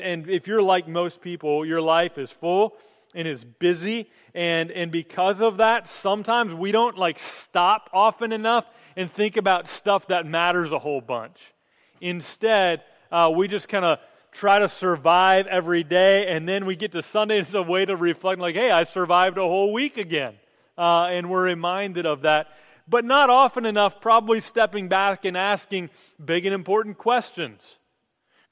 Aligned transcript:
And 0.00 0.28
if 0.28 0.46
you're 0.46 0.62
like 0.62 0.88
most 0.88 1.20
people, 1.20 1.64
your 1.64 1.80
life 1.80 2.18
is 2.18 2.30
full 2.30 2.76
and 3.14 3.26
is 3.26 3.44
busy. 3.44 4.10
And, 4.34 4.70
and 4.70 4.92
because 4.92 5.40
of 5.40 5.56
that, 5.56 5.88
sometimes 5.88 6.52
we 6.52 6.72
don't 6.72 6.98
like 6.98 7.18
stop 7.18 7.88
often 7.92 8.32
enough 8.32 8.66
and 8.96 9.10
think 9.12 9.36
about 9.36 9.68
stuff 9.68 10.08
that 10.08 10.26
matters 10.26 10.72
a 10.72 10.78
whole 10.78 11.00
bunch. 11.00 11.54
Instead, 12.00 12.82
uh, 13.10 13.32
we 13.34 13.48
just 13.48 13.68
kind 13.68 13.84
of 13.84 13.98
try 14.32 14.58
to 14.58 14.68
survive 14.68 15.46
every 15.46 15.82
day. 15.82 16.28
And 16.28 16.48
then 16.48 16.66
we 16.66 16.76
get 16.76 16.92
to 16.92 17.02
Sunday, 17.02 17.38
and 17.38 17.46
it's 17.46 17.54
a 17.54 17.62
way 17.62 17.84
to 17.84 17.96
reflect, 17.96 18.40
like, 18.40 18.54
hey, 18.54 18.70
I 18.70 18.84
survived 18.84 19.38
a 19.38 19.42
whole 19.42 19.72
week 19.72 19.96
again. 19.96 20.34
Uh, 20.76 21.06
and 21.06 21.30
we're 21.30 21.44
reminded 21.44 22.04
of 22.04 22.22
that. 22.22 22.48
But 22.88 23.04
not 23.04 23.30
often 23.30 23.66
enough, 23.66 24.00
probably 24.00 24.40
stepping 24.40 24.88
back 24.88 25.24
and 25.24 25.36
asking 25.36 25.90
big 26.22 26.46
and 26.46 26.54
important 26.54 26.98
questions. 26.98 27.76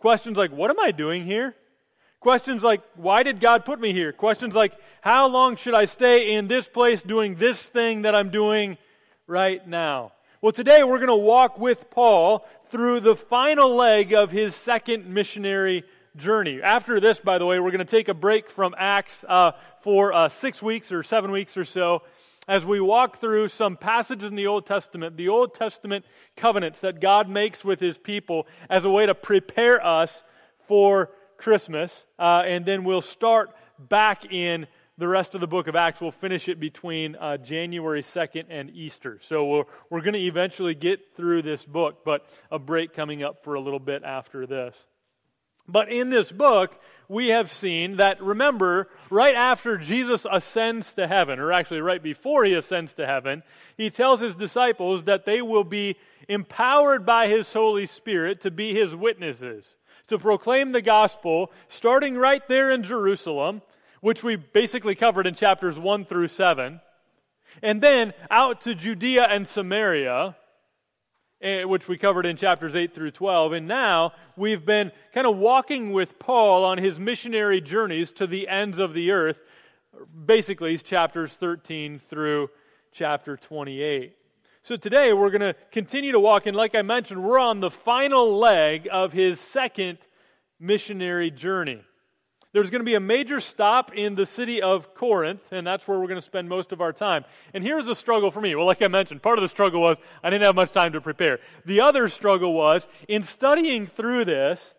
Questions 0.05 0.37
like, 0.37 0.53
what 0.53 0.71
am 0.71 0.79
I 0.79 0.91
doing 0.91 1.25
here? 1.25 1.55
Questions 2.21 2.63
like, 2.63 2.83
why 2.95 3.23
did 3.23 3.41
God 3.41 3.65
put 3.65 3.81
me 3.81 3.95
here? 3.95 4.13
Questions 4.13 4.55
like, 4.55 4.75
how 5.01 5.29
long 5.29 5.57
should 5.57 5.73
I 5.73 5.87
stay 5.87 6.35
in 6.35 6.47
this 6.47 6.69
place 6.69 7.03
doing 7.03 7.37
this 7.37 7.67
thing 7.71 8.03
that 8.03 8.15
I'm 8.15 8.29
doing 8.29 8.77
right 9.27 9.67
now? 9.67 10.13
Well, 10.43 10.53
today 10.53 10.85
we're 10.85 10.99
going 10.99 11.09
to 11.09 11.15
walk 11.15 11.59
with 11.59 11.91
Paul 11.91 12.47
through 12.69 13.01
the 13.01 13.17
final 13.17 13.75
leg 13.77 14.13
of 14.13 14.31
his 14.31 14.55
second 14.55 15.07
missionary 15.07 15.85
journey. 16.17 16.61
After 16.61 17.01
this, 17.01 17.19
by 17.19 17.39
the 17.39 17.47
way, 17.47 17.59
we're 17.59 17.71
going 17.71 17.79
to 17.79 17.87
take 17.87 18.09
a 18.09 18.15
break 18.15 18.51
from 18.51 18.75
Acts 18.77 19.25
uh, 19.27 19.53
for 19.81 20.13
uh, 20.13 20.29
six 20.29 20.61
weeks 20.61 20.93
or 20.93 21.03
seven 21.03 21.31
weeks 21.31 21.57
or 21.57 21.65
so 21.65 22.03
as 22.47 22.65
we 22.65 22.81
walk 22.81 23.19
through 23.19 23.49
some 23.49 23.77
passages 23.77 24.29
in 24.29 24.37
the 24.37 24.47
Old 24.47 24.67
Testament, 24.67 25.17
the 25.17 25.29
Old 25.29 25.55
Testament 25.55 26.05
covenants 26.37 26.81
that 26.81 27.01
God 27.01 27.29
makes 27.29 27.65
with 27.65 27.81
his 27.81 27.99
people 27.99 28.47
as 28.69 28.85
a 28.85 28.91
way 28.91 29.07
to 29.07 29.15
prepare 29.15 29.85
us 29.85 30.23
for 30.67 31.11
Christmas, 31.37 32.07
uh, 32.19 32.43
and 32.47 32.65
then 32.65 32.85
we'll 32.85 33.03
start 33.03 33.55
back 33.79 34.33
in 34.33 34.67
the 34.97 35.09
rest 35.09 35.35
of 35.35 35.41
the 35.41 35.47
book 35.47 35.67
of 35.67 35.75
Acts. 35.75 36.01
We'll 36.01 36.13
finish 36.13 36.49
it 36.49 36.61
between 36.61 37.17
uh, 37.17 37.37
January 37.39 38.03
2nd 38.03 38.45
and 38.49 38.71
Easter. 38.71 39.19
So 39.23 39.45
we're, 39.45 39.65
we're 39.91 40.01
going 40.01 40.15
to 40.15 40.21
eventually 40.21 40.75
get 40.75 41.17
through 41.17 41.43
this 41.43 41.65
book, 41.65 42.05
but 42.05 42.27
a 42.51 42.59
break 42.59 42.95
coming 42.95 43.23
up 43.23 43.43
for 43.43 43.55
a 43.55 43.61
little 43.61 43.81
bit 43.81 44.05
after 44.05 44.47
this. 44.47 44.77
But 45.67 45.91
in 45.91 46.11
this 46.11 46.31
book, 46.31 46.81
we 47.09 47.29
have 47.29 47.51
seen 47.51 47.97
that, 47.97 48.23
remember, 48.23 48.89
right 49.11 49.35
after 49.35 49.77
Jesus 49.77 50.27
ascends 50.31 50.95
to 50.95 51.07
heaven, 51.07 51.39
or 51.39 51.53
actually 51.53 51.81
right 51.81 52.03
before 52.03 52.45
he 52.45 52.55
ascends 52.55 52.95
to 52.95 53.07
heaven, 53.07 53.43
he 53.77 53.91
tells 53.91 54.21
his 54.21 54.35
disciples 54.35 55.05
that 55.05 55.25
they 55.25 55.43
will 55.43 55.65
be 55.65 55.97
empowered 56.29 57.05
by 57.05 57.29
his 57.29 57.53
Holy 57.53 57.87
Spirit 57.87 58.41
to 58.43 58.51
be 58.51 58.75
his 58.75 58.95
witnesses 58.95 59.77
to 60.07 60.19
proclaim 60.19 60.73
the 60.73 60.83
gospel, 60.83 61.51
starting 61.69 62.17
right 62.17 62.47
there 62.49 62.71
in 62.71 62.83
Jerusalem, 62.83 63.63
which 64.01 64.23
we 64.23 64.37
basically 64.37 64.95
covered 64.95 65.27
in 65.27 65.35
chapters 65.35 65.79
1 65.79 66.05
through 66.05 66.29
7, 66.29 66.81
and 67.63 67.81
then 67.81 68.13
out 68.31 68.61
to 68.63 68.75
Judea 68.75 69.25
and 69.25 69.47
Samaria, 69.47 70.37
Eh, 71.45 71.63
which 71.65 71.89
we 71.89 71.99
covered 71.99 72.25
in 72.25 72.39
chapters 72.39 72.75
8 72.75 72.95
through 72.95 73.11
12. 73.11 73.53
And 73.53 73.69
now 73.69 74.15
we've 74.35 74.65
been 74.65 74.91
kind 75.13 75.27
of 75.27 75.37
walking 75.37 75.93
with 75.93 76.19
Paul 76.19 76.65
on 76.65 76.79
his 76.79 76.99
missionary 76.99 77.61
journeys 77.61 78.13
to 78.13 78.27
the 78.27 78.49
ends 78.49 78.79
of 78.79 78.95
the 78.95 79.11
earth, 79.11 79.43
basically, 80.25 80.79
chapters 80.79 81.35
13 81.35 81.99
through 81.99 82.49
chapter 82.93 83.37
28. 83.37 84.17
So 84.63 84.77
today 84.77 85.13
we're 85.13 85.29
going 85.29 85.43
to 85.43 85.55
continue 85.71 86.13
to 86.13 86.21
walk, 86.21 86.47
and 86.47 86.57
like 86.57 86.75
I 86.75 86.81
mentioned, 86.81 87.23
we're 87.23 87.39
on 87.39 87.61
the 87.61 87.71
final 87.71 88.39
leg 88.39 88.89
of 88.91 89.13
his 89.13 89.39
second 89.39 89.99
missionary 90.59 91.31
journey. 91.31 91.83
There's 92.55 92.71
going 92.71 92.83
to 92.83 92.85
be 92.85 92.95
a 92.95 93.01
major 93.01 93.41
stop 93.41 93.93
in 93.95 94.15
the 94.15 94.25
city 94.25 94.63
of 94.63 94.95
Corinth, 94.95 95.43
and 95.51 95.67
that's 95.67 95.89
where 95.89 95.99
we're 95.99 96.07
going 96.07 96.21
to 96.21 96.25
spend 96.25 96.49
most 96.49 96.71
of 96.71 96.81
our 96.81 96.93
time. 96.93 97.25
And 97.53 97.65
here's 97.65 97.89
a 97.89 97.97
struggle 97.97 98.31
for 98.31 98.41
me. 98.41 98.55
Well, 98.55 98.65
like 98.65 98.81
I 98.81 98.87
mentioned, 98.87 99.23
part 99.23 99.39
of 99.39 99.43
the 99.43 99.49
struggle 99.49 99.81
was 99.81 99.99
I 100.23 100.31
didn't 100.31 100.45
have 100.45 100.55
much 100.55 100.71
time 100.71 100.93
to 100.93 101.01
prepare. 101.01 101.41
The 101.67 101.81
other 101.81 102.09
struggle 102.09 102.55
was 102.55 102.87
in 103.09 103.25
studying 103.25 103.89
through 103.89 104.27
this, 104.27 104.73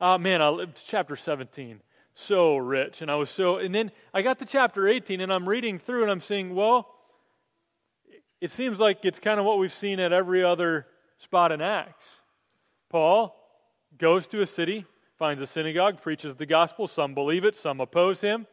uh, 0.00 0.18
man, 0.18 0.40
I, 0.40 0.50
lived 0.50 0.84
chapter 0.86 1.16
17, 1.16 1.80
so 2.14 2.56
rich. 2.56 3.02
And 3.02 3.10
I 3.10 3.16
was 3.16 3.28
so, 3.28 3.56
and 3.56 3.74
then 3.74 3.90
I 4.14 4.22
got 4.22 4.38
to 4.38 4.46
chapter 4.46 4.86
18, 4.86 5.20
and 5.20 5.32
I'm 5.32 5.48
reading 5.48 5.80
through, 5.80 6.02
and 6.02 6.12
I'm 6.12 6.20
saying, 6.20 6.54
well, 6.54 6.94
it 8.40 8.52
seems 8.52 8.78
like 8.78 9.04
it's 9.04 9.18
kind 9.18 9.40
of 9.40 9.46
what 9.46 9.58
we've 9.58 9.72
seen 9.72 9.98
at 9.98 10.12
every 10.12 10.44
other 10.44 10.86
spot 11.18 11.50
in 11.50 11.60
Acts. 11.60 12.04
Paul 12.88 13.34
goes 13.98 14.28
to 14.28 14.42
a 14.42 14.46
city, 14.46 14.86
finds 15.18 15.40
a 15.40 15.46
synagogue, 15.46 16.00
preaches 16.00 16.36
the 16.36 16.46
gospel. 16.46 16.86
Some 16.86 17.14
believe 17.14 17.44
it, 17.44 17.56
some 17.56 17.80
oppose 17.80 18.20
him, 18.20 18.46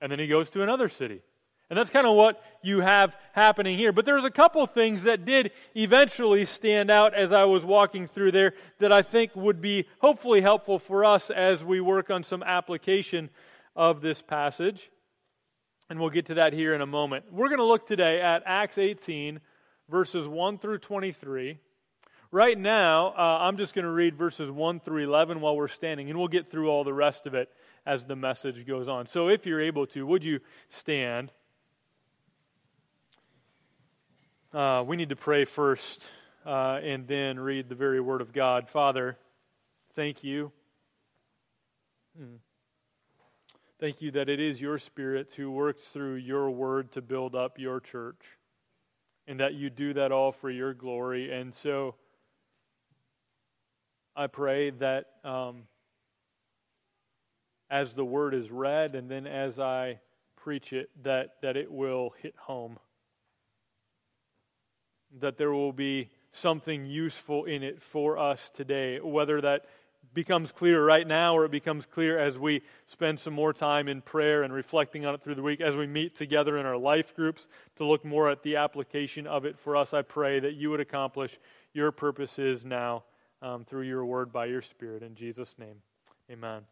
and 0.00 0.10
then 0.12 0.18
he 0.18 0.26
goes 0.26 0.50
to 0.50 0.62
another 0.62 0.88
city. 0.88 1.22
And 1.70 1.78
that's 1.78 1.90
kind 1.90 2.06
of 2.06 2.14
what 2.14 2.42
you 2.62 2.80
have 2.80 3.16
happening 3.32 3.78
here. 3.78 3.90
But 3.90 4.04
there's 4.04 4.24
a 4.24 4.30
couple 4.30 4.66
things 4.66 5.04
that 5.04 5.24
did 5.24 5.50
eventually 5.74 6.44
stand 6.44 6.90
out 6.90 7.14
as 7.14 7.32
I 7.32 7.44
was 7.44 7.64
walking 7.64 8.06
through 8.06 8.32
there 8.32 8.52
that 8.80 8.92
I 8.92 9.00
think 9.00 9.34
would 9.34 9.62
be 9.62 9.86
hopefully 10.00 10.42
helpful 10.42 10.78
for 10.78 11.04
us 11.04 11.30
as 11.30 11.64
we 11.64 11.80
work 11.80 12.10
on 12.10 12.22
some 12.22 12.42
application 12.42 13.30
of 13.74 14.02
this 14.02 14.20
passage. 14.20 14.90
And 15.88 15.98
we'll 15.98 16.10
get 16.10 16.26
to 16.26 16.34
that 16.34 16.52
here 16.52 16.74
in 16.74 16.82
a 16.82 16.86
moment. 16.86 17.26
We're 17.32 17.48
going 17.48 17.58
to 17.58 17.64
look 17.64 17.86
today 17.86 18.20
at 18.20 18.42
Acts 18.44 18.76
18, 18.76 19.40
verses 19.88 20.28
1 20.28 20.58
through 20.58 20.78
23. 20.78 21.58
Right 22.34 22.58
now, 22.58 23.14
uh, 23.16 23.38
I'm 23.42 23.56
just 23.56 23.74
going 23.74 23.84
to 23.84 23.92
read 23.92 24.16
verses 24.16 24.50
1 24.50 24.80
through 24.80 25.04
11 25.04 25.40
while 25.40 25.54
we're 25.54 25.68
standing, 25.68 26.10
and 26.10 26.18
we'll 26.18 26.26
get 26.26 26.48
through 26.48 26.68
all 26.68 26.82
the 26.82 26.92
rest 26.92 27.28
of 27.28 27.34
it 27.34 27.48
as 27.86 28.06
the 28.06 28.16
message 28.16 28.66
goes 28.66 28.88
on. 28.88 29.06
So 29.06 29.28
if 29.28 29.46
you're 29.46 29.60
able 29.60 29.86
to, 29.86 30.04
would 30.04 30.24
you 30.24 30.40
stand? 30.68 31.30
Uh, 34.52 34.82
we 34.84 34.96
need 34.96 35.10
to 35.10 35.14
pray 35.16 35.44
first 35.44 36.10
uh, 36.44 36.80
and 36.82 37.06
then 37.06 37.38
read 37.38 37.68
the 37.68 37.76
very 37.76 38.00
word 38.00 38.20
of 38.20 38.32
God. 38.32 38.68
Father, 38.68 39.16
thank 39.94 40.24
you. 40.24 40.50
Hmm. 42.18 42.38
Thank 43.78 44.02
you 44.02 44.10
that 44.10 44.28
it 44.28 44.40
is 44.40 44.60
your 44.60 44.78
Spirit 44.78 45.30
who 45.36 45.52
works 45.52 45.84
through 45.84 46.16
your 46.16 46.50
word 46.50 46.90
to 46.94 47.00
build 47.00 47.36
up 47.36 47.60
your 47.60 47.78
church, 47.78 48.24
and 49.28 49.38
that 49.38 49.54
you 49.54 49.70
do 49.70 49.94
that 49.94 50.10
all 50.10 50.32
for 50.32 50.50
your 50.50 50.74
glory. 50.74 51.32
And 51.32 51.54
so 51.54 51.94
I 54.16 54.28
pray 54.28 54.70
that 54.70 55.06
um, 55.24 55.64
as 57.68 57.94
the 57.94 58.04
word 58.04 58.32
is 58.32 58.50
read 58.50 58.94
and 58.94 59.10
then 59.10 59.26
as 59.26 59.58
I 59.58 59.98
preach 60.36 60.72
it, 60.72 60.88
that, 61.02 61.36
that 61.42 61.56
it 61.56 61.72
will 61.72 62.14
hit 62.22 62.36
home. 62.36 62.78
That 65.20 65.36
there 65.36 65.50
will 65.50 65.72
be 65.72 66.10
something 66.30 66.86
useful 66.86 67.44
in 67.44 67.64
it 67.64 67.82
for 67.82 68.16
us 68.16 68.50
today, 68.50 69.00
whether 69.00 69.40
that 69.40 69.64
becomes 70.12 70.52
clear 70.52 70.84
right 70.84 71.06
now 71.06 71.36
or 71.36 71.44
it 71.44 71.50
becomes 71.50 71.86
clear 71.86 72.16
as 72.16 72.38
we 72.38 72.62
spend 72.86 73.18
some 73.18 73.32
more 73.32 73.52
time 73.52 73.88
in 73.88 74.00
prayer 74.00 74.44
and 74.44 74.52
reflecting 74.52 75.04
on 75.04 75.14
it 75.14 75.22
through 75.22 75.34
the 75.34 75.42
week, 75.42 75.60
as 75.60 75.74
we 75.74 75.88
meet 75.88 76.16
together 76.16 76.56
in 76.56 76.66
our 76.66 76.76
life 76.76 77.16
groups 77.16 77.48
to 77.76 77.84
look 77.84 78.04
more 78.04 78.30
at 78.30 78.44
the 78.44 78.54
application 78.54 79.26
of 79.26 79.44
it 79.44 79.58
for 79.58 79.76
us. 79.76 79.92
I 79.92 80.02
pray 80.02 80.38
that 80.38 80.54
you 80.54 80.70
would 80.70 80.80
accomplish 80.80 81.36
your 81.72 81.90
purposes 81.90 82.64
now 82.64 83.02
um, 83.44 83.64
through 83.64 83.82
your 83.82 84.04
word 84.04 84.32
by 84.32 84.46
your 84.46 84.62
Spirit. 84.62 85.02
In 85.02 85.14
Jesus' 85.14 85.54
name, 85.58 85.76
amen. 86.30 86.62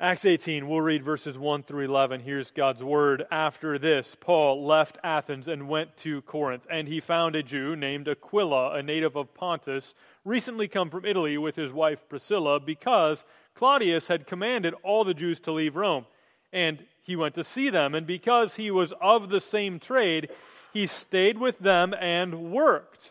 Acts 0.00 0.24
18, 0.24 0.68
we'll 0.68 0.80
read 0.80 1.02
verses 1.02 1.38
1 1.38 1.64
through 1.64 1.84
11. 1.84 2.20
Here's 2.20 2.50
God's 2.50 2.84
word. 2.84 3.26
After 3.32 3.78
this, 3.78 4.16
Paul 4.18 4.64
left 4.64 4.98
Athens 5.02 5.48
and 5.48 5.68
went 5.68 5.96
to 5.98 6.22
Corinth, 6.22 6.66
and 6.70 6.86
he 6.86 7.00
found 7.00 7.34
a 7.34 7.42
Jew 7.42 7.74
named 7.74 8.08
Aquila, 8.08 8.74
a 8.74 8.82
native 8.82 9.16
of 9.16 9.34
Pontus, 9.34 9.94
recently 10.24 10.68
come 10.68 10.90
from 10.90 11.04
Italy 11.04 11.36
with 11.38 11.56
his 11.56 11.72
wife 11.72 12.08
Priscilla, 12.08 12.60
because 12.60 13.24
Claudius 13.54 14.06
had 14.06 14.26
commanded 14.26 14.74
all 14.84 15.02
the 15.02 15.14
Jews 15.14 15.40
to 15.40 15.52
leave 15.52 15.74
Rome. 15.74 16.06
And 16.52 16.84
he 17.02 17.16
went 17.16 17.34
to 17.34 17.44
see 17.44 17.68
them, 17.68 17.94
and 17.94 18.06
because 18.06 18.54
he 18.54 18.70
was 18.70 18.92
of 19.00 19.30
the 19.30 19.40
same 19.40 19.80
trade, 19.80 20.30
he 20.72 20.86
stayed 20.86 21.38
with 21.38 21.58
them 21.58 21.92
and 21.98 22.52
worked, 22.52 23.10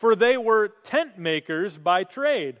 for 0.00 0.16
they 0.16 0.38
were 0.38 0.68
tent 0.82 1.18
makers 1.18 1.76
by 1.76 2.02
trade. 2.02 2.58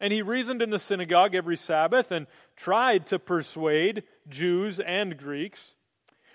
And 0.00 0.12
he 0.12 0.20
reasoned 0.20 0.60
in 0.60 0.70
the 0.70 0.80
synagogue 0.80 1.34
every 1.34 1.56
Sabbath 1.56 2.10
and 2.10 2.26
tried 2.56 3.06
to 3.06 3.20
persuade 3.20 4.02
Jews 4.28 4.80
and 4.80 5.16
Greeks. 5.16 5.74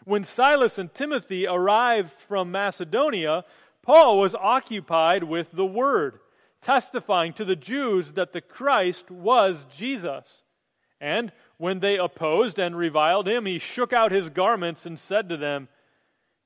When 0.06 0.24
Silas 0.24 0.80
and 0.80 0.92
Timothy 0.92 1.46
arrived 1.46 2.14
from 2.14 2.50
Macedonia, 2.50 3.44
Paul 3.84 4.20
was 4.20 4.34
occupied 4.34 5.26
with 5.26 5.52
the 5.52 5.66
word, 5.66 6.22
testifying 6.62 7.34
to 7.34 7.46
the 7.46 7.58
Jews 7.58 8.14
that 8.14 8.32
the 8.32 8.42
Christ 8.42 9.12
was 9.12 9.66
Jesus. 9.76 10.44
And 11.02 11.34
when 11.58 11.82
they 11.82 11.98
opposed 11.98 12.58
and 12.58 12.78
reviled 12.78 13.28
him, 13.28 13.46
he 13.46 13.60
shook 13.60 13.92
out 13.92 14.14
his 14.14 14.30
garments 14.30 14.86
and 14.86 14.98
said 14.98 15.28
to 15.28 15.38
them, 15.38 15.68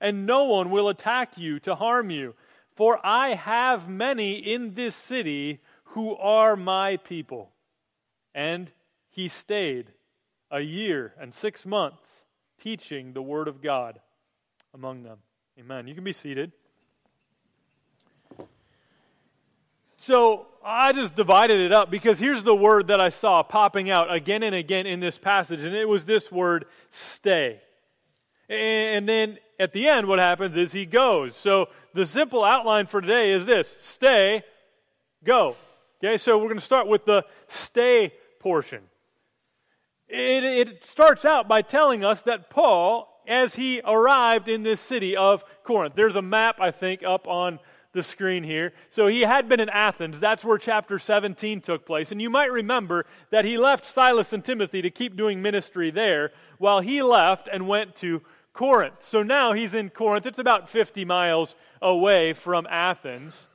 and 0.00 0.26
no 0.26 0.44
one 0.44 0.70
will 0.70 0.88
attack 0.88 1.38
you 1.38 1.58
to 1.60 1.74
harm 1.74 2.10
you. 2.10 2.34
For 2.74 3.04
I 3.04 3.34
have 3.34 3.88
many 3.88 4.34
in 4.34 4.74
this 4.74 4.94
city 4.94 5.60
who 5.84 6.16
are 6.16 6.56
my 6.56 6.96
people. 6.96 7.50
And 8.34 8.70
he 9.10 9.28
stayed 9.28 9.92
a 10.50 10.60
year 10.60 11.14
and 11.20 11.34
six 11.34 11.66
months 11.66 12.08
teaching 12.62 13.12
the 13.12 13.22
word 13.22 13.48
of 13.48 13.62
God 13.62 14.00
among 14.74 15.02
them. 15.02 15.18
Amen. 15.58 15.86
You 15.86 15.94
can 15.94 16.04
be 16.04 16.12
seated. 16.12 16.52
So 19.96 20.46
I 20.64 20.92
just 20.92 21.14
divided 21.14 21.60
it 21.60 21.72
up 21.72 21.90
because 21.90 22.18
here's 22.18 22.42
the 22.42 22.54
word 22.54 22.86
that 22.86 23.00
I 23.00 23.10
saw 23.10 23.42
popping 23.42 23.90
out 23.90 24.12
again 24.12 24.42
and 24.42 24.54
again 24.54 24.86
in 24.86 25.00
this 25.00 25.18
passage, 25.18 25.60
and 25.60 25.74
it 25.74 25.86
was 25.86 26.06
this 26.06 26.32
word 26.32 26.64
stay. 26.90 27.60
And 28.48 29.08
then 29.08 29.38
at 29.60 29.74
the 29.74 29.86
end, 29.86 30.08
what 30.08 30.18
happens 30.18 30.56
is 30.56 30.72
he 30.72 30.86
goes. 30.86 31.36
So 31.36 31.68
the 31.92 32.06
simple 32.06 32.42
outline 32.42 32.86
for 32.86 33.02
today 33.02 33.30
is 33.30 33.44
this 33.44 33.68
stay, 33.80 34.42
go. 35.22 35.54
Okay, 36.02 36.16
so 36.16 36.38
we're 36.38 36.44
going 36.44 36.58
to 36.58 36.64
start 36.64 36.88
with 36.88 37.04
the 37.04 37.26
stay 37.46 38.14
portion. 38.40 38.84
It, 40.08 40.42
it, 40.44 40.84
starts 40.84 41.26
out 41.26 41.46
by 41.46 41.60
telling 41.60 42.04
us 42.04 42.22
that 42.22 42.48
Paul, 42.48 43.22
as 43.28 43.54
he 43.54 43.82
arrived 43.84 44.48
in 44.48 44.62
this 44.62 44.80
city 44.80 45.14
of 45.14 45.44
Corinth, 45.62 45.94
there's 45.94 46.16
a 46.16 46.22
map, 46.22 46.56
I 46.58 46.70
think, 46.70 47.02
up 47.04 47.28
on 47.28 47.60
the 47.92 48.02
screen 48.02 48.44
here. 48.44 48.72
So 48.88 49.08
he 49.08 49.20
had 49.22 49.48
been 49.48 49.60
in 49.60 49.68
Athens. 49.68 50.20
That's 50.20 50.42
where 50.42 50.56
chapter 50.58 50.98
17 50.98 51.60
took 51.60 51.84
place. 51.84 52.10
And 52.10 52.22
you 52.22 52.30
might 52.30 52.50
remember 52.50 53.04
that 53.30 53.44
he 53.44 53.58
left 53.58 53.84
Silas 53.84 54.32
and 54.32 54.44
Timothy 54.44 54.80
to 54.80 54.90
keep 54.90 55.16
doing 55.16 55.42
ministry 55.42 55.90
there 55.90 56.32
while 56.58 56.80
he 56.80 57.02
left 57.02 57.48
and 57.52 57.68
went 57.68 57.94
to 57.96 58.22
Corinth. 58.52 58.96
So 59.02 59.22
now 59.22 59.52
he's 59.52 59.74
in 59.74 59.90
Corinth. 59.90 60.26
It's 60.26 60.38
about 60.38 60.68
50 60.68 61.04
miles 61.04 61.54
away 61.80 62.32
from 62.32 62.66
Athens. 62.68 63.46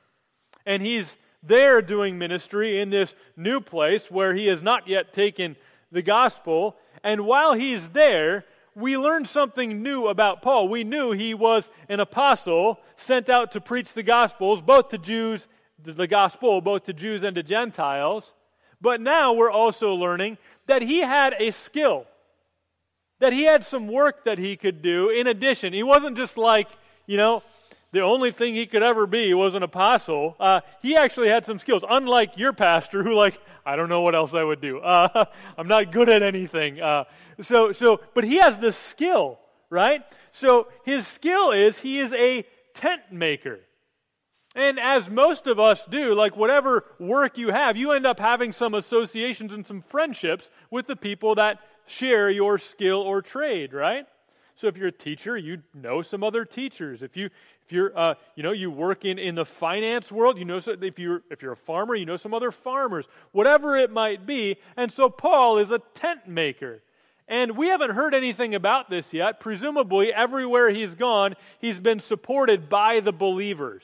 And 0.64 0.82
he's 0.82 1.16
there 1.42 1.80
doing 1.80 2.18
ministry 2.18 2.80
in 2.80 2.90
this 2.90 3.14
new 3.36 3.60
place 3.60 4.10
where 4.10 4.34
he 4.34 4.46
has 4.48 4.62
not 4.62 4.88
yet 4.88 5.12
taken 5.12 5.56
the 5.92 6.02
gospel. 6.02 6.76
And 7.04 7.26
while 7.26 7.54
he's 7.54 7.90
there, 7.90 8.44
we 8.74 8.98
learned 8.98 9.26
something 9.26 9.82
new 9.82 10.08
about 10.08 10.42
Paul. 10.42 10.68
We 10.68 10.84
knew 10.84 11.12
he 11.12 11.34
was 11.34 11.70
an 11.88 12.00
apostle 12.00 12.80
sent 12.96 13.28
out 13.28 13.52
to 13.52 13.60
preach 13.60 13.94
the 13.94 14.02
gospels, 14.02 14.60
both 14.60 14.90
to 14.90 14.98
Jews, 14.98 15.48
the 15.82 16.06
gospel, 16.06 16.60
both 16.60 16.84
to 16.84 16.92
Jews 16.92 17.22
and 17.22 17.34
to 17.36 17.42
Gentiles. 17.42 18.32
But 18.80 19.00
now 19.00 19.32
we're 19.32 19.50
also 19.50 19.94
learning 19.94 20.36
that 20.66 20.82
he 20.82 21.00
had 21.00 21.34
a 21.38 21.52
skill, 21.52 22.06
that 23.18 23.32
he 23.32 23.44
had 23.44 23.64
some 23.64 23.88
work 23.88 24.24
that 24.24 24.38
he 24.38 24.56
could 24.56 24.82
do 24.82 25.08
in 25.08 25.26
addition. 25.26 25.72
He 25.72 25.82
wasn't 25.82 26.16
just 26.16 26.36
like, 26.36 26.68
you 27.06 27.16
know, 27.16 27.42
the 27.92 28.00
only 28.00 28.30
thing 28.30 28.54
he 28.54 28.66
could 28.66 28.82
ever 28.82 29.06
be 29.06 29.32
was 29.32 29.54
an 29.54 29.62
apostle. 29.62 30.36
Uh, 30.38 30.60
he 30.82 30.96
actually 30.96 31.28
had 31.28 31.46
some 31.46 31.58
skills, 31.58 31.84
unlike 31.88 32.36
your 32.36 32.52
pastor, 32.52 33.02
who, 33.02 33.14
like, 33.14 33.40
I 33.64 33.76
don't 33.76 33.88
know 33.88 34.02
what 34.02 34.14
else 34.14 34.34
I 34.34 34.42
would 34.42 34.60
do. 34.60 34.80
Uh, 34.80 35.24
I'm 35.58 35.68
not 35.68 35.92
good 35.92 36.08
at 36.08 36.22
anything. 36.22 36.80
Uh, 36.80 37.04
so, 37.40 37.72
so, 37.72 38.00
but 38.14 38.24
he 38.24 38.36
has 38.36 38.58
this 38.58 38.76
skill, 38.76 39.38
right? 39.70 40.02
So 40.32 40.68
his 40.84 41.06
skill 41.06 41.52
is 41.52 41.78
he 41.78 41.98
is 41.98 42.12
a 42.12 42.44
tent 42.74 43.02
maker. 43.10 43.60
And 44.54 44.80
as 44.80 45.10
most 45.10 45.46
of 45.46 45.60
us 45.60 45.84
do, 45.90 46.14
like 46.14 46.36
whatever 46.36 46.84
work 46.98 47.36
you 47.36 47.48
have, 47.48 47.76
you 47.76 47.92
end 47.92 48.06
up 48.06 48.18
having 48.18 48.52
some 48.52 48.74
associations 48.74 49.52
and 49.52 49.66
some 49.66 49.82
friendships 49.82 50.50
with 50.70 50.86
the 50.86 50.96
people 50.96 51.34
that 51.34 51.60
share 51.86 52.30
your 52.30 52.58
skill 52.58 53.00
or 53.00 53.22
trade, 53.22 53.72
right? 53.72 54.06
So 54.56 54.68
if 54.68 54.76
you're 54.76 54.88
a 54.88 54.92
teacher, 54.92 55.36
you 55.36 55.62
know 55.74 56.02
some 56.02 56.24
other 56.24 56.44
teachers. 56.44 57.02
If 57.02 57.16
you 57.16 57.30
if 57.66 57.72
you're, 57.72 57.98
uh, 57.98 58.14
you 58.36 58.44
know, 58.44 58.52
you 58.52 58.70
work 58.70 59.04
in, 59.04 59.18
in 59.18 59.34
the 59.34 59.44
finance 59.44 60.12
world, 60.12 60.38
you 60.38 60.44
know, 60.44 60.60
so 60.60 60.76
if 60.80 61.00
you're, 61.00 61.22
if 61.32 61.42
you're 61.42 61.52
a 61.52 61.56
farmer, 61.56 61.96
you 61.96 62.06
know 62.06 62.16
some 62.16 62.32
other 62.32 62.52
farmers, 62.52 63.06
whatever 63.32 63.76
it 63.76 63.90
might 63.90 64.24
be. 64.24 64.58
And 64.76 64.92
so 64.92 65.10
Paul 65.10 65.58
is 65.58 65.72
a 65.72 65.80
tent 65.92 66.28
maker. 66.28 66.82
And 67.26 67.56
we 67.56 67.66
haven't 67.66 67.90
heard 67.90 68.14
anything 68.14 68.54
about 68.54 68.88
this 68.88 69.12
yet. 69.12 69.40
Presumably, 69.40 70.12
everywhere 70.12 70.70
he's 70.70 70.94
gone, 70.94 71.34
he's 71.58 71.80
been 71.80 71.98
supported 71.98 72.68
by 72.68 73.00
the 73.00 73.12
believers. 73.12 73.82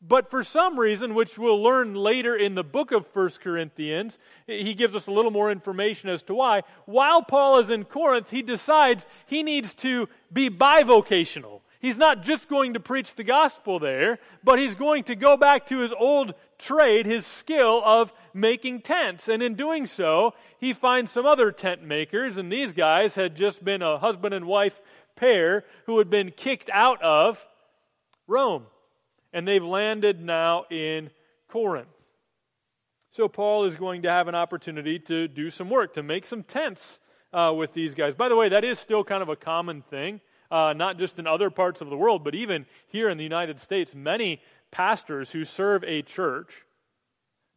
But 0.00 0.30
for 0.30 0.44
some 0.44 0.78
reason, 0.78 1.14
which 1.14 1.38
we'll 1.38 1.60
learn 1.60 1.94
later 1.94 2.36
in 2.36 2.54
the 2.54 2.62
book 2.62 2.92
of 2.92 3.06
First 3.08 3.40
Corinthians, 3.40 4.16
he 4.46 4.74
gives 4.74 4.94
us 4.94 5.08
a 5.08 5.10
little 5.10 5.32
more 5.32 5.50
information 5.50 6.08
as 6.08 6.22
to 6.24 6.34
why. 6.34 6.62
While 6.86 7.22
Paul 7.22 7.58
is 7.58 7.68
in 7.68 7.84
Corinth, 7.84 8.30
he 8.30 8.42
decides 8.42 9.06
he 9.26 9.42
needs 9.42 9.74
to 9.76 10.08
be 10.32 10.48
bivocational. 10.50 11.62
He's 11.80 11.98
not 11.98 12.22
just 12.22 12.48
going 12.48 12.74
to 12.74 12.80
preach 12.80 13.14
the 13.14 13.24
gospel 13.24 13.78
there, 13.78 14.18
but 14.44 14.58
he's 14.58 14.74
going 14.74 15.04
to 15.04 15.16
go 15.16 15.36
back 15.36 15.66
to 15.66 15.78
his 15.78 15.92
old 15.98 16.34
trade, 16.58 17.06
his 17.06 17.26
skill 17.26 17.82
of 17.84 18.12
making 18.32 18.82
tents. 18.82 19.28
And 19.28 19.42
in 19.42 19.54
doing 19.54 19.86
so, 19.86 20.34
he 20.58 20.72
finds 20.72 21.10
some 21.10 21.26
other 21.26 21.52
tent 21.52 21.82
makers, 21.82 22.36
and 22.36 22.52
these 22.52 22.72
guys 22.72 23.16
had 23.16 23.36
just 23.36 23.64
been 23.64 23.82
a 23.82 23.98
husband 23.98 24.34
and 24.34 24.46
wife 24.46 24.80
pair 25.16 25.64
who 25.86 25.98
had 25.98 26.10
been 26.10 26.30
kicked 26.30 26.70
out 26.72 27.00
of 27.02 27.46
Rome. 28.26 28.66
And 29.32 29.46
they've 29.46 29.64
landed 29.64 30.22
now 30.22 30.64
in 30.70 31.10
Corinth. 31.48 31.88
So 33.10 33.28
Paul 33.28 33.64
is 33.64 33.74
going 33.74 34.02
to 34.02 34.10
have 34.10 34.28
an 34.28 34.34
opportunity 34.34 34.98
to 35.00 35.28
do 35.28 35.50
some 35.50 35.70
work, 35.70 35.94
to 35.94 36.02
make 36.02 36.26
some 36.26 36.42
tents 36.42 37.00
uh, 37.32 37.52
with 37.56 37.72
these 37.72 37.94
guys. 37.94 38.14
By 38.14 38.28
the 38.28 38.36
way, 38.36 38.48
that 38.48 38.64
is 38.64 38.78
still 38.78 39.04
kind 39.04 39.22
of 39.22 39.28
a 39.28 39.36
common 39.36 39.82
thing 39.82 40.20
uh, 40.50 40.72
not 40.76 40.98
just 40.98 41.18
in 41.18 41.26
other 41.26 41.50
parts 41.50 41.80
of 41.80 41.90
the 41.90 41.96
world, 41.96 42.24
but 42.24 42.34
even 42.34 42.66
here 42.86 43.08
in 43.08 43.18
the 43.18 43.24
United 43.24 43.60
States, 43.60 43.94
many 43.94 44.40
pastors 44.70 45.30
who 45.30 45.44
serve 45.44 45.84
a 45.84 46.02
church 46.02 46.64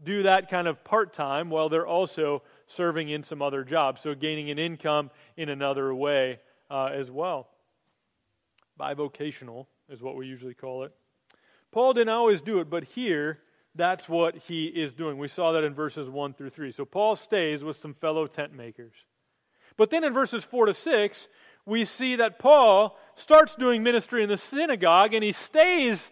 do 0.04 0.24
that 0.24 0.50
kind 0.50 0.68
of 0.68 0.84
part 0.84 1.14
time 1.14 1.50
while 1.50 1.70
they're 1.70 1.88
also 1.88 2.42
serving 2.68 3.10
in 3.10 3.24
some 3.24 3.42
other 3.42 3.64
job, 3.64 4.00
so 4.00 4.16
gaining 4.16 4.50
an 4.50 4.58
income 4.58 5.12
in 5.38 5.50
another 5.50 5.94
way 5.94 6.40
uh, 6.70 6.86
as 6.86 7.12
well. 7.12 7.48
Bivocational 8.80 9.68
is 9.90 10.02
what 10.02 10.16
we 10.16 10.26
usually 10.26 10.54
call 10.54 10.84
it. 10.84 10.94
Paul 11.72 11.94
didn't 11.94 12.10
always 12.10 12.42
do 12.42 12.60
it, 12.60 12.70
but 12.70 12.84
here, 12.84 13.40
that's 13.76 14.10
what 14.10 14.36
he 14.36 14.66
is 14.66 14.94
doing. 14.94 15.18
We 15.18 15.28
saw 15.28 15.52
that 15.54 15.64
in 15.64 15.74
verses 15.74 16.10
1 16.10 16.34
through 16.34 16.50
3. 16.50 16.72
So 16.72 16.86
Paul 16.86 17.16
stays 17.16 17.64
with 17.64 17.78
some 17.78 17.94
fellow 17.94 18.28
tent 18.28 18.54
makers. 18.54 18.94
But 19.78 19.90
then 19.90 20.04
in 20.04 20.14
verses 20.14 20.44
4 20.44 20.66
to 20.66 20.74
6, 20.74 21.28
we 21.66 21.86
see 21.86 22.18
that 22.18 22.40
Paul 22.40 22.98
starts 23.16 23.56
doing 23.56 23.84
ministry 23.84 24.24
in 24.24 24.30
the 24.30 24.38
synagogue 24.38 25.14
and 25.14 25.24
he 25.24 25.32
stays 25.32 26.12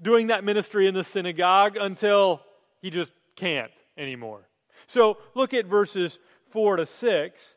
doing 0.00 0.28
that 0.28 0.44
ministry 0.44 0.86
in 0.86 0.94
the 0.94 1.04
synagogue 1.04 1.76
until 1.76 2.42
he 2.80 2.90
just 2.90 3.12
can't 3.34 3.72
anymore. 3.96 4.48
So 4.86 5.18
look 5.34 5.54
at 5.54 5.66
verses 5.66 6.18
4 6.50 6.76
to 6.76 6.86
6. 6.86 7.54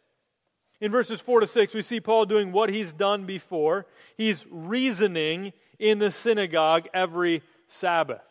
In 0.79 0.91
verses 0.91 1.22
4 1.22 1.41
to 1.41 1.48
6, 1.48 1.74
we 1.74 1.82
see 1.82 2.00
Paul 2.00 2.25
doing 2.25 2.51
what 2.51 2.70
he's 2.70 2.94
done 2.94 3.25
before. 3.25 3.88
He's 4.15 4.46
reasoning 4.50 5.53
in 5.79 6.00
the 6.00 6.12
synagogue 6.12 6.88
every 6.93 7.43
Sabbath. 7.67 8.22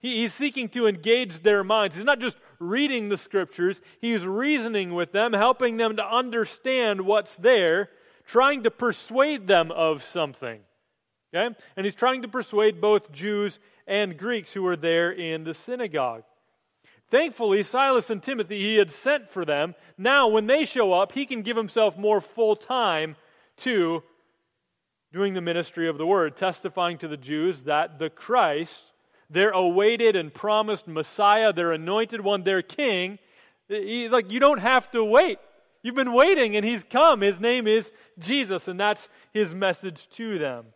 he's 0.00 0.32
seeking 0.32 0.68
to 0.68 0.86
engage 0.86 1.42
their 1.42 1.64
minds. 1.64 1.96
He's 1.96 2.04
not 2.04 2.20
just 2.20 2.36
reading 2.58 3.08
the 3.08 3.18
scriptures, 3.18 3.80
he's 4.00 4.24
reasoning 4.24 4.94
with 4.94 5.12
them, 5.12 5.32
helping 5.32 5.76
them 5.76 5.96
to 5.96 6.06
understand 6.06 7.00
what's 7.02 7.36
there 7.36 7.90
trying 8.26 8.62
to 8.62 8.70
persuade 8.70 9.46
them 9.46 9.70
of 9.70 10.02
something. 10.02 10.60
Okay? 11.34 11.54
And 11.76 11.84
he's 11.84 11.94
trying 11.94 12.22
to 12.22 12.28
persuade 12.28 12.80
both 12.80 13.12
Jews 13.12 13.58
and 13.86 14.16
Greeks 14.16 14.52
who 14.52 14.62
were 14.62 14.76
there 14.76 15.10
in 15.10 15.44
the 15.44 15.54
synagogue. 15.54 16.22
Thankfully, 17.10 17.62
Silas 17.62 18.10
and 18.10 18.22
Timothy, 18.22 18.60
he 18.60 18.76
had 18.76 18.90
sent 18.90 19.30
for 19.30 19.44
them. 19.44 19.74
Now, 19.98 20.26
when 20.28 20.46
they 20.46 20.64
show 20.64 20.92
up, 20.92 21.12
he 21.12 21.26
can 21.26 21.42
give 21.42 21.56
himself 21.56 21.98
more 21.98 22.20
full 22.20 22.56
time 22.56 23.16
to 23.58 24.02
doing 25.14 25.32
the 25.32 25.40
ministry 25.40 25.88
of 25.88 25.96
the 25.96 26.04
word, 26.04 26.36
testifying 26.36 26.98
to 26.98 27.06
the 27.06 27.16
Jews 27.16 27.62
that 27.62 28.00
the 28.00 28.10
Christ, 28.10 28.90
their 29.30 29.50
awaited 29.50 30.16
and 30.16 30.34
promised 30.34 30.88
Messiah, 30.88 31.52
their 31.52 31.70
anointed 31.70 32.20
one, 32.20 32.42
their 32.42 32.62
king, 32.62 33.20
he's 33.68 34.10
like, 34.10 34.32
you 34.32 34.40
don't 34.40 34.58
have 34.58 34.90
to 34.90 35.04
wait. 35.04 35.38
You've 35.84 35.94
been 35.94 36.12
waiting, 36.12 36.56
and 36.56 36.64
he's 36.64 36.82
come. 36.82 37.20
His 37.20 37.38
name 37.38 37.68
is 37.68 37.92
Jesus, 38.18 38.66
and 38.66 38.80
that's 38.80 39.08
his 39.32 39.54
message 39.54 40.08
to 40.10 40.36
them. 40.36 40.66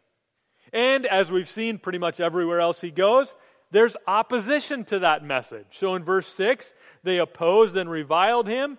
And 0.72 1.04
as 1.06 1.32
we've 1.32 1.48
seen 1.48 1.78
pretty 1.78 1.98
much 1.98 2.20
everywhere 2.20 2.60
else 2.60 2.80
he 2.80 2.92
goes, 2.92 3.34
there's 3.72 3.96
opposition 4.06 4.84
to 4.84 5.00
that 5.00 5.24
message. 5.24 5.66
So 5.72 5.96
in 5.96 6.04
verse 6.04 6.28
6, 6.28 6.72
they 7.02 7.18
opposed 7.18 7.76
and 7.76 7.90
reviled 7.90 8.46
him. 8.46 8.78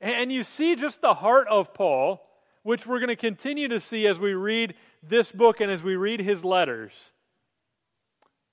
And 0.00 0.32
you 0.32 0.44
see 0.44 0.76
just 0.76 1.00
the 1.00 1.14
heart 1.14 1.48
of 1.48 1.74
Paul, 1.74 2.24
which 2.62 2.86
we're 2.86 2.98
going 2.98 3.08
to 3.08 3.16
continue 3.16 3.68
to 3.68 3.80
see 3.80 4.06
as 4.06 4.18
we 4.18 4.34
read 4.34 4.74
this 5.02 5.30
book 5.32 5.60
and 5.60 5.70
as 5.70 5.82
we 5.82 5.96
read 5.96 6.20
his 6.20 6.44
letters. 6.44 6.92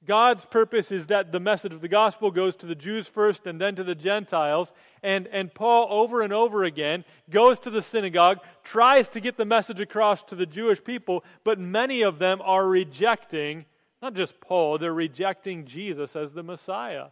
God's 0.06 0.46
purpose 0.46 0.92
is 0.92 1.08
that 1.08 1.32
the 1.32 1.40
message 1.40 1.74
of 1.74 1.82
the 1.82 1.90
gospel 1.90 2.32
goes 2.32 2.56
to 2.58 2.66
the 2.66 2.76
Jews 2.76 3.08
first 3.08 3.46
and 3.46 3.60
then 3.60 3.76
to 3.76 3.84
the 3.84 3.96
Gentiles. 3.96 4.72
And, 5.04 5.28
and 5.28 5.54
Paul, 5.54 5.88
over 5.90 6.22
and 6.22 6.32
over 6.32 6.64
again, 6.64 7.04
goes 7.30 7.60
to 7.60 7.70
the 7.70 7.82
synagogue, 7.82 8.40
tries 8.64 9.10
to 9.10 9.20
get 9.20 9.36
the 9.36 9.46
message 9.46 9.82
across 9.82 10.24
to 10.24 10.36
the 10.36 10.46
Jewish 10.46 10.82
people, 10.82 11.26
but 11.44 11.60
many 11.60 12.04
of 12.04 12.20
them 12.20 12.42
are 12.42 12.68
rejecting, 12.68 13.66
not 14.02 14.14
just 14.14 14.40
Paul, 14.40 14.78
they're 14.78 14.94
rejecting 14.94 15.66
Jesus 15.66 16.16
as 16.16 16.32
the 16.32 16.44
Messiah. 16.44 17.08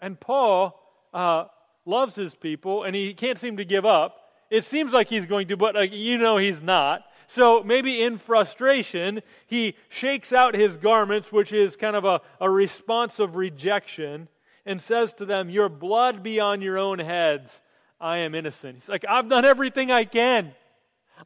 And 0.00 0.18
Paul 0.18 0.80
uh, 1.12 1.46
loves 1.84 2.14
his 2.14 2.34
people, 2.34 2.84
and 2.84 2.96
he 2.96 3.12
can't 3.12 3.38
seem 3.38 3.56
to 3.58 3.64
give 3.64 3.84
up. 3.84 4.27
It 4.50 4.64
seems 4.64 4.92
like 4.92 5.08
he's 5.08 5.26
going 5.26 5.48
to, 5.48 5.56
but 5.56 5.76
uh, 5.76 5.80
you 5.80 6.18
know 6.18 6.38
he's 6.38 6.62
not. 6.62 7.04
So 7.26 7.62
maybe 7.62 8.02
in 8.02 8.16
frustration, 8.16 9.20
he 9.46 9.74
shakes 9.90 10.32
out 10.32 10.54
his 10.54 10.78
garments, 10.78 11.30
which 11.30 11.52
is 11.52 11.76
kind 11.76 11.94
of 11.94 12.04
a, 12.04 12.22
a 12.40 12.48
response 12.48 13.18
of 13.18 13.36
rejection, 13.36 14.28
and 14.64 14.80
says 14.80 15.12
to 15.14 15.26
them, 15.26 15.50
Your 15.50 15.68
blood 15.68 16.22
be 16.22 16.40
on 16.40 16.62
your 16.62 16.78
own 16.78 16.98
heads. 16.98 17.60
I 18.00 18.18
am 18.18 18.34
innocent. 18.34 18.74
He's 18.76 18.88
like, 18.88 19.04
I've 19.08 19.28
done 19.28 19.44
everything 19.44 19.90
I 19.90 20.04
can. 20.04 20.54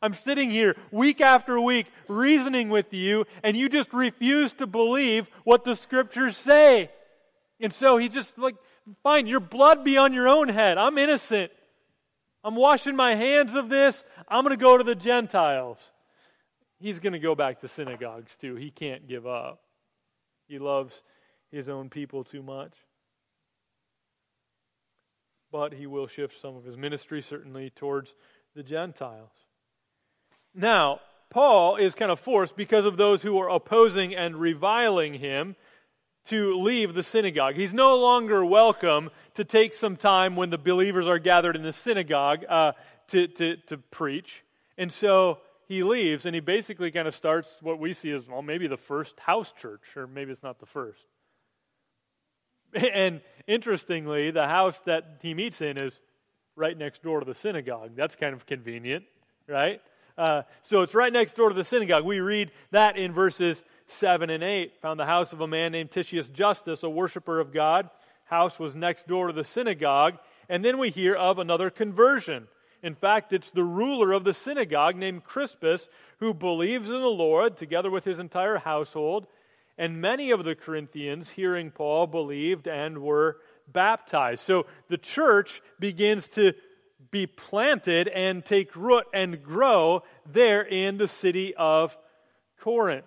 I'm 0.00 0.14
sitting 0.14 0.50
here 0.50 0.74
week 0.90 1.20
after 1.20 1.60
week 1.60 1.86
reasoning 2.08 2.68
with 2.70 2.92
you, 2.94 3.26
and 3.42 3.56
you 3.56 3.68
just 3.68 3.92
refuse 3.92 4.52
to 4.54 4.66
believe 4.66 5.28
what 5.44 5.64
the 5.64 5.76
scriptures 5.76 6.36
say. 6.36 6.90
And 7.60 7.72
so 7.72 7.98
he 7.98 8.08
just 8.08 8.38
like, 8.38 8.56
fine, 9.02 9.26
your 9.26 9.40
blood 9.40 9.84
be 9.84 9.96
on 9.96 10.12
your 10.12 10.28
own 10.28 10.48
head. 10.48 10.78
I'm 10.78 10.98
innocent. 10.98 11.52
I'm 12.44 12.56
washing 12.56 12.96
my 12.96 13.14
hands 13.14 13.54
of 13.54 13.68
this. 13.68 14.04
I'm 14.28 14.44
going 14.44 14.56
to 14.56 14.62
go 14.62 14.76
to 14.76 14.84
the 14.84 14.94
Gentiles. 14.94 15.78
He's 16.80 16.98
going 16.98 17.12
to 17.12 17.18
go 17.18 17.34
back 17.34 17.60
to 17.60 17.68
synagogues 17.68 18.36
too. 18.36 18.56
He 18.56 18.70
can't 18.70 19.06
give 19.06 19.26
up. 19.26 19.60
He 20.48 20.58
loves 20.58 21.02
his 21.50 21.68
own 21.68 21.88
people 21.88 22.24
too 22.24 22.42
much. 22.42 22.72
But 25.52 25.74
he 25.74 25.86
will 25.86 26.08
shift 26.08 26.40
some 26.40 26.56
of 26.56 26.64
his 26.64 26.76
ministry, 26.76 27.22
certainly, 27.22 27.70
towards 27.70 28.14
the 28.56 28.62
Gentiles. 28.62 29.30
Now, 30.54 31.00
Paul 31.30 31.76
is 31.76 31.94
kind 31.94 32.10
of 32.10 32.18
forced 32.18 32.56
because 32.56 32.84
of 32.84 32.96
those 32.96 33.22
who 33.22 33.38
are 33.38 33.48
opposing 33.48 34.14
and 34.14 34.36
reviling 34.36 35.14
him 35.14 35.56
to 36.26 36.58
leave 36.58 36.94
the 36.94 37.02
synagogue. 37.02 37.54
He's 37.54 37.72
no 37.72 37.96
longer 37.96 38.44
welcome 38.44 39.10
to 39.34 39.44
take 39.44 39.72
some 39.74 39.96
time 39.96 40.36
when 40.36 40.50
the 40.50 40.58
believers 40.58 41.08
are 41.08 41.18
gathered 41.18 41.56
in 41.56 41.62
the 41.62 41.72
synagogue 41.72 42.44
uh, 42.48 42.72
to, 43.08 43.26
to, 43.28 43.56
to 43.68 43.78
preach. 43.78 44.44
And 44.76 44.92
so 44.92 45.38
he 45.66 45.82
leaves 45.82 46.26
and 46.26 46.34
he 46.34 46.40
basically 46.40 46.90
kind 46.90 47.08
of 47.08 47.14
starts 47.14 47.56
what 47.60 47.78
we 47.78 47.92
see 47.92 48.10
as, 48.10 48.26
well, 48.28 48.42
maybe 48.42 48.66
the 48.66 48.76
first 48.76 49.18
house 49.20 49.52
church, 49.52 49.96
or 49.96 50.06
maybe 50.06 50.32
it's 50.32 50.42
not 50.42 50.58
the 50.58 50.66
first. 50.66 51.06
And 52.94 53.20
interestingly, 53.46 54.30
the 54.30 54.48
house 54.48 54.80
that 54.86 55.18
he 55.20 55.34
meets 55.34 55.60
in 55.60 55.76
is 55.76 56.00
right 56.56 56.76
next 56.76 57.02
door 57.02 57.20
to 57.20 57.26
the 57.26 57.34
synagogue. 57.34 57.90
That's 57.96 58.16
kind 58.16 58.34
of 58.34 58.46
convenient, 58.46 59.04
right? 59.46 59.80
Uh, 60.16 60.42
so 60.62 60.82
it's 60.82 60.94
right 60.94 61.12
next 61.12 61.36
door 61.36 61.48
to 61.48 61.54
the 61.54 61.64
synagogue. 61.64 62.04
We 62.04 62.20
read 62.20 62.50
that 62.70 62.96
in 62.96 63.12
verses 63.12 63.62
7 63.88 64.30
and 64.30 64.42
8. 64.42 64.80
Found 64.80 65.00
the 65.00 65.06
house 65.06 65.32
of 65.32 65.40
a 65.40 65.46
man 65.46 65.72
named 65.72 65.90
Titius 65.90 66.28
Justus, 66.28 66.82
a 66.82 66.88
worshiper 66.88 67.40
of 67.40 67.52
God. 67.52 67.90
House 68.32 68.58
was 68.58 68.74
next 68.74 69.06
door 69.06 69.26
to 69.26 69.32
the 69.34 69.44
synagogue. 69.44 70.14
And 70.48 70.64
then 70.64 70.78
we 70.78 70.88
hear 70.88 71.14
of 71.14 71.38
another 71.38 71.68
conversion. 71.68 72.48
In 72.82 72.94
fact, 72.94 73.34
it's 73.34 73.50
the 73.50 73.62
ruler 73.62 74.12
of 74.12 74.24
the 74.24 74.32
synagogue 74.32 74.96
named 74.96 75.22
Crispus 75.22 75.90
who 76.18 76.32
believes 76.32 76.88
in 76.88 77.02
the 77.02 77.06
Lord 77.06 77.58
together 77.58 77.90
with 77.90 78.04
his 78.04 78.18
entire 78.18 78.56
household. 78.56 79.26
And 79.76 80.00
many 80.00 80.30
of 80.30 80.44
the 80.44 80.54
Corinthians, 80.54 81.28
hearing 81.28 81.70
Paul, 81.70 82.06
believed 82.06 82.66
and 82.66 83.02
were 83.02 83.36
baptized. 83.70 84.40
So 84.40 84.64
the 84.88 84.96
church 84.96 85.60
begins 85.78 86.26
to 86.28 86.54
be 87.10 87.26
planted 87.26 88.08
and 88.08 88.42
take 88.42 88.74
root 88.74 89.04
and 89.12 89.42
grow 89.42 90.04
there 90.24 90.62
in 90.62 90.96
the 90.96 91.08
city 91.08 91.54
of 91.54 91.98
Corinth. 92.58 93.04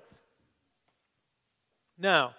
Now, 1.97 2.35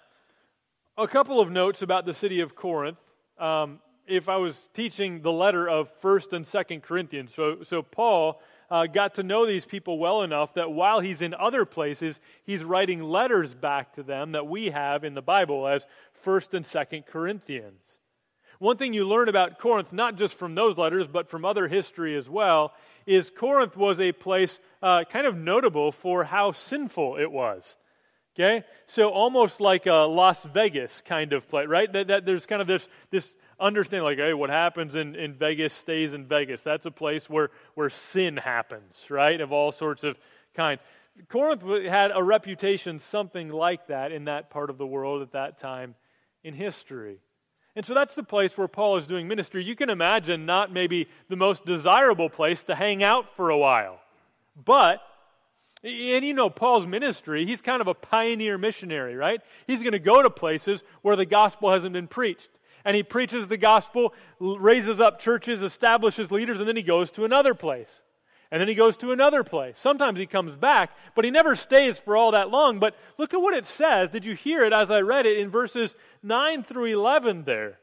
a 0.99 1.07
couple 1.07 1.39
of 1.39 1.51
notes 1.51 1.83
about 1.83 2.07
the 2.07 2.13
city 2.13 2.39
of 2.39 2.55
Corinth. 2.55 2.97
Um, 3.37 3.79
if 4.07 4.27
I 4.27 4.37
was 4.37 4.69
teaching 4.73 5.21
the 5.21 5.31
letter 5.31 5.69
of 5.69 5.91
1st 6.01 6.33
and 6.33 6.45
2nd 6.45 6.81
Corinthians, 6.81 7.31
so, 7.35 7.63
so 7.63 7.83
Paul 7.83 8.41
uh, 8.71 8.87
got 8.87 9.13
to 9.15 9.23
know 9.23 9.45
these 9.45 9.63
people 9.63 9.99
well 9.99 10.23
enough 10.23 10.55
that 10.55 10.71
while 10.71 10.99
he's 10.99 11.21
in 11.21 11.35
other 11.35 11.65
places, 11.65 12.19
he's 12.45 12.63
writing 12.63 13.03
letters 13.03 13.53
back 13.53 13.93
to 13.93 14.01
them 14.01 14.31
that 14.31 14.47
we 14.47 14.71
have 14.71 15.03
in 15.03 15.13
the 15.13 15.21
Bible 15.21 15.67
as 15.67 15.85
1st 16.25 16.53
and 16.55 16.65
2nd 16.65 17.05
Corinthians. 17.05 17.83
One 18.57 18.77
thing 18.77 18.93
you 18.93 19.07
learn 19.07 19.29
about 19.29 19.59
Corinth, 19.59 19.93
not 19.93 20.15
just 20.15 20.33
from 20.33 20.55
those 20.55 20.77
letters, 20.77 21.05
but 21.05 21.29
from 21.29 21.45
other 21.45 21.67
history 21.67 22.15
as 22.15 22.27
well, 22.27 22.73
is 23.05 23.29
Corinth 23.29 23.77
was 23.77 23.99
a 23.99 24.13
place 24.13 24.59
uh, 24.81 25.03
kind 25.03 25.27
of 25.27 25.37
notable 25.37 25.91
for 25.91 26.23
how 26.23 26.53
sinful 26.53 27.17
it 27.17 27.31
was. 27.31 27.77
Okay? 28.37 28.63
So 28.85 29.09
almost 29.09 29.59
like 29.59 29.87
a 29.87 30.05
Las 30.05 30.43
Vegas 30.43 31.01
kind 31.03 31.33
of 31.33 31.49
place, 31.49 31.67
right? 31.67 31.91
That, 31.91 32.07
that 32.07 32.25
there's 32.25 32.45
kind 32.45 32.61
of 32.61 32.67
this, 32.67 32.87
this 33.09 33.35
understanding 33.59 34.03
like, 34.03 34.19
hey, 34.19 34.33
what 34.33 34.51
happens 34.51 34.93
in, 34.93 35.15
in 35.15 35.33
Vegas 35.33 35.73
stays 35.73 36.13
in 36.13 36.25
Vegas. 36.25 36.61
That's 36.61 36.85
a 36.85 36.91
place 36.91 37.27
where, 37.27 37.49
where 37.73 37.89
sin 37.89 38.37
happens, 38.37 39.05
right? 39.09 39.41
Of 39.41 39.51
all 39.51 39.71
sorts 39.71 40.03
of 40.03 40.17
kind. 40.53 40.79
Corinth 41.29 41.63
had 41.87 42.11
a 42.13 42.23
reputation 42.23 42.99
something 42.99 43.49
like 43.49 43.87
that 43.87 44.11
in 44.11 44.25
that 44.25 44.51
part 44.51 44.69
of 44.69 44.77
the 44.77 44.85
world 44.85 45.23
at 45.23 45.31
that 45.31 45.57
time 45.57 45.95
in 46.43 46.53
history. 46.53 47.17
And 47.75 47.83
so 47.85 47.95
that's 47.95 48.13
the 48.13 48.23
place 48.23 48.55
where 48.55 48.67
Paul 48.67 48.97
is 48.97 49.07
doing 49.07 49.27
ministry. 49.27 49.63
You 49.63 49.75
can 49.75 49.89
imagine 49.89 50.45
not 50.45 50.71
maybe 50.71 51.07
the 51.27 51.35
most 51.35 51.65
desirable 51.65 52.29
place 52.29 52.63
to 52.65 52.75
hang 52.75 53.03
out 53.03 53.35
for 53.35 53.49
a 53.49 53.57
while, 53.57 53.99
but 54.63 55.01
and 55.83 56.25
you 56.25 56.33
know, 56.33 56.49
Paul's 56.49 56.87
ministry, 56.87 57.45
he's 57.45 57.61
kind 57.61 57.81
of 57.81 57.87
a 57.87 57.93
pioneer 57.93 58.57
missionary, 58.57 59.15
right? 59.15 59.41
He's 59.67 59.81
going 59.81 59.91
to 59.91 59.99
go 59.99 60.23
to 60.23 60.29
places 60.29 60.83
where 61.01 61.15
the 61.15 61.25
gospel 61.25 61.71
hasn't 61.71 61.93
been 61.93 62.07
preached. 62.07 62.49
And 62.83 62.95
he 62.95 63.03
preaches 63.03 63.47
the 63.47 63.57
gospel, 63.57 64.13
raises 64.39 64.99
up 64.99 65.19
churches, 65.19 65.61
establishes 65.61 66.31
leaders, 66.31 66.59
and 66.59 66.67
then 66.67 66.77
he 66.77 66.83
goes 66.83 67.11
to 67.11 67.25
another 67.25 67.53
place. 67.53 68.03
And 68.49 68.61
then 68.61 68.69
he 68.69 68.75
goes 68.75 68.95
to 68.97 69.11
another 69.11 69.43
place. 69.43 69.77
Sometimes 69.77 70.19
he 70.19 70.25
comes 70.25 70.55
back, 70.55 70.91
but 71.13 71.25
he 71.25 71.31
never 71.31 71.55
stays 71.55 71.99
for 71.99 72.15
all 72.15 72.31
that 72.31 72.49
long. 72.49 72.79
But 72.79 72.95
look 73.17 73.33
at 73.33 73.41
what 73.41 73.53
it 73.53 73.65
says. 73.65 74.09
Did 74.09 74.25
you 74.25 74.35
hear 74.35 74.63
it 74.63 74.71
as 74.71 74.89
I 74.89 75.01
read 75.01 75.25
it 75.25 75.37
in 75.37 75.49
verses 75.49 75.95
9 76.23 76.63
through 76.63 76.85
11 76.85 77.43
there? 77.43 77.79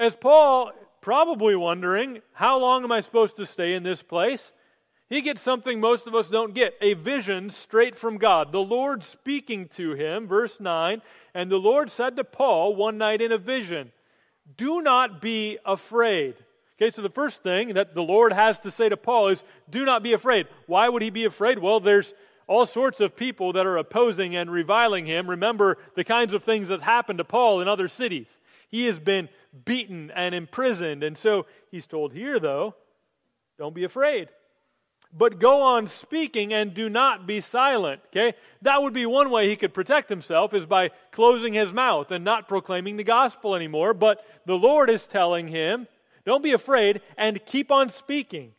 As 0.00 0.16
Paul, 0.16 0.72
probably 1.00 1.54
wondering, 1.54 2.22
how 2.32 2.58
long 2.58 2.82
am 2.82 2.90
I 2.90 3.02
supposed 3.02 3.36
to 3.36 3.46
stay 3.46 3.74
in 3.74 3.84
this 3.84 4.02
place? 4.02 4.52
He 5.12 5.20
gets 5.20 5.42
something 5.42 5.78
most 5.78 6.06
of 6.06 6.14
us 6.14 6.30
don't 6.30 6.54
get 6.54 6.74
a 6.80 6.94
vision 6.94 7.50
straight 7.50 7.96
from 7.96 8.16
God. 8.16 8.50
The 8.50 8.62
Lord 8.62 9.02
speaking 9.02 9.68
to 9.74 9.92
him, 9.92 10.26
verse 10.26 10.58
9, 10.58 11.02
and 11.34 11.50
the 11.52 11.58
Lord 11.58 11.90
said 11.90 12.16
to 12.16 12.24
Paul 12.24 12.74
one 12.74 12.96
night 12.96 13.20
in 13.20 13.30
a 13.30 13.36
vision, 13.36 13.92
Do 14.56 14.80
not 14.80 15.20
be 15.20 15.58
afraid. 15.66 16.36
Okay, 16.76 16.90
so 16.90 17.02
the 17.02 17.10
first 17.10 17.42
thing 17.42 17.74
that 17.74 17.94
the 17.94 18.02
Lord 18.02 18.32
has 18.32 18.58
to 18.60 18.70
say 18.70 18.88
to 18.88 18.96
Paul 18.96 19.28
is, 19.28 19.44
Do 19.68 19.84
not 19.84 20.02
be 20.02 20.14
afraid. 20.14 20.46
Why 20.64 20.88
would 20.88 21.02
he 21.02 21.10
be 21.10 21.26
afraid? 21.26 21.58
Well, 21.58 21.78
there's 21.78 22.14
all 22.46 22.64
sorts 22.64 22.98
of 22.98 23.14
people 23.14 23.52
that 23.52 23.66
are 23.66 23.76
opposing 23.76 24.34
and 24.34 24.50
reviling 24.50 25.04
him. 25.04 25.28
Remember 25.28 25.76
the 25.94 26.04
kinds 26.04 26.32
of 26.32 26.42
things 26.42 26.68
that 26.68 26.80
happened 26.80 27.18
to 27.18 27.24
Paul 27.24 27.60
in 27.60 27.68
other 27.68 27.86
cities. 27.86 28.38
He 28.70 28.86
has 28.86 28.98
been 28.98 29.28
beaten 29.66 30.10
and 30.12 30.34
imprisoned. 30.34 31.02
And 31.02 31.18
so 31.18 31.44
he's 31.70 31.86
told 31.86 32.14
here, 32.14 32.40
though, 32.40 32.76
don't 33.58 33.74
be 33.74 33.84
afraid 33.84 34.30
but 35.12 35.38
go 35.38 35.62
on 35.62 35.86
speaking 35.86 36.54
and 36.54 36.72
do 36.72 36.88
not 36.88 37.26
be 37.26 37.40
silent. 37.40 38.00
Okay? 38.06 38.34
That 38.62 38.82
would 38.82 38.94
be 38.94 39.04
one 39.04 39.30
way 39.30 39.48
he 39.48 39.56
could 39.56 39.74
protect 39.74 40.08
himself 40.08 40.54
is 40.54 40.64
by 40.64 40.90
closing 41.10 41.52
his 41.52 41.72
mouth 41.72 42.10
and 42.10 42.24
not 42.24 42.48
proclaiming 42.48 42.96
the 42.96 43.04
gospel 43.04 43.54
anymore. 43.54 43.92
But 43.92 44.24
the 44.46 44.56
Lord 44.56 44.88
is 44.88 45.06
telling 45.06 45.48
him, 45.48 45.86
don't 46.24 46.42
be 46.42 46.52
afraid 46.52 47.02
and 47.18 47.44
keep 47.44 47.70
on 47.70 47.90
speaking. 47.90 48.52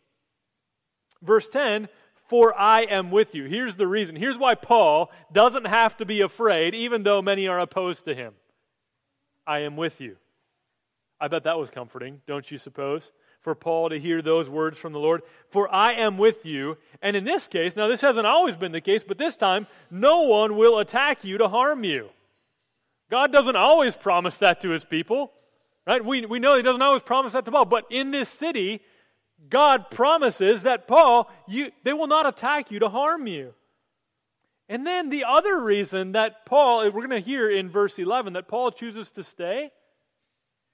Verse 1.21 1.49
10 1.49 1.89
For 2.27 2.57
I 2.59 2.81
am 2.81 3.09
with 3.09 3.33
you. 3.33 3.45
Here's 3.45 3.75
the 3.75 3.87
reason. 3.87 4.15
Here's 4.15 4.37
why 4.37 4.53
Paul 4.53 5.11
doesn't 5.31 5.65
have 5.65 5.97
to 5.97 6.05
be 6.05 6.21
afraid, 6.21 6.75
even 6.75 7.03
though 7.03 7.21
many 7.21 7.47
are 7.47 7.59
opposed 7.59 8.05
to 8.05 8.13
him. 8.13 8.33
I 9.47 9.59
am 9.59 9.75
with 9.75 9.99
you. 9.99 10.17
I 11.19 11.29
bet 11.29 11.43
that 11.43 11.57
was 11.57 11.69
comforting, 11.69 12.21
don't 12.27 12.49
you 12.51 12.57
suppose? 12.57 13.11
For 13.43 13.55
Paul 13.55 13.89
to 13.89 13.99
hear 13.99 14.21
those 14.21 14.49
words 14.49 14.77
from 14.77 14.93
the 14.93 14.99
Lord. 14.99 15.21
For 15.49 15.71
I 15.73 15.93
am 15.93 16.17
with 16.17 16.45
you. 16.45 16.77
And 17.01 17.15
in 17.15 17.25
this 17.25 17.47
case, 17.47 17.75
now 17.75 17.87
this 17.87 18.01
hasn't 18.01 18.25
always 18.25 18.55
been 18.55 18.71
the 18.71 18.81
case, 18.81 19.03
but 19.05 19.17
this 19.17 19.35
time, 19.35 19.67
no 19.91 20.23
one 20.23 20.55
will 20.55 20.79
attack 20.79 21.23
you 21.23 21.37
to 21.37 21.49
harm 21.49 21.83
you. 21.83 22.09
God 23.11 23.31
doesn't 23.31 23.55
always 23.55 23.95
promise 23.95 24.37
that 24.37 24.61
to 24.61 24.69
his 24.69 24.85
people, 24.85 25.33
right? 25.85 26.03
We, 26.03 26.25
we 26.25 26.39
know 26.39 26.55
he 26.55 26.63
doesn't 26.63 26.81
always 26.81 27.03
promise 27.03 27.33
that 27.33 27.45
to 27.45 27.51
Paul, 27.51 27.65
but 27.65 27.85
in 27.91 28.11
this 28.11 28.29
city, 28.29 28.81
God 29.49 29.91
promises 29.91 30.63
that 30.63 30.87
Paul, 30.87 31.29
you, 31.47 31.71
they 31.83 31.93
will 31.93 32.07
not 32.07 32.25
attack 32.25 32.71
you 32.71 32.79
to 32.79 32.89
harm 32.89 33.27
you. 33.27 33.53
And 34.69 34.87
then 34.87 35.09
the 35.09 35.25
other 35.25 35.59
reason 35.59 36.13
that 36.13 36.45
Paul, 36.45 36.85
we're 36.85 37.05
going 37.05 37.09
to 37.09 37.19
hear 37.19 37.49
in 37.49 37.69
verse 37.69 37.99
11, 37.99 38.33
that 38.33 38.47
Paul 38.47 38.71
chooses 38.71 39.11
to 39.11 39.23
stay, 39.23 39.71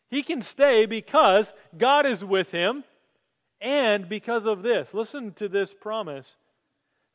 he 0.09 0.23
can 0.23 0.41
stay 0.41 0.85
because 0.85 1.53
God 1.77 2.05
is 2.05 2.23
with 2.23 2.51
him 2.51 2.83
and 3.61 4.09
because 4.09 4.45
of 4.45 4.63
this. 4.63 4.93
Listen 4.93 5.33
to 5.33 5.47
this 5.47 5.73
promise. 5.73 6.35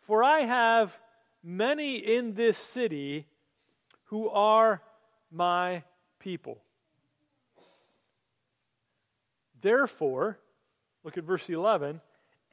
For 0.02 0.22
I 0.22 0.40
have 0.40 0.96
many 1.42 1.96
in 1.96 2.34
this 2.34 2.56
city 2.56 3.26
who 4.04 4.28
are 4.28 4.82
my 5.30 5.82
people. 6.18 6.58
Therefore, 9.60 10.38
look 11.02 11.16
at 11.16 11.24
verse 11.24 11.48
11, 11.48 12.00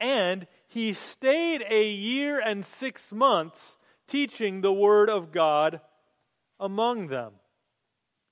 and 0.00 0.46
he 0.66 0.94
stayed 0.94 1.62
a 1.68 1.88
year 1.90 2.40
and 2.40 2.64
six 2.64 3.12
months 3.12 3.76
teaching 4.08 4.60
the 4.60 4.72
word 4.72 5.08
of 5.10 5.30
God 5.30 5.80
among 6.58 7.08
them. 7.08 7.32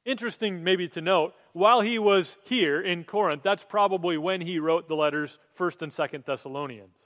Interesting, 0.05 0.65
maybe 0.65 0.89
to 0.89 1.01
note, 1.01 1.35
while 1.53 1.83
he 1.83 1.99
was 1.99 2.37
here 2.45 2.81
in 2.81 3.05
Corinth, 3.05 3.43
that's 3.43 3.65
probably 3.65 4.17
when 4.17 4.41
he 4.41 4.59
wrote 4.59 4.89
the 4.89 4.97
letters 4.97 5.39
1st 5.59 5.83
and 5.83 5.93
2nd 5.93 6.25
Thessalonians. 6.25 6.97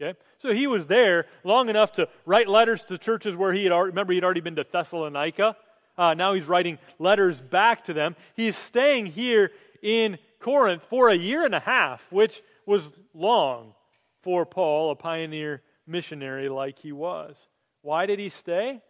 Okay? 0.00 0.18
So 0.38 0.52
he 0.52 0.66
was 0.66 0.86
there 0.86 1.26
long 1.42 1.68
enough 1.68 1.92
to 1.92 2.08
write 2.26 2.48
letters 2.48 2.84
to 2.84 2.98
churches 2.98 3.34
where 3.36 3.52
he 3.52 3.64
had 3.64 3.72
already, 3.72 3.90
remember 3.90 4.12
he'd 4.12 4.24
already 4.24 4.40
been 4.40 4.56
to 4.56 4.66
Thessalonica. 4.70 5.56
Uh, 5.96 6.14
now 6.14 6.34
he's 6.34 6.46
writing 6.46 6.78
letters 6.98 7.40
back 7.40 7.84
to 7.84 7.92
them. 7.92 8.16
He's 8.34 8.56
staying 8.56 9.06
here 9.06 9.52
in 9.82 10.18
Corinth 10.40 10.84
for 10.90 11.08
a 11.08 11.14
year 11.14 11.44
and 11.44 11.54
a 11.54 11.60
half, 11.60 12.10
which 12.10 12.42
was 12.66 12.82
long 13.14 13.74
for 14.22 14.44
Paul, 14.44 14.90
a 14.90 14.96
pioneer 14.96 15.62
missionary 15.86 16.48
like 16.48 16.78
he 16.78 16.92
was. 16.92 17.36
Why 17.82 18.06
did 18.06 18.18
he 18.18 18.28
stay? 18.28 18.82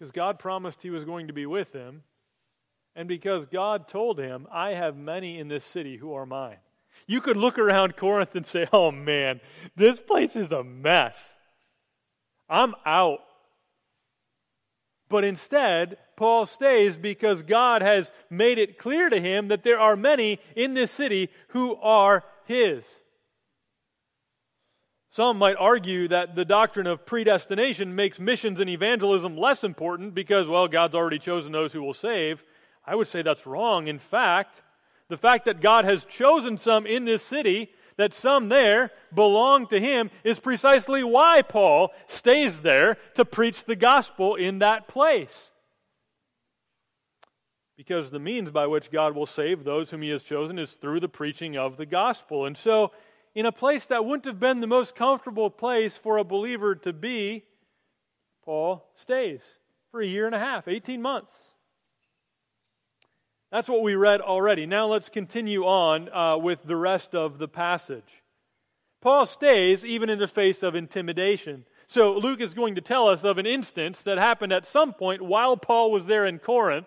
Because 0.00 0.12
God 0.12 0.38
promised 0.38 0.80
he 0.80 0.88
was 0.88 1.04
going 1.04 1.26
to 1.26 1.34
be 1.34 1.44
with 1.44 1.74
him, 1.74 2.04
and 2.96 3.06
because 3.06 3.44
God 3.44 3.86
told 3.86 4.18
him, 4.18 4.46
I 4.50 4.70
have 4.70 4.96
many 4.96 5.38
in 5.38 5.48
this 5.48 5.62
city 5.62 5.98
who 5.98 6.14
are 6.14 6.24
mine. 6.24 6.56
You 7.06 7.20
could 7.20 7.36
look 7.36 7.58
around 7.58 7.98
Corinth 7.98 8.34
and 8.34 8.46
say, 8.46 8.66
oh 8.72 8.90
man, 8.90 9.42
this 9.76 10.00
place 10.00 10.36
is 10.36 10.52
a 10.52 10.64
mess. 10.64 11.34
I'm 12.48 12.74
out. 12.86 13.18
But 15.10 15.22
instead, 15.22 15.98
Paul 16.16 16.46
stays 16.46 16.96
because 16.96 17.42
God 17.42 17.82
has 17.82 18.10
made 18.30 18.56
it 18.56 18.78
clear 18.78 19.10
to 19.10 19.20
him 19.20 19.48
that 19.48 19.64
there 19.64 19.78
are 19.78 19.96
many 19.96 20.40
in 20.56 20.72
this 20.72 20.90
city 20.90 21.28
who 21.48 21.76
are 21.76 22.24
his. 22.46 22.86
Some 25.12 25.38
might 25.38 25.56
argue 25.56 26.06
that 26.08 26.36
the 26.36 26.44
doctrine 26.44 26.86
of 26.86 27.04
predestination 27.04 27.96
makes 27.96 28.20
missions 28.20 28.60
and 28.60 28.70
evangelism 28.70 29.36
less 29.36 29.64
important 29.64 30.14
because, 30.14 30.46
well, 30.46 30.68
God's 30.68 30.94
already 30.94 31.18
chosen 31.18 31.50
those 31.50 31.72
who 31.72 31.82
will 31.82 31.94
save. 31.94 32.44
I 32.86 32.94
would 32.94 33.08
say 33.08 33.22
that's 33.22 33.44
wrong. 33.44 33.88
In 33.88 33.98
fact, 33.98 34.62
the 35.08 35.16
fact 35.16 35.46
that 35.46 35.60
God 35.60 35.84
has 35.84 36.04
chosen 36.04 36.56
some 36.56 36.86
in 36.86 37.06
this 37.06 37.24
city, 37.24 37.70
that 37.96 38.14
some 38.14 38.48
there 38.48 38.92
belong 39.12 39.66
to 39.68 39.80
Him, 39.80 40.10
is 40.22 40.38
precisely 40.38 41.02
why 41.02 41.42
Paul 41.42 41.92
stays 42.06 42.60
there 42.60 42.96
to 43.14 43.24
preach 43.24 43.64
the 43.64 43.76
gospel 43.76 44.36
in 44.36 44.60
that 44.60 44.86
place. 44.86 45.50
Because 47.76 48.12
the 48.12 48.20
means 48.20 48.52
by 48.52 48.68
which 48.68 48.92
God 48.92 49.16
will 49.16 49.26
save 49.26 49.64
those 49.64 49.90
whom 49.90 50.02
He 50.02 50.10
has 50.10 50.22
chosen 50.22 50.56
is 50.56 50.74
through 50.74 51.00
the 51.00 51.08
preaching 51.08 51.56
of 51.56 51.76
the 51.78 51.86
gospel. 51.86 52.46
And 52.46 52.56
so, 52.56 52.92
in 53.34 53.46
a 53.46 53.52
place 53.52 53.86
that 53.86 54.04
wouldn't 54.04 54.26
have 54.26 54.40
been 54.40 54.60
the 54.60 54.66
most 54.66 54.94
comfortable 54.94 55.50
place 55.50 55.96
for 55.96 56.16
a 56.16 56.24
believer 56.24 56.74
to 56.74 56.92
be, 56.92 57.44
Paul 58.44 58.88
stays 58.94 59.40
for 59.90 60.00
a 60.00 60.06
year 60.06 60.26
and 60.26 60.34
a 60.34 60.38
half, 60.38 60.66
18 60.66 61.00
months. 61.00 61.32
That's 63.50 63.68
what 63.68 63.82
we 63.82 63.94
read 63.94 64.20
already. 64.20 64.66
Now 64.66 64.86
let's 64.86 65.08
continue 65.08 65.64
on 65.64 66.08
uh, 66.12 66.36
with 66.36 66.64
the 66.64 66.76
rest 66.76 67.14
of 67.14 67.38
the 67.38 67.48
passage. 67.48 68.22
Paul 69.00 69.26
stays 69.26 69.84
even 69.84 70.08
in 70.08 70.18
the 70.18 70.28
face 70.28 70.62
of 70.62 70.74
intimidation. 70.74 71.64
So 71.88 72.16
Luke 72.16 72.40
is 72.40 72.54
going 72.54 72.76
to 72.76 72.80
tell 72.80 73.08
us 73.08 73.24
of 73.24 73.38
an 73.38 73.46
instance 73.46 74.02
that 74.04 74.18
happened 74.18 74.52
at 74.52 74.66
some 74.66 74.92
point 74.92 75.22
while 75.22 75.56
Paul 75.56 75.90
was 75.90 76.06
there 76.06 76.24
in 76.24 76.38
Corinth 76.38 76.86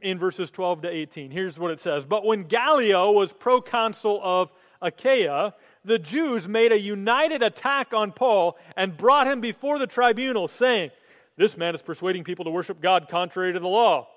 in 0.00 0.18
verses 0.18 0.50
12 0.50 0.82
to 0.82 0.88
18. 0.88 1.30
Here's 1.30 1.58
what 1.58 1.70
it 1.70 1.80
says 1.80 2.04
But 2.04 2.24
when 2.24 2.44
Gallio 2.44 3.10
was 3.12 3.32
proconsul 3.32 4.20
of 4.22 4.50
Achaia, 4.80 5.54
the 5.84 5.98
Jews 5.98 6.46
made 6.46 6.72
a 6.72 6.78
united 6.78 7.42
attack 7.42 7.92
on 7.92 8.12
Paul 8.12 8.56
and 8.76 8.96
brought 8.96 9.26
him 9.26 9.40
before 9.40 9.78
the 9.78 9.86
tribunal, 9.86 10.46
saying, 10.46 10.90
This 11.36 11.56
man 11.56 11.74
is 11.74 11.82
persuading 11.82 12.24
people 12.24 12.44
to 12.44 12.50
worship 12.50 12.80
God 12.80 13.08
contrary 13.08 13.52
to 13.52 13.60
the 13.60 13.68
law. 13.68 14.08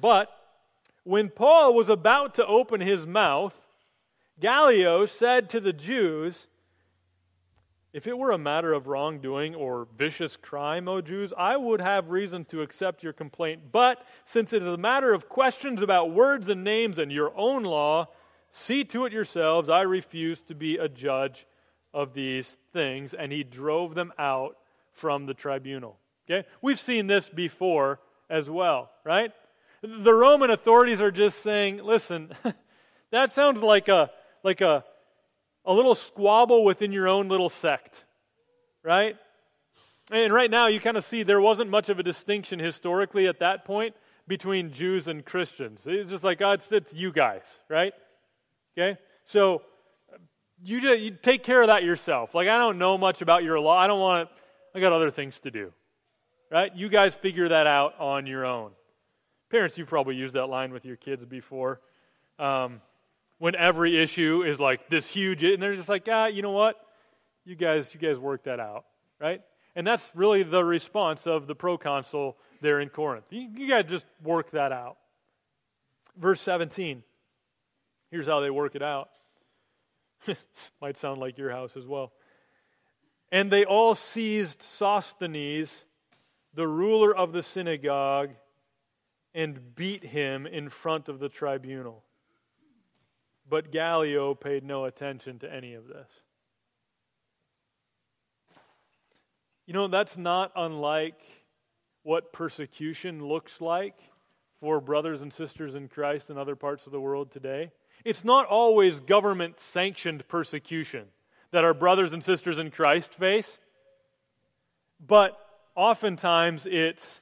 But 0.00 0.30
when 1.04 1.30
Paul 1.30 1.74
was 1.74 1.88
about 1.88 2.34
to 2.34 2.46
open 2.46 2.80
his 2.80 3.06
mouth, 3.06 3.54
Gallio 4.40 5.06
said 5.06 5.48
to 5.50 5.60
the 5.60 5.72
Jews, 5.72 6.47
if 7.98 8.06
it 8.06 8.16
were 8.16 8.30
a 8.30 8.38
matter 8.38 8.72
of 8.72 8.86
wrongdoing 8.86 9.56
or 9.56 9.88
vicious 9.98 10.36
crime, 10.36 10.86
O 10.86 11.00
Jews, 11.00 11.32
I 11.36 11.56
would 11.56 11.80
have 11.80 12.10
reason 12.10 12.44
to 12.44 12.62
accept 12.62 13.02
your 13.02 13.12
complaint. 13.12 13.72
But 13.72 14.06
since 14.24 14.52
it 14.52 14.62
is 14.62 14.68
a 14.68 14.76
matter 14.76 15.12
of 15.12 15.28
questions 15.28 15.82
about 15.82 16.12
words 16.12 16.48
and 16.48 16.62
names 16.62 17.00
and 17.00 17.10
your 17.10 17.36
own 17.36 17.64
law, 17.64 18.06
see 18.52 18.84
to 18.84 19.04
it 19.04 19.12
yourselves. 19.12 19.68
I 19.68 19.80
refuse 19.80 20.42
to 20.42 20.54
be 20.54 20.76
a 20.76 20.88
judge 20.88 21.44
of 21.92 22.14
these 22.14 22.56
things. 22.72 23.14
And 23.14 23.32
he 23.32 23.42
drove 23.42 23.96
them 23.96 24.12
out 24.16 24.58
from 24.92 25.26
the 25.26 25.34
tribunal. 25.34 25.98
Okay? 26.30 26.46
We've 26.62 26.78
seen 26.78 27.08
this 27.08 27.28
before 27.28 27.98
as 28.30 28.48
well, 28.48 28.92
right? 29.02 29.32
The 29.82 30.14
Roman 30.14 30.50
authorities 30.50 31.00
are 31.00 31.10
just 31.10 31.40
saying, 31.40 31.82
listen, 31.82 32.32
that 33.10 33.32
sounds 33.32 33.60
like 33.60 33.88
a 33.88 34.12
like 34.44 34.60
a 34.60 34.84
a 35.68 35.72
little 35.72 35.94
squabble 35.94 36.64
within 36.64 36.90
your 36.92 37.06
own 37.06 37.28
little 37.28 37.50
sect, 37.50 38.04
right? 38.82 39.16
And 40.10 40.32
right 40.32 40.50
now, 40.50 40.66
you 40.66 40.80
kind 40.80 40.96
of 40.96 41.04
see 41.04 41.22
there 41.22 41.42
wasn't 41.42 41.68
much 41.68 41.90
of 41.90 41.98
a 41.98 42.02
distinction 42.02 42.58
historically 42.58 43.28
at 43.28 43.38
that 43.40 43.66
point 43.66 43.94
between 44.26 44.72
Jews 44.72 45.06
and 45.08 45.24
Christians. 45.24 45.82
It's 45.84 46.10
just 46.10 46.24
like, 46.24 46.40
oh, 46.40 46.52
it's 46.52 46.94
you 46.94 47.12
guys, 47.12 47.42
right? 47.68 47.92
Okay? 48.76 48.98
So 49.26 49.60
you, 50.64 50.80
just, 50.80 51.00
you 51.02 51.10
take 51.10 51.42
care 51.42 51.60
of 51.60 51.68
that 51.68 51.84
yourself. 51.84 52.34
Like, 52.34 52.48
I 52.48 52.56
don't 52.56 52.78
know 52.78 52.96
much 52.96 53.20
about 53.20 53.44
your 53.44 53.60
law. 53.60 53.76
I 53.76 53.86
don't 53.86 54.00
want 54.00 54.30
to, 54.30 54.34
I 54.74 54.80
got 54.80 54.94
other 54.94 55.10
things 55.10 55.38
to 55.40 55.50
do, 55.50 55.74
right? 56.50 56.74
You 56.74 56.88
guys 56.88 57.14
figure 57.14 57.48
that 57.50 57.66
out 57.66 57.94
on 58.00 58.26
your 58.26 58.46
own. 58.46 58.70
Parents, 59.50 59.76
you've 59.76 59.88
probably 59.88 60.14
used 60.14 60.34
that 60.34 60.46
line 60.46 60.72
with 60.72 60.86
your 60.86 60.96
kids 60.96 61.26
before. 61.26 61.82
Um, 62.38 62.80
when 63.38 63.54
every 63.54 64.00
issue 64.00 64.42
is 64.46 64.58
like 64.58 64.88
this 64.88 65.06
huge, 65.06 65.42
and 65.42 65.62
they're 65.62 65.76
just 65.76 65.88
like, 65.88 66.06
ah, 66.10 66.26
you 66.26 66.42
know 66.42 66.52
what? 66.52 66.76
You 67.44 67.54
guys, 67.54 67.94
you 67.94 68.00
guys 68.00 68.18
work 68.18 68.44
that 68.44 68.60
out, 68.60 68.84
right? 69.20 69.40
And 69.74 69.86
that's 69.86 70.10
really 70.14 70.42
the 70.42 70.64
response 70.64 71.26
of 71.26 71.46
the 71.46 71.54
proconsul 71.54 72.36
there 72.60 72.80
in 72.80 72.88
Corinth. 72.88 73.24
You, 73.30 73.48
you 73.54 73.68
guys 73.68 73.84
just 73.88 74.06
work 74.22 74.50
that 74.50 74.72
out. 74.72 74.96
Verse 76.16 76.40
17. 76.40 77.02
Here's 78.10 78.26
how 78.26 78.40
they 78.40 78.50
work 78.50 78.74
it 78.74 78.82
out. 78.82 79.10
might 80.80 80.96
sound 80.96 81.20
like 81.20 81.38
your 81.38 81.50
house 81.50 81.76
as 81.76 81.86
well. 81.86 82.12
And 83.30 83.50
they 83.50 83.64
all 83.64 83.94
seized 83.94 84.62
Sosthenes, 84.62 85.84
the 86.54 86.66
ruler 86.66 87.14
of 87.14 87.32
the 87.32 87.42
synagogue, 87.42 88.30
and 89.34 89.76
beat 89.76 90.02
him 90.02 90.46
in 90.46 90.70
front 90.70 91.08
of 91.08 91.20
the 91.20 91.28
tribunal. 91.28 92.02
But 93.48 93.72
Gallio 93.72 94.34
paid 94.34 94.64
no 94.64 94.84
attention 94.84 95.38
to 95.40 95.52
any 95.52 95.74
of 95.74 95.88
this. 95.88 96.08
You 99.66 99.74
know, 99.74 99.88
that's 99.88 100.16
not 100.16 100.52
unlike 100.56 101.20
what 102.02 102.32
persecution 102.32 103.26
looks 103.26 103.60
like 103.60 103.96
for 104.60 104.80
brothers 104.80 105.20
and 105.20 105.32
sisters 105.32 105.74
in 105.74 105.88
Christ 105.88 106.30
in 106.30 106.38
other 106.38 106.56
parts 106.56 106.86
of 106.86 106.92
the 106.92 107.00
world 107.00 107.30
today. 107.30 107.70
It's 108.04 108.24
not 108.24 108.46
always 108.46 109.00
government 109.00 109.60
sanctioned 109.60 110.26
persecution 110.28 111.06
that 111.50 111.64
our 111.64 111.74
brothers 111.74 112.12
and 112.12 112.22
sisters 112.22 112.58
in 112.58 112.70
Christ 112.70 113.14
face, 113.14 113.58
but 115.06 115.38
oftentimes 115.74 116.66
it's 116.66 117.20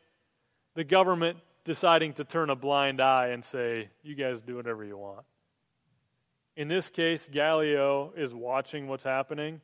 the 0.75 0.85
government 0.85 1.39
deciding 1.65 2.12
to 2.15 2.25
turn 2.25 2.51
a 2.51 2.57
blind 2.57 3.01
eye 3.01 3.29
and 3.29 3.45
say, 3.45 3.89
you 4.03 4.15
guys 4.15 4.41
do 4.41 4.57
whatever 4.57 4.85
you 4.85 4.97
want. 4.97 5.25
In 6.57 6.69
this 6.69 6.88
case, 6.88 7.29
Gallio 7.31 8.12
is 8.16 8.33
watching 8.33 8.88
what's 8.88 9.05
happening. 9.05 9.61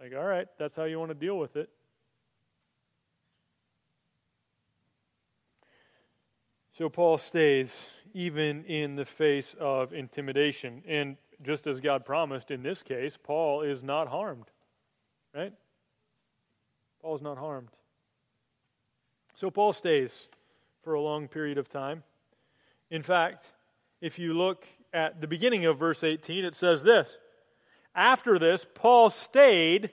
Like, 0.00 0.14
all 0.14 0.24
right, 0.24 0.46
that's 0.58 0.76
how 0.76 0.84
you 0.84 0.98
want 0.98 1.10
to 1.10 1.14
deal 1.14 1.38
with 1.38 1.56
it. 1.56 1.68
So 6.78 6.88
Paul 6.88 7.18
stays 7.18 7.76
even 8.14 8.64
in 8.64 8.96
the 8.96 9.04
face 9.04 9.54
of 9.60 9.92
intimidation. 9.92 10.82
And 10.86 11.16
just 11.42 11.66
as 11.66 11.80
God 11.80 12.04
promised 12.04 12.50
in 12.50 12.62
this 12.62 12.82
case, 12.82 13.18
Paul 13.22 13.62
is 13.62 13.82
not 13.82 14.08
harmed. 14.08 14.46
Right? 15.34 15.52
Paul 17.02 17.16
is 17.16 17.22
not 17.22 17.38
harmed. 17.38 17.68
So 19.34 19.50
Paul 19.50 19.72
stays 19.72 20.28
for 20.82 20.94
a 20.94 21.00
long 21.00 21.28
period 21.28 21.58
of 21.58 21.68
time. 21.68 22.02
In 22.90 23.02
fact, 23.02 23.46
if 24.00 24.18
you 24.18 24.32
look 24.32 24.66
at 24.92 25.20
the 25.20 25.26
beginning 25.26 25.66
of 25.66 25.78
verse 25.78 26.02
18, 26.02 26.44
it 26.44 26.56
says 26.56 26.82
this 26.82 27.16
After 27.94 28.38
this, 28.38 28.66
Paul 28.74 29.10
stayed, 29.10 29.90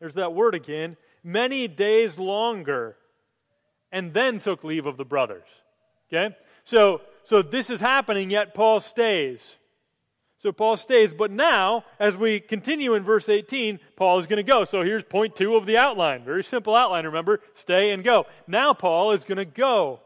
there's 0.00 0.14
that 0.14 0.34
word 0.34 0.54
again, 0.54 0.96
many 1.22 1.68
days 1.68 2.18
longer, 2.18 2.96
and 3.92 4.12
then 4.14 4.38
took 4.38 4.64
leave 4.64 4.86
of 4.86 4.96
the 4.96 5.04
brothers. 5.04 5.46
Okay? 6.12 6.34
So, 6.64 7.00
so 7.24 7.42
this 7.42 7.70
is 7.70 7.80
happening, 7.80 8.30
yet 8.30 8.54
Paul 8.54 8.80
stays. 8.80 9.56
So 10.38 10.52
Paul 10.52 10.76
stays. 10.76 11.12
But 11.12 11.30
now, 11.30 11.84
as 11.98 12.16
we 12.16 12.40
continue 12.40 12.94
in 12.94 13.02
verse 13.02 13.28
18, 13.28 13.80
Paul 13.96 14.18
is 14.18 14.26
going 14.26 14.36
to 14.36 14.42
go. 14.42 14.64
So 14.64 14.82
here's 14.82 15.02
point 15.02 15.34
two 15.34 15.56
of 15.56 15.66
the 15.66 15.78
outline. 15.78 16.24
Very 16.24 16.44
simple 16.44 16.76
outline, 16.76 17.04
remember? 17.04 17.40
Stay 17.54 17.90
and 17.90 18.04
go. 18.04 18.26
Now 18.46 18.74
Paul 18.74 19.12
is 19.12 19.24
going 19.24 19.38
to 19.38 19.44
go. 19.44 20.00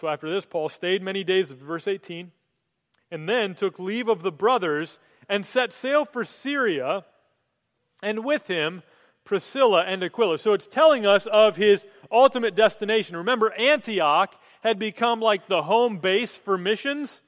So 0.00 0.08
after 0.08 0.32
this, 0.32 0.44
Paul 0.44 0.68
stayed 0.68 1.02
many 1.02 1.24
days, 1.24 1.50
verse 1.50 1.88
18, 1.88 2.30
and 3.14 3.28
then 3.28 3.54
took 3.54 3.78
leave 3.78 4.08
of 4.08 4.22
the 4.22 4.32
brothers 4.32 4.98
and 5.28 5.46
set 5.46 5.72
sail 5.72 6.04
for 6.04 6.24
Syria, 6.24 7.04
and 8.02 8.24
with 8.24 8.48
him 8.48 8.82
Priscilla 9.24 9.84
and 9.86 10.02
Aquila. 10.02 10.36
So 10.36 10.52
it's 10.52 10.66
telling 10.66 11.06
us 11.06 11.26
of 11.26 11.54
his 11.54 11.86
ultimate 12.10 12.56
destination. 12.56 13.16
Remember, 13.16 13.52
Antioch 13.52 14.34
had 14.64 14.80
become 14.80 15.20
like 15.20 15.46
the 15.46 15.62
home 15.62 15.98
base 15.98 16.36
for 16.36 16.58
missions, 16.58 17.22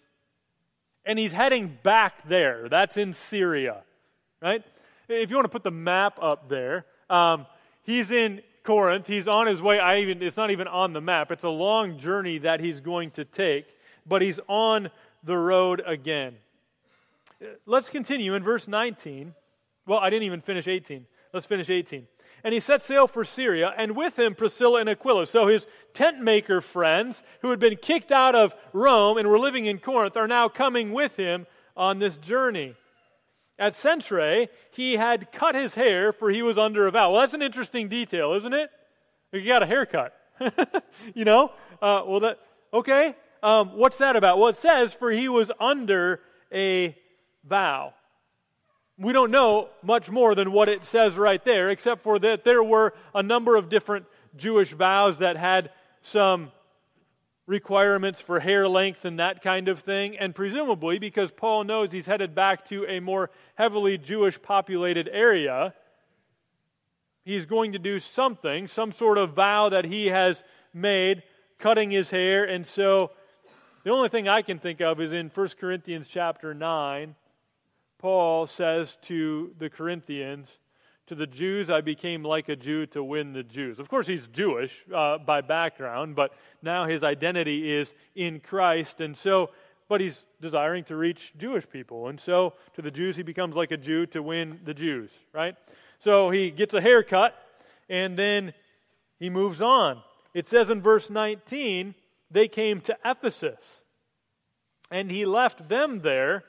and 1.04 1.20
he's 1.20 1.30
heading 1.30 1.78
back 1.84 2.28
there. 2.28 2.68
That's 2.68 2.96
in 2.96 3.12
Syria, 3.12 3.84
right? 4.42 4.64
If 5.08 5.30
you 5.30 5.36
want 5.36 5.44
to 5.44 5.50
put 5.50 5.62
the 5.62 5.70
map 5.70 6.18
up 6.20 6.48
there, 6.48 6.84
um, 7.08 7.46
he's 7.84 8.10
in 8.10 8.42
Corinth. 8.64 9.06
He's 9.06 9.28
on 9.28 9.46
his 9.46 9.62
way. 9.62 9.78
I 9.78 9.98
even 9.98 10.20
it's 10.20 10.36
not 10.36 10.50
even 10.50 10.66
on 10.66 10.94
the 10.94 11.00
map. 11.00 11.30
It's 11.30 11.44
a 11.44 11.48
long 11.48 11.96
journey 11.96 12.38
that 12.38 12.58
he's 12.58 12.80
going 12.80 13.12
to 13.12 13.24
take, 13.24 13.66
but 14.04 14.20
he's 14.20 14.40
on 14.48 14.90
the 15.26 15.36
road 15.36 15.82
again. 15.84 16.36
Let's 17.66 17.90
continue 17.90 18.34
in 18.34 18.42
verse 18.42 18.66
19. 18.66 19.34
Well, 19.86 19.98
I 19.98 20.08
didn't 20.08 20.22
even 20.22 20.40
finish 20.40 20.66
18. 20.66 21.06
Let's 21.32 21.46
finish 21.46 21.68
18. 21.68 22.06
And 22.44 22.54
he 22.54 22.60
set 22.60 22.80
sail 22.80 23.06
for 23.06 23.24
Syria, 23.24 23.74
and 23.76 23.96
with 23.96 24.18
him 24.18 24.34
Priscilla 24.34 24.80
and 24.80 24.88
Aquila. 24.88 25.26
So 25.26 25.48
his 25.48 25.66
tent 25.92 26.20
maker 26.20 26.60
friends, 26.60 27.22
who 27.42 27.50
had 27.50 27.58
been 27.58 27.76
kicked 27.76 28.12
out 28.12 28.34
of 28.34 28.54
Rome 28.72 29.18
and 29.18 29.28
were 29.28 29.38
living 29.38 29.66
in 29.66 29.78
Corinth, 29.78 30.16
are 30.16 30.28
now 30.28 30.48
coming 30.48 30.92
with 30.92 31.16
him 31.16 31.46
on 31.76 31.98
this 31.98 32.16
journey. 32.16 32.74
At 33.58 33.72
Cenchreae, 33.72 34.48
he 34.70 34.96
had 34.96 35.32
cut 35.32 35.54
his 35.54 35.74
hair, 35.74 36.12
for 36.12 36.30
he 36.30 36.42
was 36.42 36.56
under 36.56 36.86
a 36.86 36.90
vow. 36.90 37.12
Well, 37.12 37.20
that's 37.20 37.34
an 37.34 37.42
interesting 37.42 37.88
detail, 37.88 38.32
isn't 38.34 38.54
it? 38.54 38.70
He 39.32 39.42
got 39.42 39.62
a 39.62 39.66
haircut. 39.66 40.14
you 41.14 41.24
know? 41.24 41.52
Uh, 41.82 42.02
well, 42.06 42.20
that, 42.20 42.38
okay. 42.72 43.16
Um, 43.46 43.76
what's 43.76 43.98
that 43.98 44.16
about? 44.16 44.38
Well, 44.38 44.48
it 44.48 44.56
says, 44.56 44.92
for 44.92 45.08
he 45.12 45.28
was 45.28 45.52
under 45.60 46.20
a 46.52 46.98
vow. 47.44 47.94
We 48.98 49.12
don't 49.12 49.30
know 49.30 49.68
much 49.84 50.10
more 50.10 50.34
than 50.34 50.50
what 50.50 50.68
it 50.68 50.84
says 50.84 51.14
right 51.14 51.44
there, 51.44 51.70
except 51.70 52.02
for 52.02 52.18
that 52.18 52.42
there 52.42 52.64
were 52.64 52.92
a 53.14 53.22
number 53.22 53.54
of 53.54 53.68
different 53.68 54.06
Jewish 54.36 54.72
vows 54.72 55.18
that 55.18 55.36
had 55.36 55.70
some 56.02 56.50
requirements 57.46 58.20
for 58.20 58.40
hair 58.40 58.66
length 58.66 59.04
and 59.04 59.20
that 59.20 59.42
kind 59.42 59.68
of 59.68 59.78
thing. 59.78 60.18
And 60.18 60.34
presumably, 60.34 60.98
because 60.98 61.30
Paul 61.30 61.62
knows 61.62 61.92
he's 61.92 62.06
headed 62.06 62.34
back 62.34 62.68
to 62.70 62.84
a 62.88 62.98
more 62.98 63.30
heavily 63.54 63.96
Jewish 63.96 64.42
populated 64.42 65.08
area, 65.12 65.72
he's 67.24 67.46
going 67.46 67.70
to 67.74 67.78
do 67.78 68.00
something, 68.00 68.66
some 68.66 68.90
sort 68.90 69.18
of 69.18 69.34
vow 69.34 69.68
that 69.68 69.84
he 69.84 70.08
has 70.08 70.42
made, 70.74 71.22
cutting 71.60 71.92
his 71.92 72.10
hair. 72.10 72.42
And 72.42 72.66
so 72.66 73.12
the 73.86 73.92
only 73.92 74.08
thing 74.08 74.26
I 74.26 74.42
can 74.42 74.58
think 74.58 74.80
of 74.80 75.00
is 75.00 75.12
in 75.12 75.30
1 75.32 75.48
Corinthians 75.60 76.08
chapter 76.08 76.52
9, 76.52 77.14
Paul 77.98 78.48
says 78.48 78.98
to 79.02 79.54
the 79.60 79.70
Corinthians, 79.70 80.48
to 81.06 81.14
the 81.14 81.28
Jews, 81.28 81.70
I 81.70 81.82
became 81.82 82.24
like 82.24 82.48
a 82.48 82.56
Jew 82.56 82.86
to 82.86 83.04
win 83.04 83.32
the 83.32 83.44
Jews. 83.44 83.78
Of 83.78 83.88
course, 83.88 84.08
he's 84.08 84.26
Jewish 84.26 84.82
uh, 84.92 85.18
by 85.18 85.40
background, 85.40 86.16
but 86.16 86.32
now 86.62 86.86
his 86.86 87.04
identity 87.04 87.70
is 87.70 87.94
in 88.16 88.40
Christ. 88.40 89.00
And 89.00 89.16
so, 89.16 89.50
but 89.88 90.00
he's 90.00 90.26
desiring 90.40 90.82
to 90.86 90.96
reach 90.96 91.32
Jewish 91.38 91.68
people. 91.68 92.08
And 92.08 92.18
so, 92.18 92.54
to 92.74 92.82
the 92.82 92.90
Jews, 92.90 93.14
he 93.14 93.22
becomes 93.22 93.54
like 93.54 93.70
a 93.70 93.76
Jew 93.76 94.04
to 94.06 94.20
win 94.20 94.58
the 94.64 94.74
Jews, 94.74 95.10
right? 95.32 95.54
So, 96.00 96.30
he 96.30 96.50
gets 96.50 96.74
a 96.74 96.80
haircut 96.80 97.36
and 97.88 98.18
then 98.18 98.52
he 99.20 99.30
moves 99.30 99.62
on. 99.62 100.02
It 100.34 100.48
says 100.48 100.70
in 100.70 100.82
verse 100.82 101.08
19, 101.08 101.94
they 102.30 102.48
came 102.48 102.80
to 102.82 102.96
Ephesus. 103.04 103.82
And 104.90 105.10
he 105.10 105.24
left 105.24 105.68
them 105.68 106.00
there, 106.00 106.44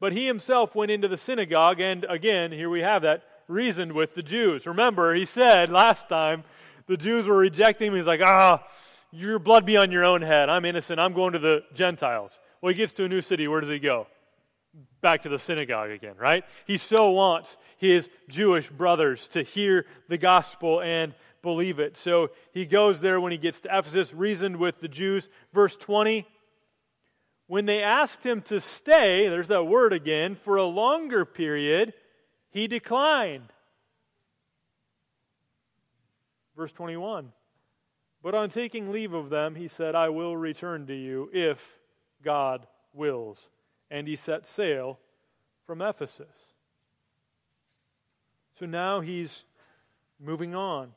but 0.00 0.12
he 0.12 0.26
himself 0.26 0.74
went 0.74 0.90
into 0.90 1.08
the 1.08 1.16
synagogue. 1.16 1.80
And 1.80 2.04
again, 2.08 2.52
here 2.52 2.70
we 2.70 2.80
have 2.80 3.02
that 3.02 3.24
reasoned 3.48 3.92
with 3.92 4.14
the 4.14 4.22
Jews. 4.22 4.66
Remember, 4.66 5.14
he 5.14 5.24
said 5.24 5.70
last 5.70 6.08
time 6.08 6.44
the 6.86 6.96
Jews 6.96 7.26
were 7.26 7.36
rejecting 7.36 7.88
him. 7.88 7.96
He's 7.96 8.06
like, 8.06 8.20
ah, 8.22 8.66
your 9.10 9.38
blood 9.38 9.64
be 9.64 9.76
on 9.76 9.92
your 9.92 10.04
own 10.04 10.22
head. 10.22 10.48
I'm 10.48 10.64
innocent. 10.64 10.98
I'm 10.98 11.12
going 11.12 11.34
to 11.34 11.38
the 11.38 11.62
Gentiles. 11.74 12.32
Well, 12.60 12.72
he 12.72 12.76
gets 12.76 12.92
to 12.94 13.04
a 13.04 13.08
new 13.08 13.20
city. 13.20 13.46
Where 13.46 13.60
does 13.60 13.70
he 13.70 13.78
go? 13.78 14.06
Back 15.02 15.22
to 15.22 15.28
the 15.28 15.38
synagogue 15.38 15.90
again, 15.90 16.14
right? 16.18 16.44
He 16.66 16.78
so 16.78 17.10
wants 17.10 17.56
his 17.76 18.08
Jewish 18.28 18.70
brothers 18.70 19.28
to 19.28 19.42
hear 19.42 19.86
the 20.08 20.18
gospel 20.18 20.80
and 20.80 21.14
believe 21.44 21.78
it. 21.78 21.96
So 21.96 22.30
he 22.52 22.66
goes 22.66 23.00
there 23.00 23.20
when 23.20 23.30
he 23.30 23.38
gets 23.38 23.60
to 23.60 23.78
Ephesus, 23.78 24.12
reasoned 24.12 24.56
with 24.56 24.80
the 24.80 24.88
Jews. 24.88 25.28
Verse 25.52 25.76
20 25.76 26.26
When 27.46 27.66
they 27.66 27.80
asked 27.80 28.24
him 28.24 28.42
to 28.42 28.60
stay, 28.60 29.28
there's 29.28 29.46
that 29.46 29.64
word 29.64 29.92
again, 29.92 30.34
for 30.34 30.56
a 30.56 30.64
longer 30.64 31.24
period, 31.24 31.94
he 32.50 32.66
declined. 32.66 33.52
Verse 36.56 36.72
21 36.72 37.30
But 38.22 38.34
on 38.34 38.50
taking 38.50 38.90
leave 38.90 39.12
of 39.12 39.30
them, 39.30 39.54
he 39.54 39.68
said, 39.68 39.94
I 39.94 40.08
will 40.08 40.36
return 40.36 40.88
to 40.88 40.94
you 40.94 41.30
if 41.32 41.78
God 42.24 42.66
wills. 42.92 43.38
And 43.90 44.08
he 44.08 44.16
set 44.16 44.46
sail 44.46 44.98
from 45.66 45.80
Ephesus. 45.80 46.54
So 48.58 48.66
now 48.66 49.00
he's 49.00 49.44
moving 50.18 50.54
on. 50.54 50.92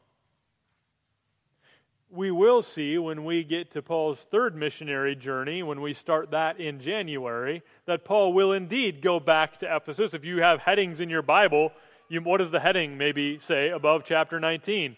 We 2.09 2.31
will 2.31 2.61
see 2.61 2.97
when 2.97 3.25
we 3.25 3.43
get 3.43 3.71
to 3.71 3.81
Paul's 3.81 4.19
third 4.31 4.55
missionary 4.55 5.13
journey, 5.13 5.61
when 5.61 5.81
we 5.81 5.93
start 5.93 6.31
that 6.31 6.57
in 6.57 6.79
January, 6.79 7.63
that 7.85 8.05
Paul 8.05 8.31
will 8.31 8.53
indeed 8.53 9.01
go 9.01 9.19
back 9.19 9.59
to 9.59 9.75
Ephesus. 9.75 10.13
If 10.13 10.23
you 10.23 10.41
have 10.41 10.61
headings 10.61 11.01
in 11.01 11.09
your 11.09 11.21
Bible, 11.21 11.73
you, 12.07 12.21
what 12.21 12.37
does 12.37 12.51
the 12.51 12.61
heading 12.61 12.97
maybe 12.97 13.39
say 13.39 13.69
above 13.69 14.03
chapter 14.05 14.39
19? 14.39 14.95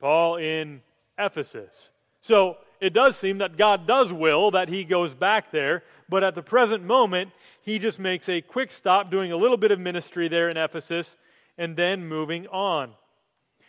Paul 0.00 0.36
in 0.36 0.82
Ephesus. 1.16 1.90
So 2.22 2.56
it 2.80 2.92
does 2.92 3.16
seem 3.16 3.38
that 3.38 3.56
God 3.56 3.86
does 3.86 4.12
will 4.12 4.50
that 4.50 4.68
he 4.68 4.82
goes 4.82 5.14
back 5.14 5.52
there, 5.52 5.84
but 6.08 6.24
at 6.24 6.34
the 6.34 6.42
present 6.42 6.82
moment, 6.82 7.30
he 7.62 7.78
just 7.78 8.00
makes 8.00 8.28
a 8.28 8.40
quick 8.40 8.72
stop, 8.72 9.10
doing 9.12 9.30
a 9.30 9.36
little 9.36 9.56
bit 9.56 9.70
of 9.70 9.78
ministry 9.78 10.26
there 10.26 10.48
in 10.48 10.56
Ephesus, 10.56 11.16
and 11.56 11.76
then 11.76 12.06
moving 12.06 12.48
on. 12.48 12.94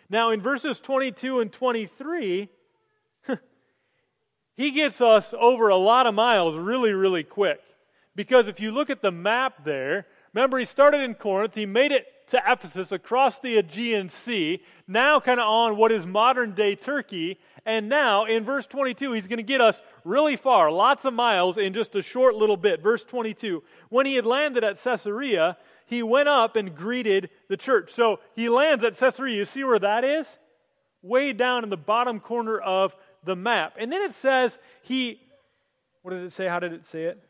Now, 0.10 0.32
in 0.32 0.42
verses 0.42 0.80
22 0.80 1.40
and 1.40 1.52
23, 1.52 2.50
he 4.56 4.72
gets 4.72 5.02
us 5.02 5.34
over 5.38 5.68
a 5.68 5.76
lot 5.78 6.08
of 6.08 6.14
miles 6.14 6.56
really, 6.56 6.94
really 6.94 7.24
quick. 7.24 7.60
Because 8.16 8.48
if 8.48 8.60
you 8.60 8.72
look 8.72 8.90
at 8.90 9.02
the 9.02 9.12
map 9.12 9.64
there, 9.64 10.08
remember 10.34 10.58
he 10.58 10.66
started 10.66 11.02
in 11.02 11.14
Corinth, 11.14 11.54
he 11.56 11.66
made 11.66 11.92
it 11.92 12.08
to 12.30 12.42
Ephesus 12.46 12.92
across 12.92 13.40
the 13.40 13.58
Aegean 13.58 14.10
Sea, 14.10 14.62
now 14.88 15.20
kind 15.20 15.40
of 15.40 15.46
on 15.46 15.78
what 15.78 15.92
is 15.92 16.06
modern 16.06 16.54
day 16.54 16.76
Turkey. 16.76 17.40
And 17.66 17.90
now 17.90 18.26
in 18.26 18.44
verse 18.44 18.66
22, 18.66 19.14
he's 19.14 19.28
going 19.28 19.38
to 19.38 19.44
get 19.44 19.62
us 19.62 19.82
really 20.04 20.36
far, 20.36 20.72
lots 20.72 21.06
of 21.06 21.14
miles 21.14 21.58
in 21.58 21.74
just 21.74 21.96
a 21.96 22.02
short 22.02 22.36
little 22.36 22.58
bit. 22.58 22.82
Verse 22.82 23.04
22 23.04 23.64
When 23.90 24.06
he 24.06 24.16
had 24.16 24.26
landed 24.26 24.64
at 24.64 24.82
Caesarea, 24.82 25.58
he 25.88 26.04
went 26.04 26.30
up 26.30 26.56
and 26.56 26.76
greeted 26.76 27.30
the 27.50 27.58
church. 27.58 27.92
So 27.92 28.20
he 28.36 28.50
lands 28.50 28.84
at 28.84 28.96
Caesarea. 28.96 29.36
You 29.36 29.46
see 29.46 29.64
where 29.64 29.80
that 29.80 30.04
is? 30.04 30.38
Way 31.02 31.34
down 31.34 31.64
in 31.64 31.70
the 31.70 31.78
bottom 31.78 32.20
corner 32.20 32.60
of 32.60 32.96
the 33.24 33.36
map. 33.36 33.74
And 33.80 33.92
then 33.92 34.02
it 34.02 34.14
says 34.14 34.60
he, 34.84 35.20
what 36.02 36.12
did 36.12 36.24
it 36.24 36.34
say? 36.34 36.48
How 36.48 36.60
did 36.60 36.74
it 36.74 36.86
say 36.86 37.04
it? 37.04 37.24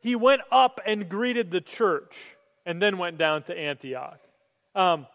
He 0.00 0.14
went 0.14 0.42
up 0.52 0.80
and 0.86 1.08
greeted 1.08 1.50
the 1.50 1.60
church 1.60 2.16
and 2.64 2.80
then 2.80 2.98
went 2.98 3.18
down 3.18 3.42
to 3.44 3.58
Antioch. 3.58 4.20
Um, 4.74 5.06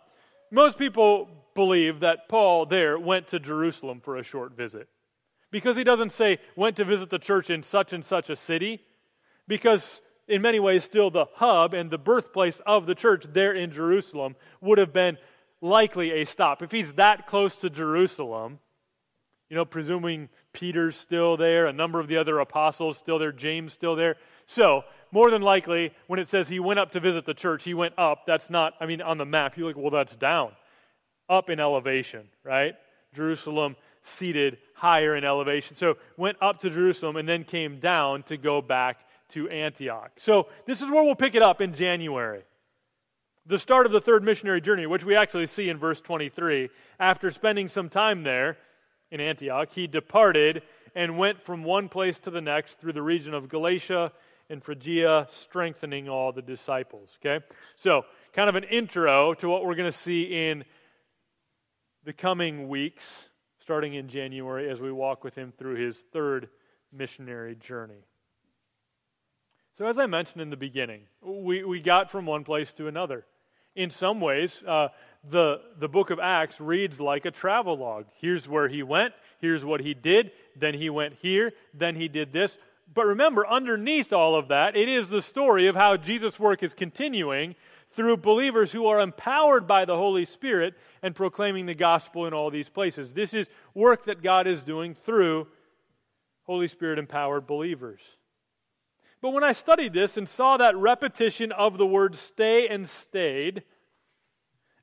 most 0.51 0.77
people 0.77 1.29
believe 1.55 1.99
that 2.01 2.27
Paul 2.27 2.65
there 2.65 2.97
went 2.99 3.27
to 3.27 3.39
Jerusalem 3.39 4.01
for 4.03 4.17
a 4.17 4.23
short 4.23 4.57
visit 4.57 4.87
because 5.51 5.75
he 5.75 5.83
doesn't 5.83 6.11
say 6.11 6.39
went 6.55 6.75
to 6.77 6.85
visit 6.85 7.11
the 7.11 7.19
church 7.19 7.49
in 7.49 7.63
such 7.63 7.93
and 7.93 8.03
such 8.03 8.29
a 8.29 8.35
city, 8.35 8.81
because 9.47 10.01
in 10.27 10.41
many 10.41 10.59
ways, 10.59 10.83
still 10.83 11.09
the 11.09 11.25
hub 11.35 11.73
and 11.73 11.91
the 11.91 11.97
birthplace 11.97 12.61
of 12.65 12.85
the 12.85 12.95
church 12.95 13.25
there 13.33 13.53
in 13.53 13.71
Jerusalem 13.71 14.35
would 14.61 14.77
have 14.77 14.93
been 14.93 15.17
likely 15.61 16.11
a 16.11 16.25
stop. 16.25 16.61
If 16.61 16.71
he's 16.71 16.93
that 16.93 17.27
close 17.27 17.55
to 17.57 17.69
Jerusalem, 17.69 18.59
you 19.49 19.55
know, 19.55 19.65
presuming 19.65 20.29
Peter's 20.51 20.95
still 20.95 21.37
there, 21.37 21.65
a 21.65 21.73
number 21.73 21.99
of 21.99 22.07
the 22.07 22.17
other 22.17 22.39
apostles 22.39 22.97
still 22.97 23.19
there, 23.19 23.31
James 23.31 23.73
still 23.73 23.95
there. 23.95 24.15
So, 24.45 24.83
more 25.11 25.29
than 25.29 25.41
likely, 25.41 25.93
when 26.07 26.19
it 26.19 26.27
says 26.27 26.47
he 26.47 26.59
went 26.59 26.79
up 26.79 26.91
to 26.91 26.99
visit 26.99 27.25
the 27.25 27.33
church, 27.33 27.63
he 27.63 27.73
went 27.73 27.93
up. 27.97 28.25
That's 28.25 28.49
not, 28.49 28.73
I 28.79 28.85
mean, 28.87 29.01
on 29.01 29.17
the 29.17 29.25
map, 29.25 29.57
you're 29.57 29.67
like, 29.67 29.77
well, 29.77 29.91
that's 29.91 30.15
down. 30.15 30.53
Up 31.29 31.49
in 31.49 31.59
elevation, 31.59 32.29
right? 32.43 32.73
Jerusalem 33.13 33.75
seated 34.01 34.57
higher 34.73 35.15
in 35.15 35.23
elevation. 35.23 35.75
So, 35.75 35.97
went 36.17 36.37
up 36.41 36.59
to 36.61 36.69
Jerusalem 36.69 37.15
and 37.15 37.29
then 37.29 37.43
came 37.43 37.79
down 37.79 38.23
to 38.23 38.37
go 38.37 38.61
back 38.61 39.05
to 39.33 39.49
Antioch. 39.49 40.11
So, 40.17 40.47
this 40.65 40.81
is 40.81 40.89
where 40.89 41.03
we'll 41.03 41.15
pick 41.15 41.35
it 41.35 41.41
up 41.41 41.61
in 41.61 41.73
January. 41.73 42.43
The 43.45 43.59
start 43.59 43.85
of 43.85 43.91
the 43.91 43.99
third 43.99 44.23
missionary 44.23 44.61
journey, 44.61 44.85
which 44.85 45.03
we 45.03 45.15
actually 45.15 45.47
see 45.47 45.69
in 45.69 45.77
verse 45.77 45.99
23. 45.99 46.69
After 46.99 47.31
spending 47.31 47.67
some 47.67 47.89
time 47.89 48.23
there 48.23 48.57
in 49.11 49.19
Antioch, 49.19 49.69
he 49.73 49.87
departed 49.87 50.61
and 50.95 51.17
went 51.17 51.41
from 51.41 51.63
one 51.63 51.89
place 51.89 52.19
to 52.19 52.31
the 52.31 52.41
next 52.41 52.79
through 52.79 52.93
the 52.93 53.01
region 53.01 53.33
of 53.33 53.49
Galatia 53.49 54.11
and 54.49 54.63
Phrygia, 54.63 55.27
strengthening 55.29 56.07
all 56.07 56.31
the 56.31 56.41
disciples. 56.41 57.17
Okay? 57.19 57.43
So, 57.75 58.05
kind 58.33 58.49
of 58.49 58.55
an 58.55 58.63
intro 58.65 59.33
to 59.35 59.49
what 59.49 59.65
we're 59.65 59.75
going 59.75 59.91
to 59.91 59.97
see 59.97 60.47
in 60.49 60.63
the 62.03 62.13
coming 62.13 62.69
weeks, 62.69 63.25
starting 63.59 63.95
in 63.95 64.07
January, 64.07 64.69
as 64.69 64.79
we 64.79 64.91
walk 64.91 65.23
with 65.23 65.35
him 65.35 65.51
through 65.57 65.75
his 65.75 65.97
third 66.11 66.49
missionary 66.91 67.55
journey. 67.55 68.05
So, 69.75 69.87
as 69.87 69.97
I 69.97 70.05
mentioned 70.05 70.41
in 70.41 70.51
the 70.51 70.57
beginning, 70.57 71.01
we, 71.21 71.63
we 71.63 71.81
got 71.81 72.11
from 72.11 72.27
one 72.27 72.43
place 72.43 72.73
to 72.73 72.87
another. 72.87 73.25
In 73.75 73.89
some 73.89 74.21
ways, 74.21 74.61
uh, 74.67 74.89
the, 75.27 75.61
the 75.79 75.89
book 75.89 76.11
of 76.11 76.19
Acts 76.19 76.61
reads 76.61 76.99
like 76.99 77.25
a 77.25 77.31
travel 77.31 77.75
log. 77.75 78.05
Here's 78.21 78.47
where 78.47 78.67
he 78.67 78.83
went, 78.83 79.15
here's 79.39 79.65
what 79.65 79.81
he 79.81 79.95
did, 79.95 80.31
then 80.55 80.75
he 80.75 80.91
went 80.91 81.15
here, 81.21 81.53
then 81.73 81.95
he 81.95 82.07
did 82.07 82.31
this. 82.33 82.59
But 82.93 83.07
remember, 83.07 83.47
underneath 83.47 84.13
all 84.13 84.35
of 84.35 84.47
that, 84.49 84.75
it 84.75 84.87
is 84.87 85.09
the 85.09 85.23
story 85.23 85.65
of 85.65 85.75
how 85.75 85.97
Jesus' 85.97 86.39
work 86.39 86.61
is 86.61 86.75
continuing 86.75 87.55
through 87.95 88.17
believers 88.17 88.71
who 88.71 88.85
are 88.85 88.99
empowered 88.99 89.65
by 89.65 89.85
the 89.85 89.95
Holy 89.95 90.25
Spirit 90.25 90.75
and 91.01 91.15
proclaiming 91.15 91.65
the 91.65 91.73
gospel 91.73 92.27
in 92.27 92.33
all 92.33 92.51
these 92.51 92.69
places. 92.69 93.13
This 93.13 93.33
is 93.33 93.47
work 93.73 94.05
that 94.05 94.21
God 94.21 94.45
is 94.45 94.61
doing 94.61 94.93
through 94.93 95.47
Holy 96.43 96.67
Spirit 96.67 96.99
empowered 96.99 97.47
believers. 97.47 98.01
But 99.23 99.31
when 99.31 99.43
I 99.45 99.53
studied 99.53 99.93
this 99.93 100.17
and 100.17 100.27
saw 100.27 100.57
that 100.57 100.75
repetition 100.75 101.53
of 101.53 101.77
the 101.77 101.85
word 101.85 102.17
stay 102.17 102.67
and 102.67 102.89
stayed, 102.89 103.63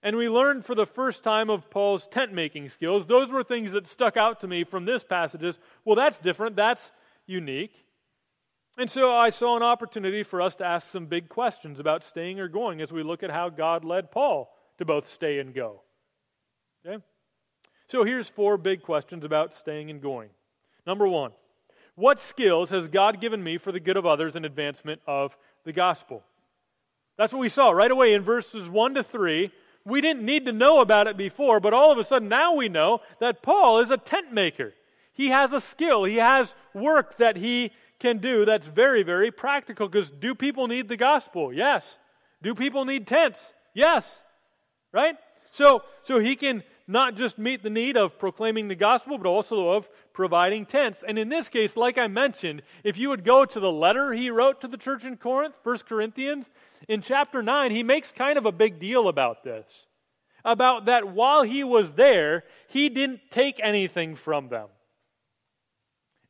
and 0.03 0.17
we 0.17 0.31
learned 0.31 0.65
for 0.65 0.75
the 0.75 0.87
first 0.87 1.23
time 1.23 1.51
of 1.51 1.69
Paul's 1.69 2.07
tent 2.07 2.33
making 2.33 2.71
skills, 2.71 3.05
those 3.05 3.31
were 3.31 3.45
things 3.45 3.73
that 3.73 3.87
stuck 3.87 4.17
out 4.17 4.41
to 4.41 4.49
me 4.49 4.65
from 4.65 4.87
this 4.87 5.05
passage. 5.05 5.59
Well, 5.85 5.95
that's 5.95 6.19
different, 6.21 6.57
that's 6.57 6.91
unique. 7.27 7.85
And 8.79 8.91
so 8.91 9.15
I 9.15 9.29
saw 9.29 9.59
an 9.59 9.63
opportunity 9.63 10.23
for 10.23 10.41
us 10.41 10.57
to 10.57 10.65
ask 10.65 10.89
some 10.89 11.05
big 11.05 11.29
questions 11.29 11.79
about 11.79 12.03
staying 12.03 12.41
or 12.41 12.49
going 12.49 12.81
as 12.81 12.91
we 12.91 13.03
look 13.03 13.23
at 13.23 13.31
how 13.31 13.51
God 13.51 13.85
led 13.85 14.11
Paul 14.11 14.51
to 14.79 14.87
both 14.87 15.07
stay 15.07 15.39
and 15.39 15.55
go. 15.55 15.83
Okay? 16.87 17.05
So 17.89 18.05
here's 18.05 18.31
four 18.31 18.57
big 18.57 18.81
questions 18.81 19.23
about 19.23 19.53
staying 19.53 19.91
and 19.91 20.01
going. 20.01 20.31
Number 20.87 21.07
one, 21.07 21.33
what 21.95 22.21
skills 22.21 22.71
has 22.71 22.89
God 22.89 23.21
given 23.21 23.43
me 23.43 23.59
for 23.59 23.73
the 23.73 23.81
good 23.81 23.97
of 23.97 24.07
others 24.07 24.37
and 24.37 24.45
advancement 24.45 25.01
of 25.07 25.37
the 25.65 25.73
gospel? 25.73 26.23
That's 27.17 27.33
what 27.33 27.41
we 27.41 27.49
saw 27.49 27.71
right 27.71 27.91
away 27.91 28.15
in 28.15 28.23
verses 28.23 28.69
1 28.69 28.95
to 28.95 29.03
3. 29.03 29.53
We 29.85 30.01
didn't 30.01 30.25
need 30.25 30.47
to 30.47 30.53
know 30.53 30.81
about 30.81 31.07
it 31.07 31.17
before, 31.17 31.61
but 31.61 31.75
all 31.75 31.93
of 31.93 31.99
a 31.99 32.05
sudden 32.05 32.29
now 32.29 32.55
we 32.55 32.69
know 32.69 33.01
that 33.19 33.43
Paul 33.43 33.81
is 33.81 33.91
a 33.91 33.97
tent 33.97 34.33
maker. 34.33 34.73
He 35.13 35.29
has 35.29 35.53
a 35.53 35.61
skill, 35.61 36.05
he 36.05 36.17
has 36.17 36.55
work 36.73 37.19
that 37.19 37.37
he 37.37 37.73
can 37.99 38.19
do 38.19 38.45
that's 38.45 38.67
very, 38.67 39.03
very 39.03 39.31
practical. 39.31 39.87
Because 39.87 40.11
do 40.11 40.35
people 40.35 40.67
need 40.67 40.89
the 40.89 40.97
gospel? 40.97 41.53
Yes. 41.53 41.99
Do 42.43 42.55
people 42.55 42.85
need 42.85 43.07
tents? 43.07 43.53
Yes. 43.75 44.11
Right? 44.93 45.17
So, 45.53 45.83
so 46.03 46.19
he 46.19 46.35
can 46.37 46.63
not 46.91 47.15
just 47.15 47.39
meet 47.39 47.63
the 47.63 47.71
need 47.71 47.97
of 47.97 48.19
proclaiming 48.19 48.69
the 48.69 48.75
gospel, 48.75 49.17
but 49.17 49.29
also 49.29 49.71
of 49.71 49.89
providing 50.13 50.67
tents. 50.67 51.05
And 51.07 51.19
in 51.19 51.29
this 51.29 51.49
case, 51.49 51.77
like 51.77 51.97
I 51.97 52.09
mentioned, 52.09 52.63
if 52.83 52.99
you 52.99 53.09
would 53.09 53.25
go 53.25 53.45
to 53.45 53.61
the 53.61 53.73
letter 53.73 54.13
he 54.13 54.31
wrote 54.31 54.61
to 54.61 54.69
the 54.69 54.77
church 54.77 55.05
in 55.05 55.17
Corinth, 55.17 55.55
1 55.63 55.79
Corinthians, 55.89 56.51
in 56.89 57.01
chapter 57.01 57.43
9, 57.43 57.71
he 57.71 57.83
makes 57.83 58.11
kind 58.13 58.37
of 58.37 58.45
a 58.45 58.53
big 58.53 58.81
deal 58.81 59.09
about 59.09 59.45
this. 59.45 59.87
About 60.45 60.87
that 60.87 61.09
while 61.09 61.43
he 61.43 61.63
was 61.63 61.93
there, 61.93 62.45
he 62.67 62.89
didn't 62.89 63.21
take 63.31 63.61
anything 63.63 64.17
from 64.17 64.49
them. 64.49 64.69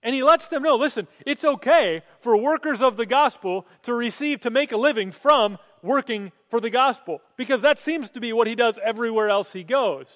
And 0.02 0.14
he 0.14 0.22
lets 0.22 0.48
them 0.48 0.62
know 0.62 0.76
listen, 0.76 1.06
it's 1.26 1.44
okay 1.44 2.02
for 2.20 2.36
workers 2.36 2.80
of 2.80 2.96
the 2.96 3.06
gospel 3.06 3.66
to 3.82 3.94
receive, 3.94 4.40
to 4.40 4.50
make 4.50 4.72
a 4.72 4.76
living 4.76 5.12
from 5.12 5.58
working 5.82 6.32
for 6.48 6.60
the 6.60 6.70
gospel, 6.70 7.22
because 7.36 7.62
that 7.62 7.78
seems 7.78 8.10
to 8.10 8.20
be 8.20 8.32
what 8.32 8.46
he 8.46 8.54
does 8.54 8.78
everywhere 8.82 9.28
else 9.28 9.52
he 9.52 9.62
goes. 9.62 10.06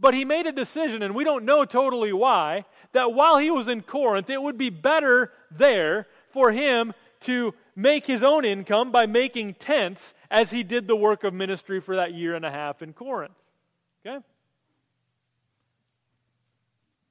But 0.00 0.14
he 0.14 0.24
made 0.24 0.46
a 0.46 0.52
decision, 0.52 1.02
and 1.02 1.14
we 1.14 1.24
don't 1.24 1.44
know 1.44 1.64
totally 1.64 2.12
why, 2.12 2.64
that 2.92 3.12
while 3.12 3.38
he 3.38 3.50
was 3.50 3.68
in 3.68 3.82
Corinth, 3.82 4.30
it 4.30 4.42
would 4.42 4.58
be 4.58 4.70
better 4.70 5.32
there 5.50 6.06
for 6.30 6.52
him 6.52 6.92
to 7.20 7.54
make 7.76 8.06
his 8.06 8.22
own 8.22 8.44
income 8.44 8.90
by 8.90 9.06
making 9.06 9.54
tents 9.54 10.14
as 10.30 10.50
he 10.50 10.62
did 10.62 10.88
the 10.88 10.96
work 10.96 11.24
of 11.24 11.32
ministry 11.32 11.80
for 11.80 11.96
that 11.96 12.14
year 12.14 12.34
and 12.34 12.44
a 12.44 12.50
half 12.50 12.82
in 12.82 12.92
Corinth. 12.92 13.34
Okay? 14.04 14.24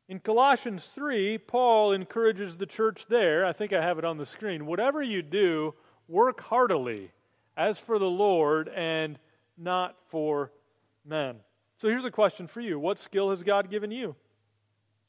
In 0.09 0.19
Colossians 0.19 0.85
3, 0.87 1.37
Paul 1.37 1.93
encourages 1.93 2.57
the 2.57 2.65
church 2.65 3.05
there. 3.07 3.45
I 3.45 3.53
think 3.53 3.71
I 3.71 3.81
have 3.81 3.97
it 3.97 4.03
on 4.03 4.17
the 4.17 4.25
screen. 4.25 4.65
Whatever 4.65 5.01
you 5.01 5.21
do, 5.21 5.73
work 6.09 6.41
heartily, 6.41 7.11
as 7.55 7.79
for 7.79 7.97
the 7.97 8.09
Lord 8.09 8.67
and 8.67 9.17
not 9.57 9.95
for 10.09 10.51
men. 11.05 11.37
So 11.81 11.87
here's 11.87 12.05
a 12.05 12.11
question 12.11 12.45
for 12.45 12.61
you 12.61 12.79
What 12.79 12.99
skill 12.99 13.31
has 13.31 13.41
God 13.41 13.71
given 13.71 13.89
you? 13.89 14.15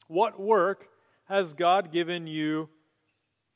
What 0.07 0.39
work 0.39 0.89
has 1.25 1.53
God 1.53 1.91
given 1.91 2.25
you 2.25 2.67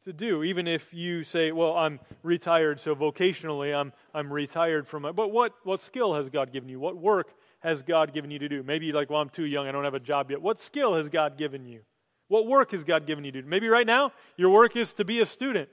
to 0.05 0.13
do? 0.13 0.43
Even 0.43 0.67
if 0.67 0.93
you 0.93 1.23
say, 1.23 1.51
Well, 1.51 1.75
I'm 1.75 1.99
retired, 2.21 2.79
so 2.79 2.95
vocationally 2.95 3.75
I'm, 3.75 3.91
I'm 4.13 4.31
retired 4.31 4.87
from 4.87 5.03
it. 5.05 5.13
But 5.13 5.29
what, 5.29 5.55
what 5.63 5.81
skill 5.81 6.13
has 6.13 6.29
God 6.29 6.53
given 6.53 6.69
you? 6.69 6.79
What 6.79 6.95
work 6.95 7.33
has 7.61 7.81
God 7.81 8.13
given 8.13 8.29
you 8.29 8.37
to 8.37 8.47
do? 8.47 8.61
Maybe 8.61 8.91
like, 8.91 9.09
Well, 9.09 9.19
I'm 9.19 9.29
too 9.29 9.45
young, 9.45 9.67
I 9.67 9.71
don't 9.71 9.83
have 9.83 9.95
a 9.95 9.99
job 9.99 10.29
yet. 10.29 10.39
What 10.39 10.59
skill 10.59 10.93
has 10.93 11.09
God 11.09 11.39
given 11.39 11.65
you? 11.65 11.81
What 12.27 12.45
work 12.45 12.69
has 12.69 12.83
God 12.83 13.07
given 13.07 13.23
you 13.23 13.31
to 13.31 13.41
do? 13.41 13.47
Maybe 13.47 13.67
right 13.67 13.87
now 13.87 14.11
your 14.35 14.51
work 14.51 14.75
is 14.75 14.93
to 14.93 15.03
be 15.03 15.21
a 15.21 15.25
student, 15.25 15.69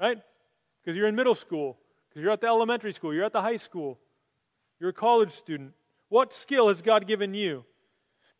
right? 0.00 0.18
Because 0.82 0.96
you're 0.96 1.06
in 1.06 1.14
middle 1.14 1.36
school, 1.36 1.78
because 2.08 2.20
you're 2.20 2.32
at 2.32 2.40
the 2.40 2.48
elementary 2.48 2.92
school, 2.92 3.14
you're 3.14 3.24
at 3.24 3.32
the 3.32 3.42
high 3.42 3.58
school, 3.58 4.00
you're 4.80 4.90
a 4.90 4.94
college 4.94 5.30
student. 5.30 5.74
What 6.08 6.34
skill 6.34 6.68
has 6.68 6.82
God 6.82 7.06
given 7.06 7.34
you? 7.34 7.64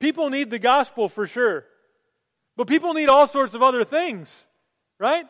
People 0.01 0.31
need 0.31 0.51
the 0.51 0.59
gospel 0.59 1.09
for 1.09 1.27
sure, 1.27 1.65
but 2.57 2.67
people 2.67 2.95
need 2.95 3.09
all 3.09 3.27
sorts 3.27 3.55
of 3.55 3.63
other 3.63 3.85
things, 3.85 4.47
right? 4.99 5.27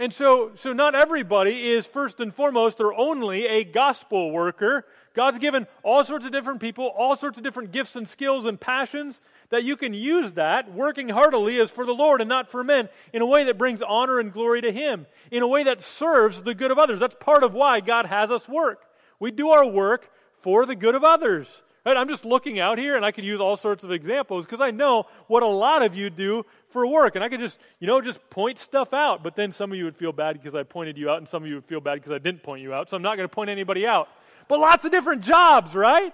And 0.00 0.14
so, 0.14 0.52
so 0.56 0.72
not 0.72 0.94
everybody 0.94 1.68
is 1.72 1.86
first 1.86 2.20
and 2.20 2.34
foremost 2.34 2.80
or 2.80 2.94
only 2.94 3.46
a 3.46 3.64
gospel 3.64 4.30
worker. 4.30 4.86
God's 5.12 5.38
given 5.38 5.66
all 5.82 6.04
sorts 6.04 6.24
of 6.24 6.32
different 6.32 6.58
people, 6.58 6.86
all 6.86 7.16
sorts 7.16 7.36
of 7.36 7.44
different 7.44 7.70
gifts 7.70 7.96
and 7.96 8.08
skills 8.08 8.46
and 8.46 8.58
passions 8.58 9.20
that 9.50 9.62
you 9.62 9.76
can 9.76 9.92
use 9.92 10.32
that 10.32 10.72
working 10.72 11.10
heartily 11.10 11.58
is 11.58 11.70
for 11.70 11.84
the 11.84 11.92
Lord 11.94 12.22
and 12.22 12.30
not 12.30 12.50
for 12.50 12.64
men 12.64 12.88
in 13.12 13.20
a 13.20 13.26
way 13.26 13.44
that 13.44 13.58
brings 13.58 13.82
honor 13.82 14.18
and 14.18 14.32
glory 14.32 14.62
to 14.62 14.72
Him, 14.72 15.06
in 15.30 15.42
a 15.42 15.48
way 15.48 15.62
that 15.64 15.82
serves 15.82 16.44
the 16.44 16.54
good 16.54 16.70
of 16.70 16.78
others. 16.78 17.00
That's 17.00 17.16
part 17.20 17.44
of 17.44 17.52
why 17.52 17.80
God 17.80 18.06
has 18.06 18.30
us 18.30 18.48
work. 18.48 18.86
We 19.18 19.30
do 19.30 19.50
our 19.50 19.66
work 19.66 20.10
for 20.42 20.66
the 20.66 20.76
good 20.76 20.94
of 20.94 21.04
others. 21.04 21.48
Right? 21.84 21.96
I'm 21.96 22.08
just 22.08 22.24
looking 22.24 22.60
out 22.60 22.78
here 22.78 22.96
and 22.96 23.04
I 23.04 23.10
could 23.10 23.24
use 23.24 23.40
all 23.40 23.56
sorts 23.56 23.84
of 23.84 23.90
examples 23.90 24.44
because 24.44 24.60
I 24.60 24.70
know 24.70 25.06
what 25.28 25.42
a 25.42 25.48
lot 25.48 25.82
of 25.82 25.96
you 25.96 26.10
do 26.10 26.44
for 26.70 26.86
work. 26.86 27.14
And 27.14 27.24
I 27.24 27.28
could 27.28 27.40
just, 27.40 27.58
you 27.78 27.86
know, 27.86 28.00
just 28.00 28.18
point 28.28 28.58
stuff 28.58 28.92
out. 28.92 29.22
But 29.22 29.34
then 29.34 29.50
some 29.50 29.72
of 29.72 29.78
you 29.78 29.84
would 29.84 29.96
feel 29.96 30.12
bad 30.12 30.34
because 30.34 30.54
I 30.54 30.62
pointed 30.62 30.98
you 30.98 31.08
out 31.08 31.18
and 31.18 31.28
some 31.28 31.42
of 31.42 31.48
you 31.48 31.54
would 31.54 31.64
feel 31.64 31.80
bad 31.80 31.94
because 31.94 32.12
I 32.12 32.18
didn't 32.18 32.42
point 32.42 32.62
you 32.62 32.74
out. 32.74 32.90
So 32.90 32.96
I'm 32.96 33.02
not 33.02 33.16
going 33.16 33.28
to 33.28 33.34
point 33.34 33.48
anybody 33.48 33.86
out. 33.86 34.08
But 34.46 34.60
lots 34.60 34.84
of 34.84 34.90
different 34.90 35.22
jobs, 35.22 35.74
right? 35.74 36.12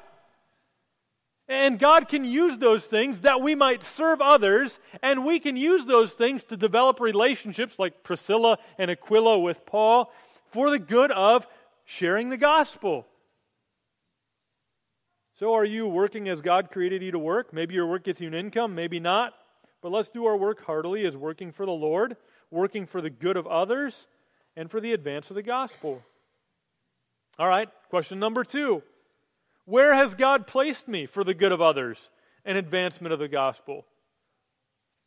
And 1.49 1.79
God 1.79 2.09
can 2.09 2.25
use 2.25 2.59
those 2.59 2.87
things 2.87 3.21
that 3.21 3.41
we 3.41 3.55
might 3.55 3.85
serve 3.85 4.21
others, 4.21 4.81
and 5.01 5.25
we 5.25 5.39
can 5.39 5.57
use 5.57 5.87
those 5.87 6.15
things 6.15 6.43
to 6.45 6.57
develop 6.57 6.99
relationships 6.99 7.79
like 7.79 8.03
Priscilla 8.03 8.59
and 8.79 8.91
Aquila 8.91 9.39
with 9.39 9.65
Paul 9.65 10.13
for 10.51 10.71
the 10.71 10.79
good 10.81 11.13
of 11.13 11.47
sharing 11.85 12.31
the 12.31 12.37
gospel. 12.37 13.07
So, 15.39 15.53
are 15.53 15.67
you 15.67 15.87
working 15.87 16.31
as 16.31 16.41
God 16.41 16.71
created 16.71 17.03
you 17.03 17.11
to 17.11 17.19
work? 17.19 17.53
Maybe 17.53 17.75
your 17.75 17.87
work 17.87 18.05
gets 18.05 18.23
you 18.23 18.29
an 18.29 18.35
income, 18.35 18.75
maybe 18.75 18.99
not. 18.99 19.35
But 19.83 19.93
let's 19.93 20.09
do 20.09 20.25
our 20.25 20.37
work 20.37 20.65
heartily 20.65 21.05
as 21.05 21.15
working 21.15 21.53
for 21.53 21.67
the 21.67 21.73
Lord, 21.73 22.17
working 22.51 22.87
for 22.87 23.03
the 23.03 23.11
good 23.11 23.37
of 23.37 23.47
others, 23.47 24.07
and 24.57 24.71
for 24.71 24.81
the 24.81 24.95
advance 24.95 25.29
of 25.29 25.37
the 25.37 25.43
gospel. 25.43 26.03
All 27.39 27.49
right, 27.49 27.69
question 27.91 28.19
number 28.19 28.45
two 28.45 28.83
Where 29.67 29.93
has 29.93 30.15
God 30.15 30.47
placed 30.47 30.89
me 30.89 31.05
for 31.05 31.23
the 31.23 31.35
good 31.35 31.53
of 31.53 31.61
others 31.61 32.09
and 32.47 32.57
advancement 32.57 33.13
of 33.13 33.19
the 33.19 33.29
gospel? 33.29 33.85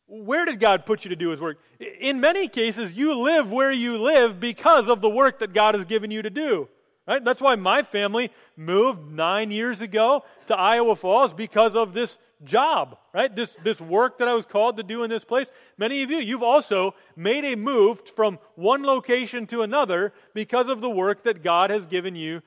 Where 0.06 0.44
did 0.44 0.60
God 0.60 0.86
put 0.86 1.04
you 1.04 1.08
to 1.08 1.16
do 1.16 1.30
his 1.30 1.40
work? 1.40 1.58
In 2.00 2.20
many 2.20 2.46
cases, 2.46 2.92
you 2.92 3.18
live 3.20 3.50
where 3.50 3.72
you 3.72 3.98
live 3.98 4.38
because 4.38 4.88
of 4.88 5.00
the 5.00 5.10
work 5.10 5.40
that 5.40 5.52
God 5.52 5.74
has 5.74 5.84
given 5.84 6.12
you 6.12 6.22
to 6.22 6.30
do. 6.30 6.68
Right? 7.10 7.24
That's 7.24 7.40
why 7.40 7.56
my 7.56 7.82
family 7.82 8.30
moved 8.56 9.10
nine 9.10 9.50
years 9.50 9.80
ago 9.80 10.22
to 10.46 10.56
Iowa 10.56 10.94
Falls 10.94 11.32
because 11.32 11.74
of 11.74 11.92
this 11.92 12.20
job, 12.44 12.98
right? 13.12 13.34
This, 13.34 13.56
this 13.64 13.80
work 13.80 14.18
that 14.18 14.28
I 14.28 14.34
was 14.34 14.44
called 14.44 14.76
to 14.76 14.84
do 14.84 15.02
in 15.02 15.10
this 15.10 15.24
place. 15.24 15.50
Many 15.76 16.04
of 16.04 16.12
you, 16.12 16.18
you've 16.18 16.44
also 16.44 16.94
made 17.16 17.44
a 17.44 17.56
move 17.56 18.02
from 18.14 18.38
one 18.54 18.84
location 18.84 19.48
to 19.48 19.62
another 19.62 20.12
because 20.34 20.68
of 20.68 20.80
the 20.80 20.88
work 20.88 21.24
that 21.24 21.42
God 21.42 21.70
has 21.70 21.84
given 21.84 22.14
you 22.14 22.42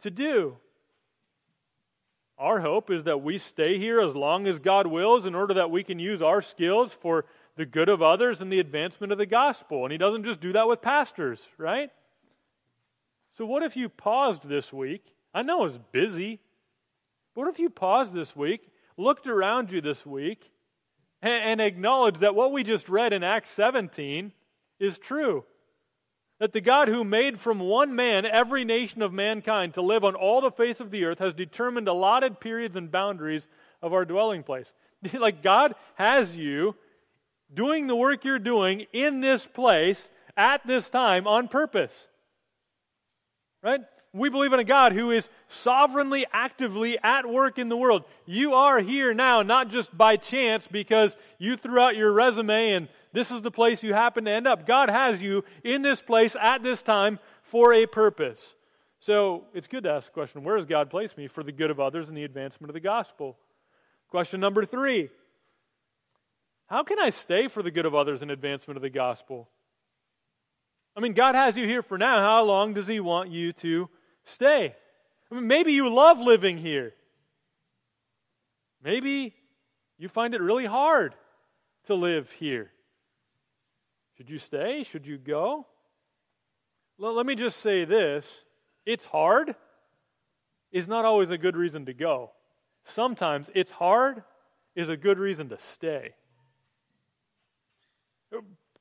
to 0.00 0.10
do. 0.10 0.56
Our 2.38 2.60
hope 2.60 2.90
is 2.90 3.02
that 3.02 3.22
we 3.22 3.36
stay 3.36 3.78
here 3.78 4.00
as 4.00 4.14
long 4.14 4.46
as 4.46 4.58
God 4.58 4.86
wills 4.86 5.26
in 5.26 5.34
order 5.34 5.52
that 5.52 5.70
we 5.70 5.84
can 5.84 5.98
use 5.98 6.22
our 6.22 6.40
skills 6.40 6.94
for 6.94 7.26
the 7.56 7.66
good 7.66 7.90
of 7.90 8.00
others 8.00 8.40
and 8.40 8.50
the 8.50 8.60
advancement 8.60 9.12
of 9.12 9.18
the 9.18 9.26
gospel. 9.26 9.84
And 9.84 9.92
He 9.92 9.98
doesn't 9.98 10.24
just 10.24 10.40
do 10.40 10.54
that 10.54 10.66
with 10.66 10.80
pastors, 10.80 11.42
right? 11.58 11.90
So, 13.36 13.44
what 13.44 13.62
if 13.62 13.76
you 13.76 13.88
paused 13.88 14.48
this 14.48 14.72
week? 14.72 15.04
I 15.34 15.42
know 15.42 15.64
it's 15.64 15.78
busy. 15.92 16.40
What 17.34 17.48
if 17.48 17.58
you 17.58 17.68
paused 17.68 18.14
this 18.14 18.34
week, 18.34 18.70
looked 18.96 19.26
around 19.26 19.70
you 19.70 19.82
this 19.82 20.06
week, 20.06 20.50
and, 21.20 21.44
and 21.44 21.60
acknowledged 21.60 22.20
that 22.20 22.34
what 22.34 22.50
we 22.50 22.62
just 22.62 22.88
read 22.88 23.12
in 23.12 23.22
Acts 23.22 23.50
17 23.50 24.32
is 24.80 24.98
true? 24.98 25.44
That 26.38 26.54
the 26.54 26.62
God 26.62 26.88
who 26.88 27.04
made 27.04 27.38
from 27.38 27.60
one 27.60 27.94
man 27.94 28.24
every 28.24 28.64
nation 28.64 29.02
of 29.02 29.12
mankind 29.12 29.74
to 29.74 29.82
live 29.82 30.02
on 30.02 30.14
all 30.14 30.40
the 30.40 30.50
face 30.50 30.80
of 30.80 30.90
the 30.90 31.04
earth 31.04 31.18
has 31.18 31.34
determined 31.34 31.88
allotted 31.88 32.40
periods 32.40 32.74
and 32.74 32.90
boundaries 32.90 33.48
of 33.82 33.92
our 33.92 34.06
dwelling 34.06 34.44
place. 34.44 34.72
like 35.12 35.42
God 35.42 35.74
has 35.96 36.34
you 36.34 36.74
doing 37.52 37.86
the 37.86 37.96
work 37.96 38.24
you're 38.24 38.38
doing 38.38 38.86
in 38.94 39.20
this 39.20 39.44
place 39.44 40.08
at 40.38 40.66
this 40.66 40.88
time 40.88 41.26
on 41.26 41.48
purpose. 41.48 42.08
Right? 43.66 43.80
We 44.12 44.28
believe 44.28 44.52
in 44.52 44.60
a 44.60 44.64
God 44.64 44.92
who 44.92 45.10
is 45.10 45.28
sovereignly, 45.48 46.24
actively 46.32 46.96
at 47.02 47.28
work 47.28 47.58
in 47.58 47.68
the 47.68 47.76
world. 47.76 48.04
You 48.24 48.54
are 48.54 48.78
here 48.78 49.12
now, 49.12 49.42
not 49.42 49.70
just 49.70 49.98
by 49.98 50.16
chance 50.16 50.68
because 50.68 51.16
you 51.40 51.56
threw 51.56 51.80
out 51.80 51.96
your 51.96 52.12
resume 52.12 52.74
and 52.74 52.88
this 53.12 53.32
is 53.32 53.42
the 53.42 53.50
place 53.50 53.82
you 53.82 53.92
happen 53.92 54.26
to 54.26 54.30
end 54.30 54.46
up. 54.46 54.68
God 54.68 54.88
has 54.88 55.20
you 55.20 55.42
in 55.64 55.82
this 55.82 56.00
place 56.00 56.36
at 56.40 56.62
this 56.62 56.80
time 56.80 57.18
for 57.42 57.74
a 57.74 57.86
purpose. 57.86 58.54
So 59.00 59.46
it's 59.52 59.66
good 59.66 59.82
to 59.82 59.90
ask 59.90 60.06
the 60.06 60.12
question 60.12 60.44
where 60.44 60.56
has 60.56 60.64
God 60.64 60.88
placed 60.88 61.18
me 61.18 61.26
for 61.26 61.42
the 61.42 61.50
good 61.50 61.72
of 61.72 61.80
others 61.80 62.06
and 62.06 62.16
the 62.16 62.22
advancement 62.22 62.70
of 62.70 62.74
the 62.74 62.80
gospel? 62.80 63.36
Question 64.10 64.38
number 64.38 64.64
three 64.64 65.10
How 66.68 66.84
can 66.84 67.00
I 67.00 67.10
stay 67.10 67.48
for 67.48 67.64
the 67.64 67.72
good 67.72 67.84
of 67.84 67.96
others 67.96 68.22
and 68.22 68.30
advancement 68.30 68.76
of 68.76 68.82
the 68.82 68.90
gospel? 68.90 69.48
I 70.96 71.00
mean, 71.00 71.12
God 71.12 71.34
has 71.34 71.56
you 71.56 71.66
here 71.66 71.82
for 71.82 71.98
now. 71.98 72.22
How 72.22 72.42
long 72.42 72.72
does 72.72 72.86
He 72.86 73.00
want 73.00 73.30
you 73.30 73.52
to 73.54 73.88
stay? 74.24 74.74
I 75.30 75.34
mean, 75.34 75.46
maybe 75.46 75.72
you 75.72 75.92
love 75.92 76.18
living 76.20 76.56
here. 76.56 76.94
Maybe 78.82 79.34
you 79.98 80.08
find 80.08 80.34
it 80.34 80.40
really 80.40 80.66
hard 80.66 81.14
to 81.86 81.94
live 81.94 82.30
here. 82.30 82.70
Should 84.16 84.30
you 84.30 84.38
stay? 84.38 84.82
Should 84.82 85.06
you 85.06 85.18
go? 85.18 85.66
Let 86.98 87.26
me 87.26 87.34
just 87.34 87.60
say 87.60 87.84
this 87.84 88.26
it's 88.86 89.04
hard 89.04 89.54
is 90.72 90.88
not 90.88 91.04
always 91.04 91.30
a 91.30 91.38
good 91.38 91.56
reason 91.56 91.84
to 91.86 91.92
go. 91.92 92.30
Sometimes 92.84 93.50
it's 93.54 93.70
hard 93.70 94.22
is 94.74 94.88
a 94.88 94.96
good 94.96 95.18
reason 95.18 95.48
to 95.50 95.58
stay. 95.58 96.14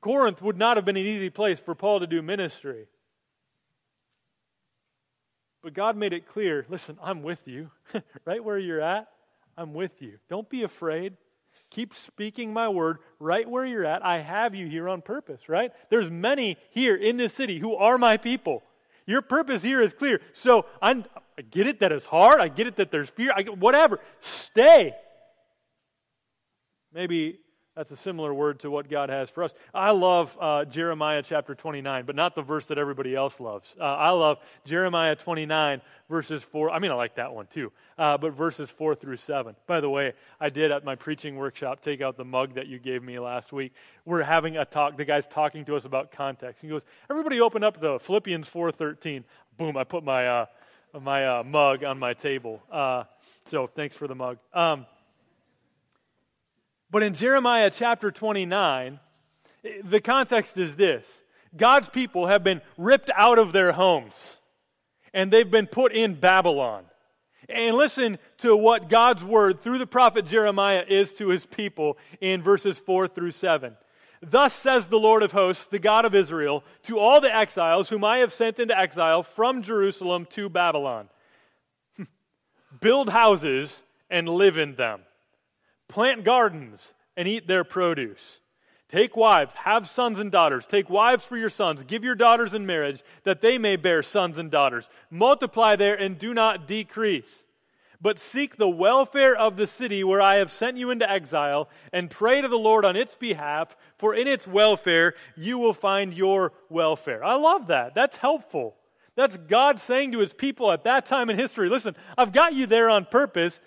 Corinth 0.06 0.40
would 0.40 0.56
not 0.56 0.78
have 0.78 0.86
been 0.86 0.98
an 0.98 1.04
easy 1.04 1.32
place 1.32 1.60
for 1.60 1.74
Paul 1.74 2.00
to 2.00 2.06
do 2.06 2.22
ministry. 2.22 2.86
But 5.64 5.74
God 5.74 5.98
made 5.98 6.14
it 6.14 6.30
clear 6.30 6.64
listen, 6.70 7.00
I'm 7.02 7.24
with 7.24 7.48
you. 7.48 7.72
right 8.26 8.44
where 8.44 8.60
you're 8.60 8.82
at, 8.82 9.08
I'm 9.58 9.74
with 9.74 10.04
you. 10.04 10.20
Don't 10.30 10.48
be 10.48 10.62
afraid. 10.62 11.18
Keep 11.72 11.96
speaking 11.96 12.54
my 12.54 12.70
word 12.70 13.00
right 13.20 13.50
where 13.50 13.66
you're 13.66 13.84
at. 13.84 14.06
I 14.06 14.20
have 14.20 14.54
you 14.54 14.68
here 14.68 14.88
on 14.88 15.02
purpose, 15.02 15.50
right? 15.50 15.72
There's 15.90 16.12
many 16.12 16.58
here 16.70 16.96
in 16.96 17.18
this 17.18 17.34
city 17.34 17.58
who 17.58 17.74
are 17.74 17.98
my 17.98 18.18
people. 18.18 18.62
Your 19.08 19.24
purpose 19.24 19.64
here 19.64 19.82
is 19.82 19.96
clear. 19.96 20.22
So 20.34 20.68
I'm, 20.84 21.06
i 21.36 21.42
get 21.42 21.66
it 21.66 21.80
that 21.80 21.92
it's 21.92 22.06
hard. 22.06 22.40
I 22.40 22.50
get 22.50 22.68
it 22.68 22.76
that 22.76 22.92
there's 22.92 23.10
fear. 23.10 23.32
I 23.36 23.42
get, 23.42 23.58
whatever. 23.58 24.00
Stay. 24.20 24.94
Maybe 26.94 27.40
that's 27.76 27.92
a 27.92 27.98
similar 27.98 28.34
word 28.34 28.62
to 28.62 28.72
what 28.72 28.90
God 28.90 29.10
has 29.10 29.30
for 29.30 29.44
us. 29.44 29.54
I 29.74 29.92
love 29.92 30.38
uh, 30.40 30.64
Jeremiah 30.64 31.22
chapter 31.22 31.54
29, 31.54 32.06
but 32.06 32.16
not 32.16 32.34
the 32.34 32.42
verse 32.42 32.68
that 32.68 32.78
everybody 32.78 33.14
else 33.14 33.38
loves. 33.42 33.76
Uh, 33.78 33.84
I 33.84 34.12
love 34.12 34.38
Jeremiah 34.64 35.16
29, 35.16 35.82
verses 36.10 36.42
4. 36.42 36.72
I 36.72 36.80
mean, 36.80 36.92
I 36.92 36.94
like 36.94 37.16
that 37.16 37.34
one 37.34 37.48
too, 37.48 37.74
uh, 37.98 38.18
but 38.18 38.32
verses 38.32 38.70
4 38.70 38.96
through 38.96 39.18
7. 39.18 39.58
By 39.68 39.82
the 39.82 39.90
way, 39.90 40.14
I 40.40 40.48
did 40.48 40.72
at 40.72 40.86
my 40.86 40.96
preaching 40.96 41.36
workshop 41.36 41.82
take 41.82 42.00
out 42.00 42.16
the 42.16 42.24
mug 42.24 42.56
that 42.56 42.68
you 42.68 42.80
gave 42.80 43.04
me 43.04 43.20
last 43.20 43.52
week. 43.52 43.74
We're 44.06 44.24
having 44.24 44.56
a 44.56 44.64
talk. 44.64 44.96
The 44.96 45.04
guy's 45.04 45.28
talking 45.28 45.66
to 45.66 45.76
us 45.76 45.84
about 45.84 46.14
context. 46.14 46.62
He 46.62 46.70
goes, 46.70 46.84
Everybody 47.10 47.42
open 47.42 47.62
up 47.62 47.82
to 47.82 48.00
Philippians 48.00 48.50
4.13. 48.50 49.26
Boom, 49.58 49.76
I 49.76 49.84
put 49.84 50.06
my, 50.06 50.28
uh, 50.28 50.46
my 51.02 51.28
uh, 51.40 51.44
mug 51.44 51.84
on 51.84 52.00
my 52.00 52.14
table. 52.14 52.64
Uh, 52.72 53.04
so 53.44 53.68
thanks 53.68 53.98
for 53.98 54.08
the 54.08 54.16
mug. 54.16 54.38
Um, 54.54 54.86
but 56.90 57.04
in 57.04 57.14
Jeremiah 57.14 57.72
chapter 57.72 58.12
29, 58.12 59.00
the 59.84 60.02
context 60.02 60.58
is 60.58 60.76
this 60.76 61.22
God's 61.56 61.90
people 61.90 62.28
have 62.28 62.44
been 62.44 62.62
ripped 62.78 63.10
out 63.16 63.40
of 63.40 63.52
their 63.52 63.72
homes 63.72 64.38
and 65.14 65.32
they've 65.32 65.50
been 65.50 65.68
put 65.68 65.94
in 65.94 66.16
Babylon. 66.16 66.84
And 67.48 67.76
listen 67.76 68.18
to 68.40 68.56
what 68.58 68.90
God's 68.90 69.24
word 69.24 69.62
through 69.62 69.78
the 69.78 69.88
prophet 69.88 70.26
Jeremiah 70.26 70.84
is 70.88 71.14
to 71.14 71.30
his 71.30 71.46
people 71.46 71.98
in 72.20 72.42
verses 72.42 72.80
4 72.80 73.08
through 73.08 73.32
7. 73.32 73.78
Thus 74.22 74.54
says 74.54 74.88
the 74.88 75.00
Lord 75.00 75.22
of 75.22 75.32
hosts, 75.32 75.68
the 75.68 75.80
God 75.80 76.06
of 76.06 76.16
Israel, 76.16 76.64
to 76.84 76.98
all 76.98 77.22
the 77.22 77.34
exiles 77.34 77.90
whom 77.90 78.04
I 78.04 78.18
have 78.20 78.34
sent 78.34 78.60
into 78.60 78.78
exile 78.78 79.22
from 79.22 79.62
Jerusalem 79.62 80.26
to 80.32 80.50
Babylon 80.50 81.10
Build 82.82 83.10
houses 83.10 83.84
and 84.10 84.28
live 84.28 84.58
in 84.58 84.76
them 84.76 85.02
Plant 85.88 86.24
gardens 86.24 86.94
and 87.16 87.28
eat 87.28 87.48
their 87.48 87.64
produce. 87.64 88.40
Take 88.90 89.18
wives, 89.18 89.54
have 89.56 89.88
sons 89.88 90.20
and 90.20 90.32
daughters. 90.32 90.66
Take 90.66 90.90
wives 90.90 91.26
for 91.26 91.38
your 91.38 91.50
sons. 91.50 91.84
Give 91.84 92.04
your 92.04 92.16
daughters 92.16 92.54
in 92.54 92.66
marriage, 92.66 93.04
that 93.24 93.42
they 93.42 93.58
may 93.58 93.76
bear 93.76 94.04
sons 94.04 94.38
and 94.38 94.52
daughters. 94.52 94.88
Multiply 95.10 95.76
there 95.76 95.96
and 95.96 96.18
do 96.18 96.34
not 96.34 96.68
decrease. 96.68 97.46
But 98.00 98.20
seek 98.20 98.58
the 98.58 98.70
welfare 98.70 99.36
of 99.36 99.58
the 99.58 99.66
city 99.66 100.04
where 100.04 100.22
I 100.22 100.36
have 100.36 100.52
sent 100.52 100.78
you 100.78 100.92
into 100.92 101.10
exile, 101.10 101.70
and 101.92 102.12
pray 102.12 102.42
to 102.42 102.48
the 102.48 102.58
Lord 102.58 102.86
on 102.86 102.96
its 102.96 103.16
behalf, 103.16 103.76
for 103.98 104.14
in 104.14 104.28
its 104.28 104.46
welfare 104.46 105.16
you 105.36 105.58
will 105.58 105.74
find 105.74 106.14
your 106.14 106.54
welfare. 106.70 107.24
I 107.24 107.36
love 107.36 107.68
that. 107.68 107.96
That's 107.96 108.18
helpful. 108.18 108.76
That's 109.16 109.38
God 109.38 109.80
saying 109.80 110.12
to 110.12 110.20
his 110.20 110.34
people 110.34 110.72
at 110.72 110.84
that 110.84 111.06
time 111.06 111.30
in 111.30 111.38
history 111.38 111.70
listen, 111.70 111.96
I've 112.18 112.34
got 112.34 112.54
you 112.54 112.68
there 112.68 112.90
on 112.90 113.06
purpose. 113.06 113.62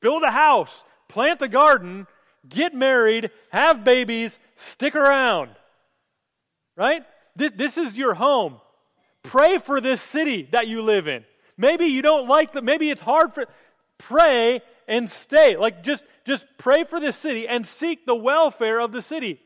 Build 0.00 0.24
a 0.24 0.30
house, 0.32 0.82
plant 1.12 1.42
a 1.42 1.48
garden, 1.48 2.06
get 2.48 2.74
married, 2.74 3.30
have 3.50 3.84
babies, 3.84 4.38
stick 4.56 4.96
around. 4.96 5.50
Right? 6.74 7.04
This 7.36 7.76
is 7.76 7.96
your 7.96 8.14
home. 8.14 8.56
Pray 9.22 9.58
for 9.58 9.80
this 9.80 10.00
city 10.00 10.48
that 10.52 10.66
you 10.66 10.82
live 10.82 11.06
in. 11.06 11.24
Maybe 11.56 11.84
you 11.84 12.02
don't 12.02 12.26
like 12.26 12.52
the 12.52 12.62
maybe 12.62 12.90
it's 12.90 13.02
hard 13.02 13.34
for 13.34 13.46
pray 13.98 14.62
and 14.88 15.08
stay. 15.08 15.56
Like 15.56 15.84
just 15.84 16.04
just 16.24 16.46
pray 16.58 16.84
for 16.84 16.98
this 16.98 17.16
city 17.16 17.46
and 17.46 17.66
seek 17.66 18.04
the 18.06 18.14
welfare 18.14 18.80
of 18.80 18.90
the 18.90 19.02
city. 19.02 19.40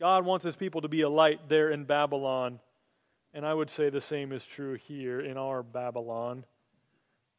God 0.00 0.24
wants 0.24 0.44
his 0.44 0.56
people 0.56 0.80
to 0.80 0.88
be 0.88 1.02
a 1.02 1.08
light 1.08 1.48
there 1.48 1.70
in 1.70 1.84
Babylon. 1.84 2.60
And 3.32 3.46
I 3.46 3.52
would 3.52 3.70
say 3.70 3.90
the 3.90 4.00
same 4.00 4.32
is 4.32 4.46
true 4.46 4.74
here 4.74 5.20
in 5.20 5.36
our 5.36 5.62
Babylon. 5.62 6.44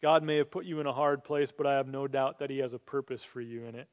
God 0.02 0.24
may 0.24 0.38
have 0.38 0.52
put 0.52 0.66
you 0.66 0.80
in 0.80 0.86
a 0.86 0.94
hard 0.94 1.24
place, 1.24 1.52
but 1.56 1.66
I 1.66 1.76
have 1.76 1.88
no 1.88 2.08
doubt 2.08 2.40
that 2.40 2.50
He 2.50 2.60
has 2.60 2.74
a 2.74 2.80
purpose 2.80 3.24
for 3.24 3.42
you 3.42 3.66
in 3.66 3.76
it. 3.76 3.88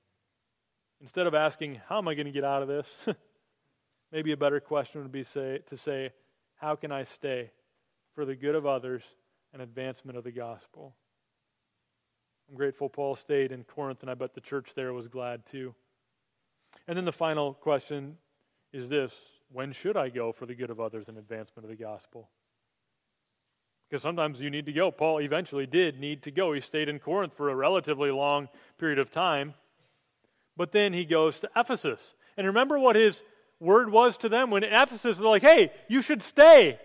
Instead 1.00 1.26
of 1.26 1.34
asking, 1.34 1.80
How 1.88 1.98
am 1.98 2.09
I 2.09 2.14
going 2.14 2.26
to 2.26 2.32
get 2.32 2.44
out 2.44 2.62
of 2.62 2.68
this? 2.68 2.88
maybe 4.12 4.32
a 4.32 4.36
better 4.36 4.61
question 4.61 5.02
would 5.02 5.12
be 5.12 5.24
say, 5.24 5.61
to 5.68 5.76
say, 5.76 6.11
How 6.57 6.76
can 6.76 6.92
I 6.92 7.05
stay 7.05 7.50
for 8.14 8.24
the 8.24 8.34
good 8.34 8.55
of 8.55 8.66
others 8.66 9.02
and 9.52 9.62
advancement 9.62 10.18
of 10.18 10.24
the 10.24 10.32
gospel? 10.32 10.94
I'm 12.48 12.57
grateful 12.57 12.88
Paul 12.88 13.16
stayed 13.16 13.52
in 13.52 13.64
Corinth, 13.64 14.02
and 14.02 14.11
I 14.11 14.14
bet 14.14 14.34
the 14.34 14.40
church 14.40 14.72
there 14.74 14.92
was 14.92 15.09
glad 15.09 15.46
too. 15.46 15.74
And 16.86 16.96
then 16.96 17.05
the 17.05 17.12
final 17.12 17.55
question 17.55 18.18
is 18.72 18.88
this 18.88 19.12
When 19.50 19.72
should 19.72 19.96
I 19.96 20.11
go 20.11 20.32
for 20.32 20.46
the 20.46 20.55
good 20.55 20.70
of 20.70 20.80
others 20.80 21.09
and 21.09 21.16
advancement 21.16 21.64
of 21.64 21.70
the 21.70 21.82
gospel? 21.82 22.28
Because 23.95 24.03
sometimes 24.03 24.40
you 24.40 24.51
need 24.51 24.66
to 24.66 24.72
go. 24.72 24.90
Paul 24.90 25.20
eventually 25.20 25.66
did 25.66 26.01
need 26.01 26.24
to 26.24 26.32
go. 26.32 26.53
He 26.53 26.61
stayed 26.61 26.88
in 26.88 26.99
Corinth 26.99 27.32
for 27.36 27.49
a 27.49 27.55
relatively 27.55 28.11
long 28.11 28.49
period 28.76 28.99
of 28.99 29.09
time. 29.09 29.55
But 30.57 30.72
then 30.72 30.92
he 30.92 31.05
goes 31.05 31.38
to 31.38 31.51
Ephesus. 31.55 32.16
And 32.36 32.45
remember 32.45 32.76
what 32.76 32.97
his 32.97 33.22
word 33.61 33.92
was 33.92 34.16
to 34.16 34.28
them 34.28 34.51
when 34.51 34.64
Ephesus 34.64 35.05
was 35.05 35.20
like, 35.20 35.42
hey, 35.42 35.70
you 35.86 36.03
should 36.03 36.24
stay. 36.24 36.80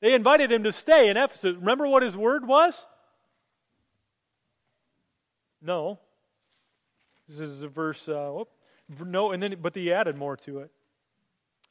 They 0.00 0.14
invited 0.14 0.52
him 0.52 0.62
to 0.62 0.70
stay 0.70 1.08
in 1.08 1.16
Ephesus. 1.16 1.56
Remember 1.56 1.88
what 1.88 2.04
his 2.04 2.16
word 2.16 2.46
was? 2.46 2.80
No. 5.60 5.98
This 7.28 7.40
is 7.40 7.60
a 7.60 7.68
verse, 7.68 8.08
uh, 8.08 8.30
whoop, 8.30 8.50
no, 9.04 9.32
and 9.32 9.42
then, 9.42 9.56
but 9.60 9.74
he 9.74 9.92
added 9.92 10.16
more 10.16 10.36
to 10.36 10.60
it. 10.60 10.70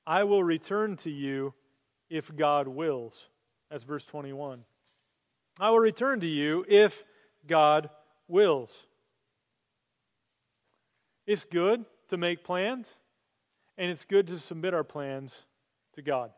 I 0.06 0.26
will 0.26 0.44
return 0.44 0.98
to 0.98 1.10
you 1.10 1.54
if 2.10 2.36
God 2.36 2.68
wills. 2.68 3.30
That's 3.74 3.86
verse 3.86 4.06
21. 4.06 4.66
I 5.60 5.72
will 5.72 5.80
return 5.80 6.20
to 6.20 6.28
you 6.28 6.64
if 6.70 7.04
God 7.48 7.90
wills. 8.28 8.70
It's 11.26 11.44
good 11.44 11.84
to 12.10 12.18
make 12.18 12.44
plans, 12.44 12.88
and 13.76 13.90
it's 13.90 14.06
good 14.06 14.28
to 14.28 14.38
submit 14.38 14.76
our 14.76 14.84
plans 14.84 15.34
to 15.96 16.04
God. 16.04 16.30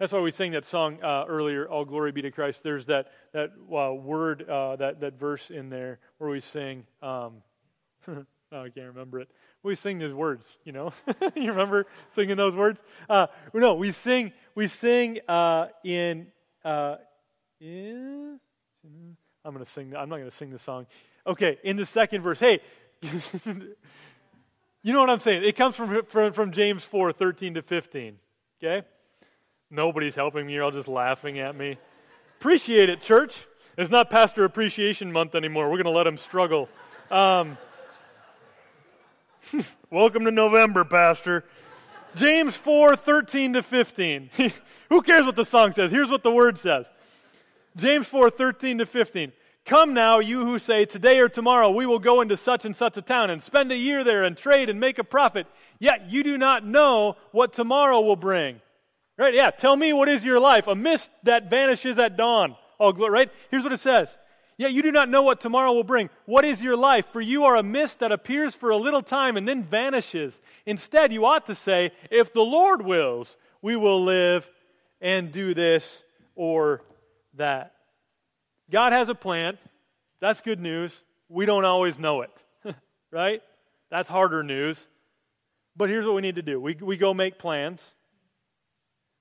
That's 0.00 0.12
why 0.12 0.18
we 0.18 0.32
sang 0.32 0.50
that 0.50 0.64
song 0.64 0.98
uh, 1.00 1.26
earlier, 1.28 1.68
All 1.68 1.84
Glory 1.84 2.10
Be 2.10 2.22
to 2.22 2.32
Christ. 2.32 2.64
There's 2.64 2.86
that, 2.86 3.12
that 3.34 3.52
uh, 3.72 3.94
word, 3.94 4.50
uh, 4.50 4.74
that, 4.74 4.98
that 4.98 5.16
verse 5.16 5.48
in 5.48 5.70
there 5.70 6.00
where 6.18 6.30
we 6.30 6.40
sing, 6.40 6.86
um, 7.02 7.34
oh, 8.08 8.24
I 8.50 8.68
can't 8.68 8.88
remember 8.88 9.20
it. 9.20 9.28
We 9.62 9.76
sing 9.76 10.00
these 10.00 10.12
words, 10.12 10.58
you 10.64 10.72
know. 10.72 10.92
you 11.36 11.50
remember 11.50 11.86
singing 12.08 12.36
those 12.36 12.56
words? 12.56 12.82
Uh, 13.08 13.28
no, 13.54 13.74
we 13.74 13.92
sing, 13.92 14.32
we 14.56 14.66
sing 14.66 15.20
uh, 15.28 15.68
in, 15.84 16.26
uh, 16.64 16.96
in, 17.60 18.38
I'm 19.44 19.52
going 19.52 19.64
to 19.64 19.70
sing, 19.70 19.94
I'm 19.96 20.08
not 20.08 20.16
going 20.16 20.30
to 20.30 20.36
sing 20.36 20.50
the 20.50 20.58
song. 20.58 20.86
Okay, 21.26 21.58
in 21.62 21.76
the 21.76 21.86
second 21.86 22.22
verse, 22.22 22.40
hey, 22.40 22.60
you 23.02 24.92
know 24.92 25.00
what 25.00 25.10
I'm 25.10 25.20
saying? 25.20 25.44
It 25.44 25.56
comes 25.56 25.76
from, 25.76 26.04
from, 26.06 26.32
from 26.32 26.52
James 26.52 26.84
4 26.84 27.12
13 27.12 27.54
to 27.54 27.62
15. 27.62 28.16
Okay? 28.62 28.86
Nobody's 29.70 30.14
helping 30.14 30.46
me. 30.46 30.54
You're 30.54 30.64
all 30.64 30.70
just 30.70 30.88
laughing 30.88 31.38
at 31.38 31.56
me. 31.56 31.78
Appreciate 32.38 32.88
it, 32.88 33.00
church. 33.00 33.46
It's 33.76 33.90
not 33.90 34.10
Pastor 34.10 34.44
Appreciation 34.44 35.12
Month 35.12 35.34
anymore. 35.34 35.70
We're 35.70 35.82
going 35.82 35.84
to 35.84 35.90
let 35.90 36.06
him 36.06 36.16
struggle. 36.16 36.68
Um, 37.10 37.56
welcome 39.90 40.24
to 40.24 40.30
November, 40.30 40.84
Pastor. 40.84 41.44
James 42.14 42.56
4 42.56 42.96
13 42.96 43.54
to 43.54 43.62
15. 43.62 44.30
Who 44.88 45.02
cares 45.02 45.26
what 45.26 45.36
the 45.36 45.44
song 45.44 45.72
says? 45.72 45.92
Here's 45.92 46.10
what 46.10 46.22
the 46.22 46.30
word 46.30 46.58
says 46.58 46.86
James 47.76 48.06
4 48.06 48.30
13 48.30 48.78
to 48.78 48.86
15. 48.86 49.32
Come 49.64 49.94
now, 49.94 50.18
you 50.18 50.44
who 50.44 50.58
say, 50.58 50.84
Today 50.84 51.20
or 51.20 51.28
tomorrow 51.28 51.70
we 51.70 51.86
will 51.86 51.98
go 51.98 52.20
into 52.20 52.36
such 52.36 52.64
and 52.64 52.74
such 52.74 52.96
a 52.96 53.02
town 53.02 53.30
and 53.30 53.42
spend 53.42 53.70
a 53.70 53.76
year 53.76 54.02
there 54.02 54.24
and 54.24 54.36
trade 54.36 54.68
and 54.68 54.80
make 54.80 54.98
a 54.98 55.04
profit. 55.04 55.46
Yet 55.78 56.10
you 56.10 56.22
do 56.22 56.36
not 56.38 56.64
know 56.64 57.16
what 57.30 57.52
tomorrow 57.52 58.00
will 58.00 58.16
bring. 58.16 58.60
Right? 59.16 59.34
Yeah, 59.34 59.50
tell 59.50 59.76
me 59.76 59.92
what 59.92 60.08
is 60.08 60.24
your 60.24 60.40
life? 60.40 60.66
A 60.66 60.74
mist 60.74 61.10
that 61.24 61.50
vanishes 61.50 61.98
at 61.98 62.16
dawn. 62.16 62.56
Oh, 62.80 62.92
right? 62.92 63.30
Here's 63.50 63.62
what 63.62 63.72
it 63.72 63.80
says. 63.80 64.16
Yet 64.60 64.74
you 64.74 64.82
do 64.82 64.92
not 64.92 65.08
know 65.08 65.22
what 65.22 65.40
tomorrow 65.40 65.72
will 65.72 65.84
bring. 65.84 66.10
What 66.26 66.44
is 66.44 66.62
your 66.62 66.76
life? 66.76 67.06
For 67.14 67.22
you 67.22 67.44
are 67.44 67.56
a 67.56 67.62
mist 67.62 68.00
that 68.00 68.12
appears 68.12 68.54
for 68.54 68.68
a 68.68 68.76
little 68.76 69.00
time 69.00 69.38
and 69.38 69.48
then 69.48 69.64
vanishes. 69.64 70.38
Instead, 70.66 71.14
you 71.14 71.24
ought 71.24 71.46
to 71.46 71.54
say, 71.54 71.92
If 72.10 72.34
the 72.34 72.42
Lord 72.42 72.84
wills, 72.84 73.38
we 73.62 73.74
will 73.74 74.04
live 74.04 74.50
and 75.00 75.32
do 75.32 75.54
this 75.54 76.02
or 76.34 76.82
that. 77.38 77.72
God 78.70 78.92
has 78.92 79.08
a 79.08 79.14
plan. 79.14 79.56
That's 80.20 80.42
good 80.42 80.60
news. 80.60 81.00
We 81.30 81.46
don't 81.46 81.64
always 81.64 81.98
know 81.98 82.20
it, 82.20 82.30
right? 83.10 83.40
That's 83.90 84.10
harder 84.10 84.42
news. 84.42 84.86
But 85.74 85.88
here's 85.88 86.04
what 86.04 86.14
we 86.14 86.20
need 86.20 86.36
to 86.36 86.42
do 86.42 86.60
we, 86.60 86.74
we 86.74 86.98
go 86.98 87.14
make 87.14 87.38
plans, 87.38 87.82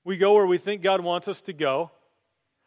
we 0.03 0.17
go 0.17 0.33
where 0.33 0.45
we 0.45 0.57
think 0.57 0.81
God 0.81 0.99
wants 0.99 1.29
us 1.29 1.39
to 1.43 1.53
go. 1.53 1.91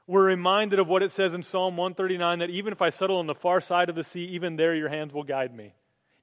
We're 0.06 0.24
reminded 0.24 0.78
of 0.78 0.88
what 0.88 1.02
it 1.02 1.12
says 1.12 1.32
in 1.32 1.42
Psalm 1.42 1.76
139 1.76 2.40
that 2.40 2.50
even 2.50 2.72
if 2.72 2.82
I 2.82 2.90
settle 2.90 3.18
on 3.18 3.26
the 3.26 3.34
far 3.34 3.60
side 3.60 3.88
of 3.88 3.94
the 3.94 4.02
sea, 4.02 4.24
even 4.26 4.56
there 4.56 4.74
your 4.74 4.88
hands 4.88 5.12
will 5.12 5.22
guide 5.22 5.54
me. 5.54 5.74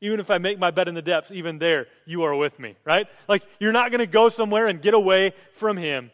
Even 0.01 0.19
if 0.19 0.29
I 0.29 0.37
make 0.37 0.59
my 0.59 0.71
bed 0.71 0.87
in 0.87 0.95
the 0.95 1.01
depths, 1.01 1.31
even 1.31 1.59
there 1.59 1.87
you 2.05 2.23
are 2.23 2.35
with 2.35 2.59
me, 2.59 2.75
right? 2.85 3.07
Like 3.27 3.43
you're 3.59 3.71
not 3.71 3.91
going 3.91 3.99
to 3.99 4.07
go 4.07 4.29
somewhere 4.29 4.67
and 4.67 4.81
get 4.81 4.93
away 4.93 5.33
from 5.55 5.77
Him. 5.77 6.11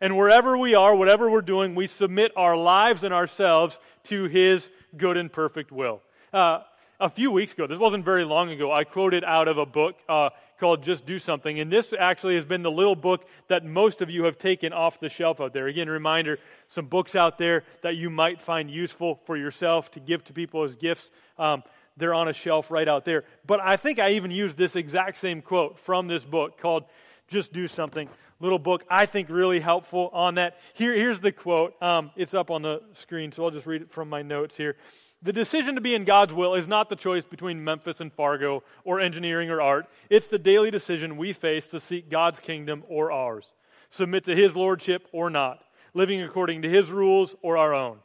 And 0.00 0.16
wherever 0.16 0.56
we 0.56 0.74
are, 0.74 0.94
whatever 0.94 1.28
we're 1.30 1.42
doing, 1.42 1.74
we 1.74 1.88
submit 1.88 2.32
our 2.36 2.56
lives 2.56 3.02
and 3.02 3.12
ourselves 3.12 3.78
to 4.04 4.24
His 4.24 4.70
good 4.96 5.16
and 5.16 5.32
perfect 5.32 5.72
will. 5.72 6.02
Uh, 6.32 6.60
a 7.00 7.08
few 7.08 7.30
weeks 7.30 7.52
ago, 7.52 7.66
this 7.66 7.78
wasn't 7.78 8.04
very 8.04 8.24
long 8.24 8.50
ago, 8.50 8.72
I 8.72 8.84
quoted 8.84 9.22
out 9.24 9.46
of 9.48 9.58
a 9.58 9.66
book 9.66 9.96
uh, 10.08 10.30
called 10.58 10.82
Just 10.82 11.06
Do 11.06 11.18
Something. 11.18 11.60
And 11.60 11.72
this 11.72 11.92
actually 11.98 12.34
has 12.36 12.44
been 12.44 12.62
the 12.62 12.70
little 12.70 12.96
book 12.96 13.26
that 13.48 13.64
most 13.64 14.02
of 14.02 14.10
you 14.10 14.24
have 14.24 14.38
taken 14.38 14.72
off 14.72 15.00
the 15.00 15.08
shelf 15.08 15.40
out 15.40 15.52
there. 15.52 15.66
Again, 15.66 15.88
reminder 15.88 16.38
some 16.68 16.86
books 16.86 17.14
out 17.14 17.38
there 17.38 17.64
that 17.82 17.96
you 17.96 18.10
might 18.10 18.40
find 18.40 18.70
useful 18.70 19.20
for 19.24 19.36
yourself 19.36 19.90
to 19.92 20.00
give 20.00 20.24
to 20.24 20.32
people 20.32 20.62
as 20.64 20.76
gifts. 20.76 21.10
Um, 21.38 21.62
they're 21.96 22.14
on 22.14 22.28
a 22.28 22.32
shelf 22.32 22.70
right 22.70 22.88
out 22.88 23.04
there. 23.04 23.24
But 23.46 23.60
I 23.60 23.76
think 23.76 23.98
I 23.98 24.10
even 24.10 24.30
used 24.30 24.56
this 24.56 24.76
exact 24.76 25.18
same 25.18 25.42
quote 25.42 25.78
from 25.78 26.06
this 26.06 26.24
book 26.24 26.60
called 26.60 26.84
Just 27.28 27.52
Do 27.52 27.66
Something 27.66 28.08
little 28.40 28.58
book, 28.58 28.84
I 28.88 29.06
think 29.06 29.28
really 29.30 29.60
helpful 29.60 30.10
on 30.12 30.36
that. 30.36 30.58
Here, 30.74 30.94
here's 30.94 31.20
the 31.20 31.32
quote. 31.32 31.80
Um, 31.82 32.10
it's 32.16 32.34
up 32.34 32.50
on 32.50 32.62
the 32.62 32.82
screen, 32.94 33.32
so 33.32 33.44
I'll 33.44 33.50
just 33.50 33.66
read 33.66 33.82
it 33.82 33.90
from 33.90 34.08
my 34.08 34.22
notes 34.22 34.56
here. 34.56 34.76
The 35.20 35.32
decision 35.32 35.74
to 35.74 35.80
be 35.80 35.94
in 35.94 36.04
God's 36.04 36.32
will 36.32 36.54
is 36.54 36.68
not 36.68 36.88
the 36.88 36.96
choice 36.96 37.24
between 37.24 37.64
Memphis 37.64 38.00
and 38.00 38.12
Fargo 38.12 38.62
or 38.84 39.00
engineering 39.00 39.50
or 39.50 39.60
art. 39.60 39.86
It's 40.08 40.28
the 40.28 40.38
daily 40.38 40.70
decision 40.70 41.16
we 41.16 41.32
face 41.32 41.66
to 41.68 41.80
seek 41.80 42.08
God's 42.08 42.38
kingdom 42.38 42.84
or 42.88 43.10
ours, 43.10 43.52
submit 43.90 44.24
to 44.24 44.36
His 44.36 44.54
lordship 44.54 45.08
or 45.10 45.28
not, 45.28 45.64
living 45.92 46.22
according 46.22 46.62
to 46.62 46.68
His 46.68 46.90
rules 46.90 47.34
or 47.42 47.56
our 47.56 47.74
own. 47.74 47.98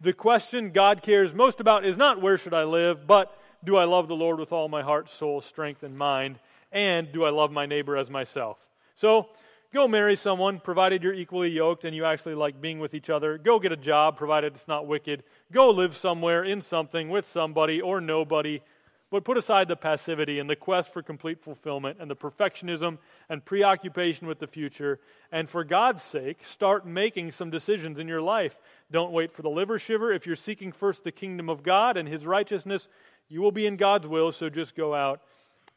The 0.00 0.14
question 0.14 0.70
God 0.70 1.02
cares 1.02 1.34
most 1.34 1.60
about 1.60 1.84
is 1.84 1.98
not 1.98 2.22
where 2.22 2.38
should 2.38 2.54
I 2.54 2.64
live, 2.64 3.06
but 3.06 3.36
do 3.62 3.76
I 3.76 3.84
love 3.84 4.08
the 4.08 4.16
Lord 4.16 4.38
with 4.38 4.52
all 4.52 4.68
my 4.68 4.82
heart, 4.82 5.10
soul, 5.10 5.42
strength, 5.42 5.82
and 5.82 5.96
mind? 5.96 6.38
And 6.72 7.12
do 7.12 7.24
I 7.24 7.30
love 7.30 7.52
my 7.52 7.66
neighbor 7.66 7.96
as 7.96 8.10
myself? 8.10 8.58
So 8.96 9.28
go 9.74 9.88
marry 9.88 10.14
someone, 10.14 10.60
provided 10.60 11.02
you're 11.02 11.12
equally 11.12 11.50
yoked 11.50 11.84
and 11.84 11.94
you 11.94 12.04
actually 12.04 12.36
like 12.36 12.60
being 12.60 12.78
with 12.78 12.94
each 12.94 13.10
other. 13.10 13.36
Go 13.36 13.58
get 13.58 13.72
a 13.72 13.76
job, 13.76 14.16
provided 14.16 14.54
it's 14.54 14.68
not 14.68 14.86
wicked. 14.86 15.24
Go 15.52 15.70
live 15.70 15.96
somewhere 15.96 16.44
in 16.44 16.62
something 16.62 17.10
with 17.10 17.26
somebody 17.26 17.80
or 17.80 18.00
nobody. 18.00 18.62
But 19.10 19.24
put 19.24 19.36
aside 19.36 19.68
the 19.68 19.76
passivity 19.76 20.38
and 20.38 20.48
the 20.48 20.56
quest 20.56 20.92
for 20.92 21.02
complete 21.02 21.42
fulfillment 21.42 21.98
and 22.00 22.10
the 22.10 22.16
perfectionism 22.16 22.98
and 23.28 23.44
preoccupation 23.44 24.26
with 24.26 24.38
the 24.38 24.46
future. 24.46 25.00
And 25.30 25.50
for 25.50 25.64
God's 25.64 26.02
sake, 26.02 26.44
start 26.44 26.86
making 26.86 27.32
some 27.32 27.50
decisions 27.50 27.98
in 27.98 28.08
your 28.08 28.22
life. 28.22 28.56
Don't 28.90 29.12
wait 29.12 29.32
for 29.32 29.42
the 29.42 29.50
liver 29.50 29.78
shiver. 29.78 30.12
If 30.12 30.24
you're 30.24 30.36
seeking 30.36 30.72
first 30.72 31.04
the 31.04 31.12
kingdom 31.12 31.48
of 31.48 31.62
God 31.62 31.96
and 31.96 32.08
his 32.08 32.24
righteousness, 32.24 32.86
you 33.28 33.40
will 33.40 33.52
be 33.52 33.66
in 33.66 33.76
God's 33.76 34.06
will, 34.06 34.30
so 34.30 34.48
just 34.48 34.76
go 34.76 34.94
out 34.94 35.20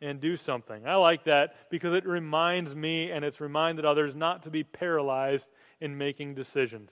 and 0.01 0.21
do 0.21 0.37
something. 0.37 0.87
I 0.87 0.95
like 0.95 1.23
that 1.25 1.55
because 1.69 1.93
it 1.93 2.05
reminds 2.05 2.75
me 2.75 3.11
and 3.11 3.25
it's 3.25 3.41
reminded 3.41 3.85
others 3.85 4.15
not 4.15 4.43
to 4.43 4.51
be 4.51 4.63
paralyzed 4.63 5.47
in 5.81 5.97
making 5.97 6.35
decisions. 6.35 6.91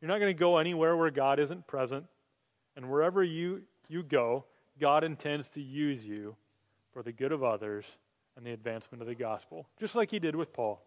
You're 0.00 0.08
not 0.08 0.18
going 0.18 0.34
to 0.34 0.38
go 0.38 0.58
anywhere 0.58 0.96
where 0.96 1.10
God 1.10 1.38
isn't 1.40 1.66
present. 1.66 2.06
And 2.76 2.90
wherever 2.90 3.24
you, 3.24 3.62
you 3.88 4.02
go, 4.02 4.44
God 4.78 5.04
intends 5.04 5.48
to 5.50 5.60
use 5.60 6.04
you 6.04 6.36
for 6.92 7.02
the 7.02 7.12
good 7.12 7.32
of 7.32 7.42
others 7.42 7.84
and 8.36 8.46
the 8.46 8.52
advancement 8.52 9.02
of 9.02 9.08
the 9.08 9.14
gospel, 9.14 9.66
just 9.80 9.94
like 9.94 10.10
he 10.10 10.18
did 10.18 10.36
with 10.36 10.52
Paul. 10.52 10.80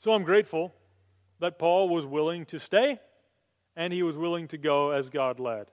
So 0.00 0.12
I'm 0.12 0.24
grateful 0.24 0.74
that 1.40 1.58
Paul 1.58 1.88
was 1.88 2.04
willing 2.04 2.46
to 2.46 2.58
stay 2.58 2.98
and 3.76 3.92
he 3.92 4.02
was 4.02 4.16
willing 4.16 4.48
to 4.48 4.58
go 4.58 4.90
as 4.90 5.08
God 5.08 5.38
led. 5.38 5.70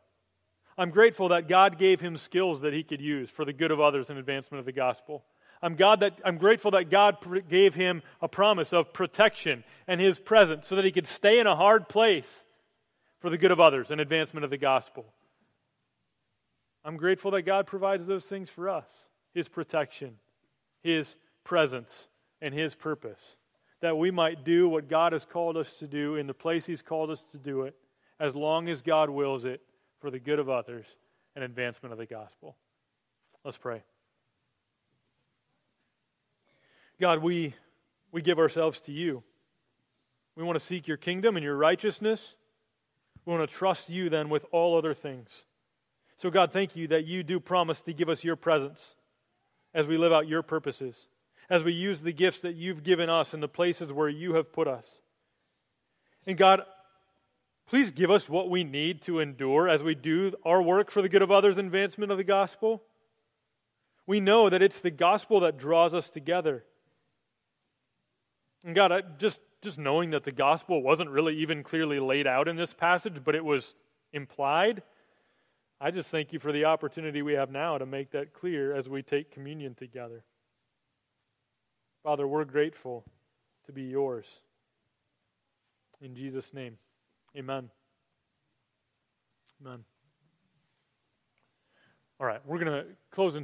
I'm 0.82 0.90
grateful 0.90 1.30
that 1.30 1.48
God 1.48 1.78
gave 1.78 2.02
him 2.02 2.18
skills 2.18 2.62
that 2.62 2.74
he 2.74 2.82
could 2.82 3.02
use 3.02 3.30
for 3.30 3.46
the 3.46 3.54
good 3.54 3.70
of 3.70 3.80
others 3.80 4.10
and 4.10 4.18
advancement 4.18 4.58
of 4.58 4.66
the 4.66 4.72
gospel. 4.72 5.24
I'm, 5.62 5.76
God 5.76 6.00
that, 6.00 6.18
I'm 6.26 6.40
grateful 6.40 6.72
that 6.72 6.90
God 6.90 7.18
gave 7.48 7.76
him 7.76 8.02
a 8.20 8.28
promise 8.28 8.74
of 8.74 8.92
protection 8.92 9.64
and 9.88 10.02
his 10.02 10.18
presence 10.18 10.68
so 10.68 10.76
that 10.76 10.84
he 10.84 10.92
could 10.92 11.06
stay 11.06 11.40
in 11.40 11.46
a 11.46 11.56
hard 11.56 11.88
place 11.88 12.46
for 13.20 13.30
the 13.30 13.38
good 13.38 13.52
of 13.52 13.60
others 13.60 13.92
and 13.92 14.02
advancement 14.02 14.44
of 14.44 14.50
the 14.50 14.58
gospel. 14.58 15.06
I'm 16.84 16.98
grateful 16.98 17.30
that 17.30 17.44
God 17.44 17.68
provides 17.68 18.08
those 18.08 18.26
things 18.26 18.50
for 18.50 18.68
us 18.68 18.90
His 19.36 19.48
protection, 19.48 20.16
His 20.82 21.16
presence, 21.44 22.08
and 22.42 22.56
His 22.56 22.74
purpose. 22.74 23.36
That 23.82 24.00
we 24.00 24.10
might 24.10 24.44
do 24.44 24.68
what 24.68 24.90
God 24.90 25.14
has 25.14 25.26
called 25.26 25.58
us 25.58 25.76
to 25.76 25.86
do 25.86 26.16
in 26.16 26.26
the 26.26 26.34
place 26.34 26.66
He's 26.66 26.82
called 26.82 27.12
us 27.12 27.24
to 27.34 27.38
do 27.38 27.62
it, 27.62 27.76
as 28.20 28.36
long 28.36 28.68
as 28.68 28.82
God 28.82 29.12
wills 29.12 29.46
it 29.46 29.62
for 30.02 30.12
the 30.12 30.20
good 30.20 30.40
of 30.40 30.50
others 30.50 30.86
and 31.36 31.44
advancement 31.44 31.94
of 31.94 32.00
the 32.00 32.06
gospel. 32.06 32.58
Let's 33.46 33.58
pray. 33.58 33.84
God, 37.00 37.24
we, 37.24 37.56
we 38.12 38.22
give 38.22 38.38
ourselves 38.38 38.82
to 38.82 38.92
you. 38.92 39.24
We 40.36 40.44
want 40.44 40.58
to 40.60 40.66
seek 40.66 40.88
your 40.88 40.98
kingdom 40.98 41.38
and 41.38 41.44
your 41.44 41.56
righteousness. 41.56 42.36
We 43.26 43.34
want 43.34 43.48
to 43.50 43.56
trust 43.56 43.90
you 43.90 44.10
then 44.10 44.30
with 44.30 44.46
all 44.52 44.78
other 44.78 44.94
things. 44.94 45.46
So, 46.18 46.30
God, 46.30 46.52
thank 46.52 46.76
you 46.76 46.88
that 46.90 47.06
you 47.06 47.24
do 47.24 47.40
promise 47.40 47.82
to 47.84 47.94
give 47.94 48.10
us 48.10 48.24
your 48.24 48.36
presence 48.36 48.96
as 49.74 49.88
we 49.88 49.98
live 49.98 50.12
out 50.12 50.28
your 50.28 50.44
purposes, 50.44 51.08
as 51.50 51.64
we 51.64 51.74
use 51.74 52.02
the 52.02 52.14
gifts 52.14 52.42
that 52.42 52.56
you've 52.56 52.84
given 52.84 53.10
us 53.10 53.34
in 53.34 53.40
the 53.40 53.48
places 53.48 53.92
where 53.92 54.10
you 54.10 54.36
have 54.36 54.54
put 54.54 54.68
us. 54.68 55.00
And, 56.28 56.38
God, 56.38 56.62
please 57.72 57.90
give 57.90 58.12
us 58.12 58.28
what 58.28 58.50
we 58.50 58.66
need 58.66 59.02
to 59.02 59.22
endure 59.22 59.70
as 59.70 59.82
we 59.82 59.96
do 59.96 60.34
our 60.44 60.62
work 60.62 60.92
for 60.92 61.02
the 61.02 61.08
good 61.08 61.22
of 61.22 61.32
others, 61.32 61.58
advancement 61.58 62.12
of 62.12 62.18
the 62.18 62.24
gospel. 62.24 62.84
We 64.06 64.20
know 64.20 64.50
that 64.50 64.62
it's 64.62 64.82
the 64.82 64.92
gospel 64.92 65.40
that 65.40 65.58
draws 65.58 65.94
us 65.94 66.10
together. 66.10 66.66
And 68.66 68.76
God, 68.76 68.92
I, 68.92 69.04
just, 69.18 69.40
just 69.62 69.78
knowing 69.78 70.10
that 70.10 70.26
the 70.26 70.34
gospel 70.34 70.84
wasn't 70.84 71.12
really 71.12 71.38
even 71.38 71.64
clearly 71.64 71.98
laid 71.98 72.28
out 72.28 72.50
in 72.50 72.58
this 72.58 72.74
passage, 72.74 73.24
but 73.24 73.36
it 73.36 73.46
was 73.46 73.74
implied, 74.12 74.84
I 75.80 75.92
just 75.92 76.10
thank 76.10 76.34
you 76.34 76.40
for 76.40 76.52
the 76.52 76.66
opportunity 76.66 77.22
we 77.22 77.36
have 77.36 77.52
now 77.52 77.78
to 77.78 77.86
make 77.86 78.12
that 78.12 78.34
clear 78.34 78.76
as 78.76 78.90
we 78.90 79.02
take 79.02 79.32
communion 79.32 79.76
together. 79.76 80.26
Father, 82.04 82.28
we're 82.28 82.44
grateful 82.44 83.06
to 83.66 83.72
be 83.72 83.84
yours. 83.84 84.26
In 86.02 86.16
Jesus' 86.16 86.54
name, 86.54 86.78
amen. 87.38 87.70
Amen. 89.62 89.84
All 92.20 92.28
right, 92.28 92.42
we're 92.46 92.60
going 92.60 92.72
to 92.72 92.86
close 93.12 93.36
in 93.36 93.44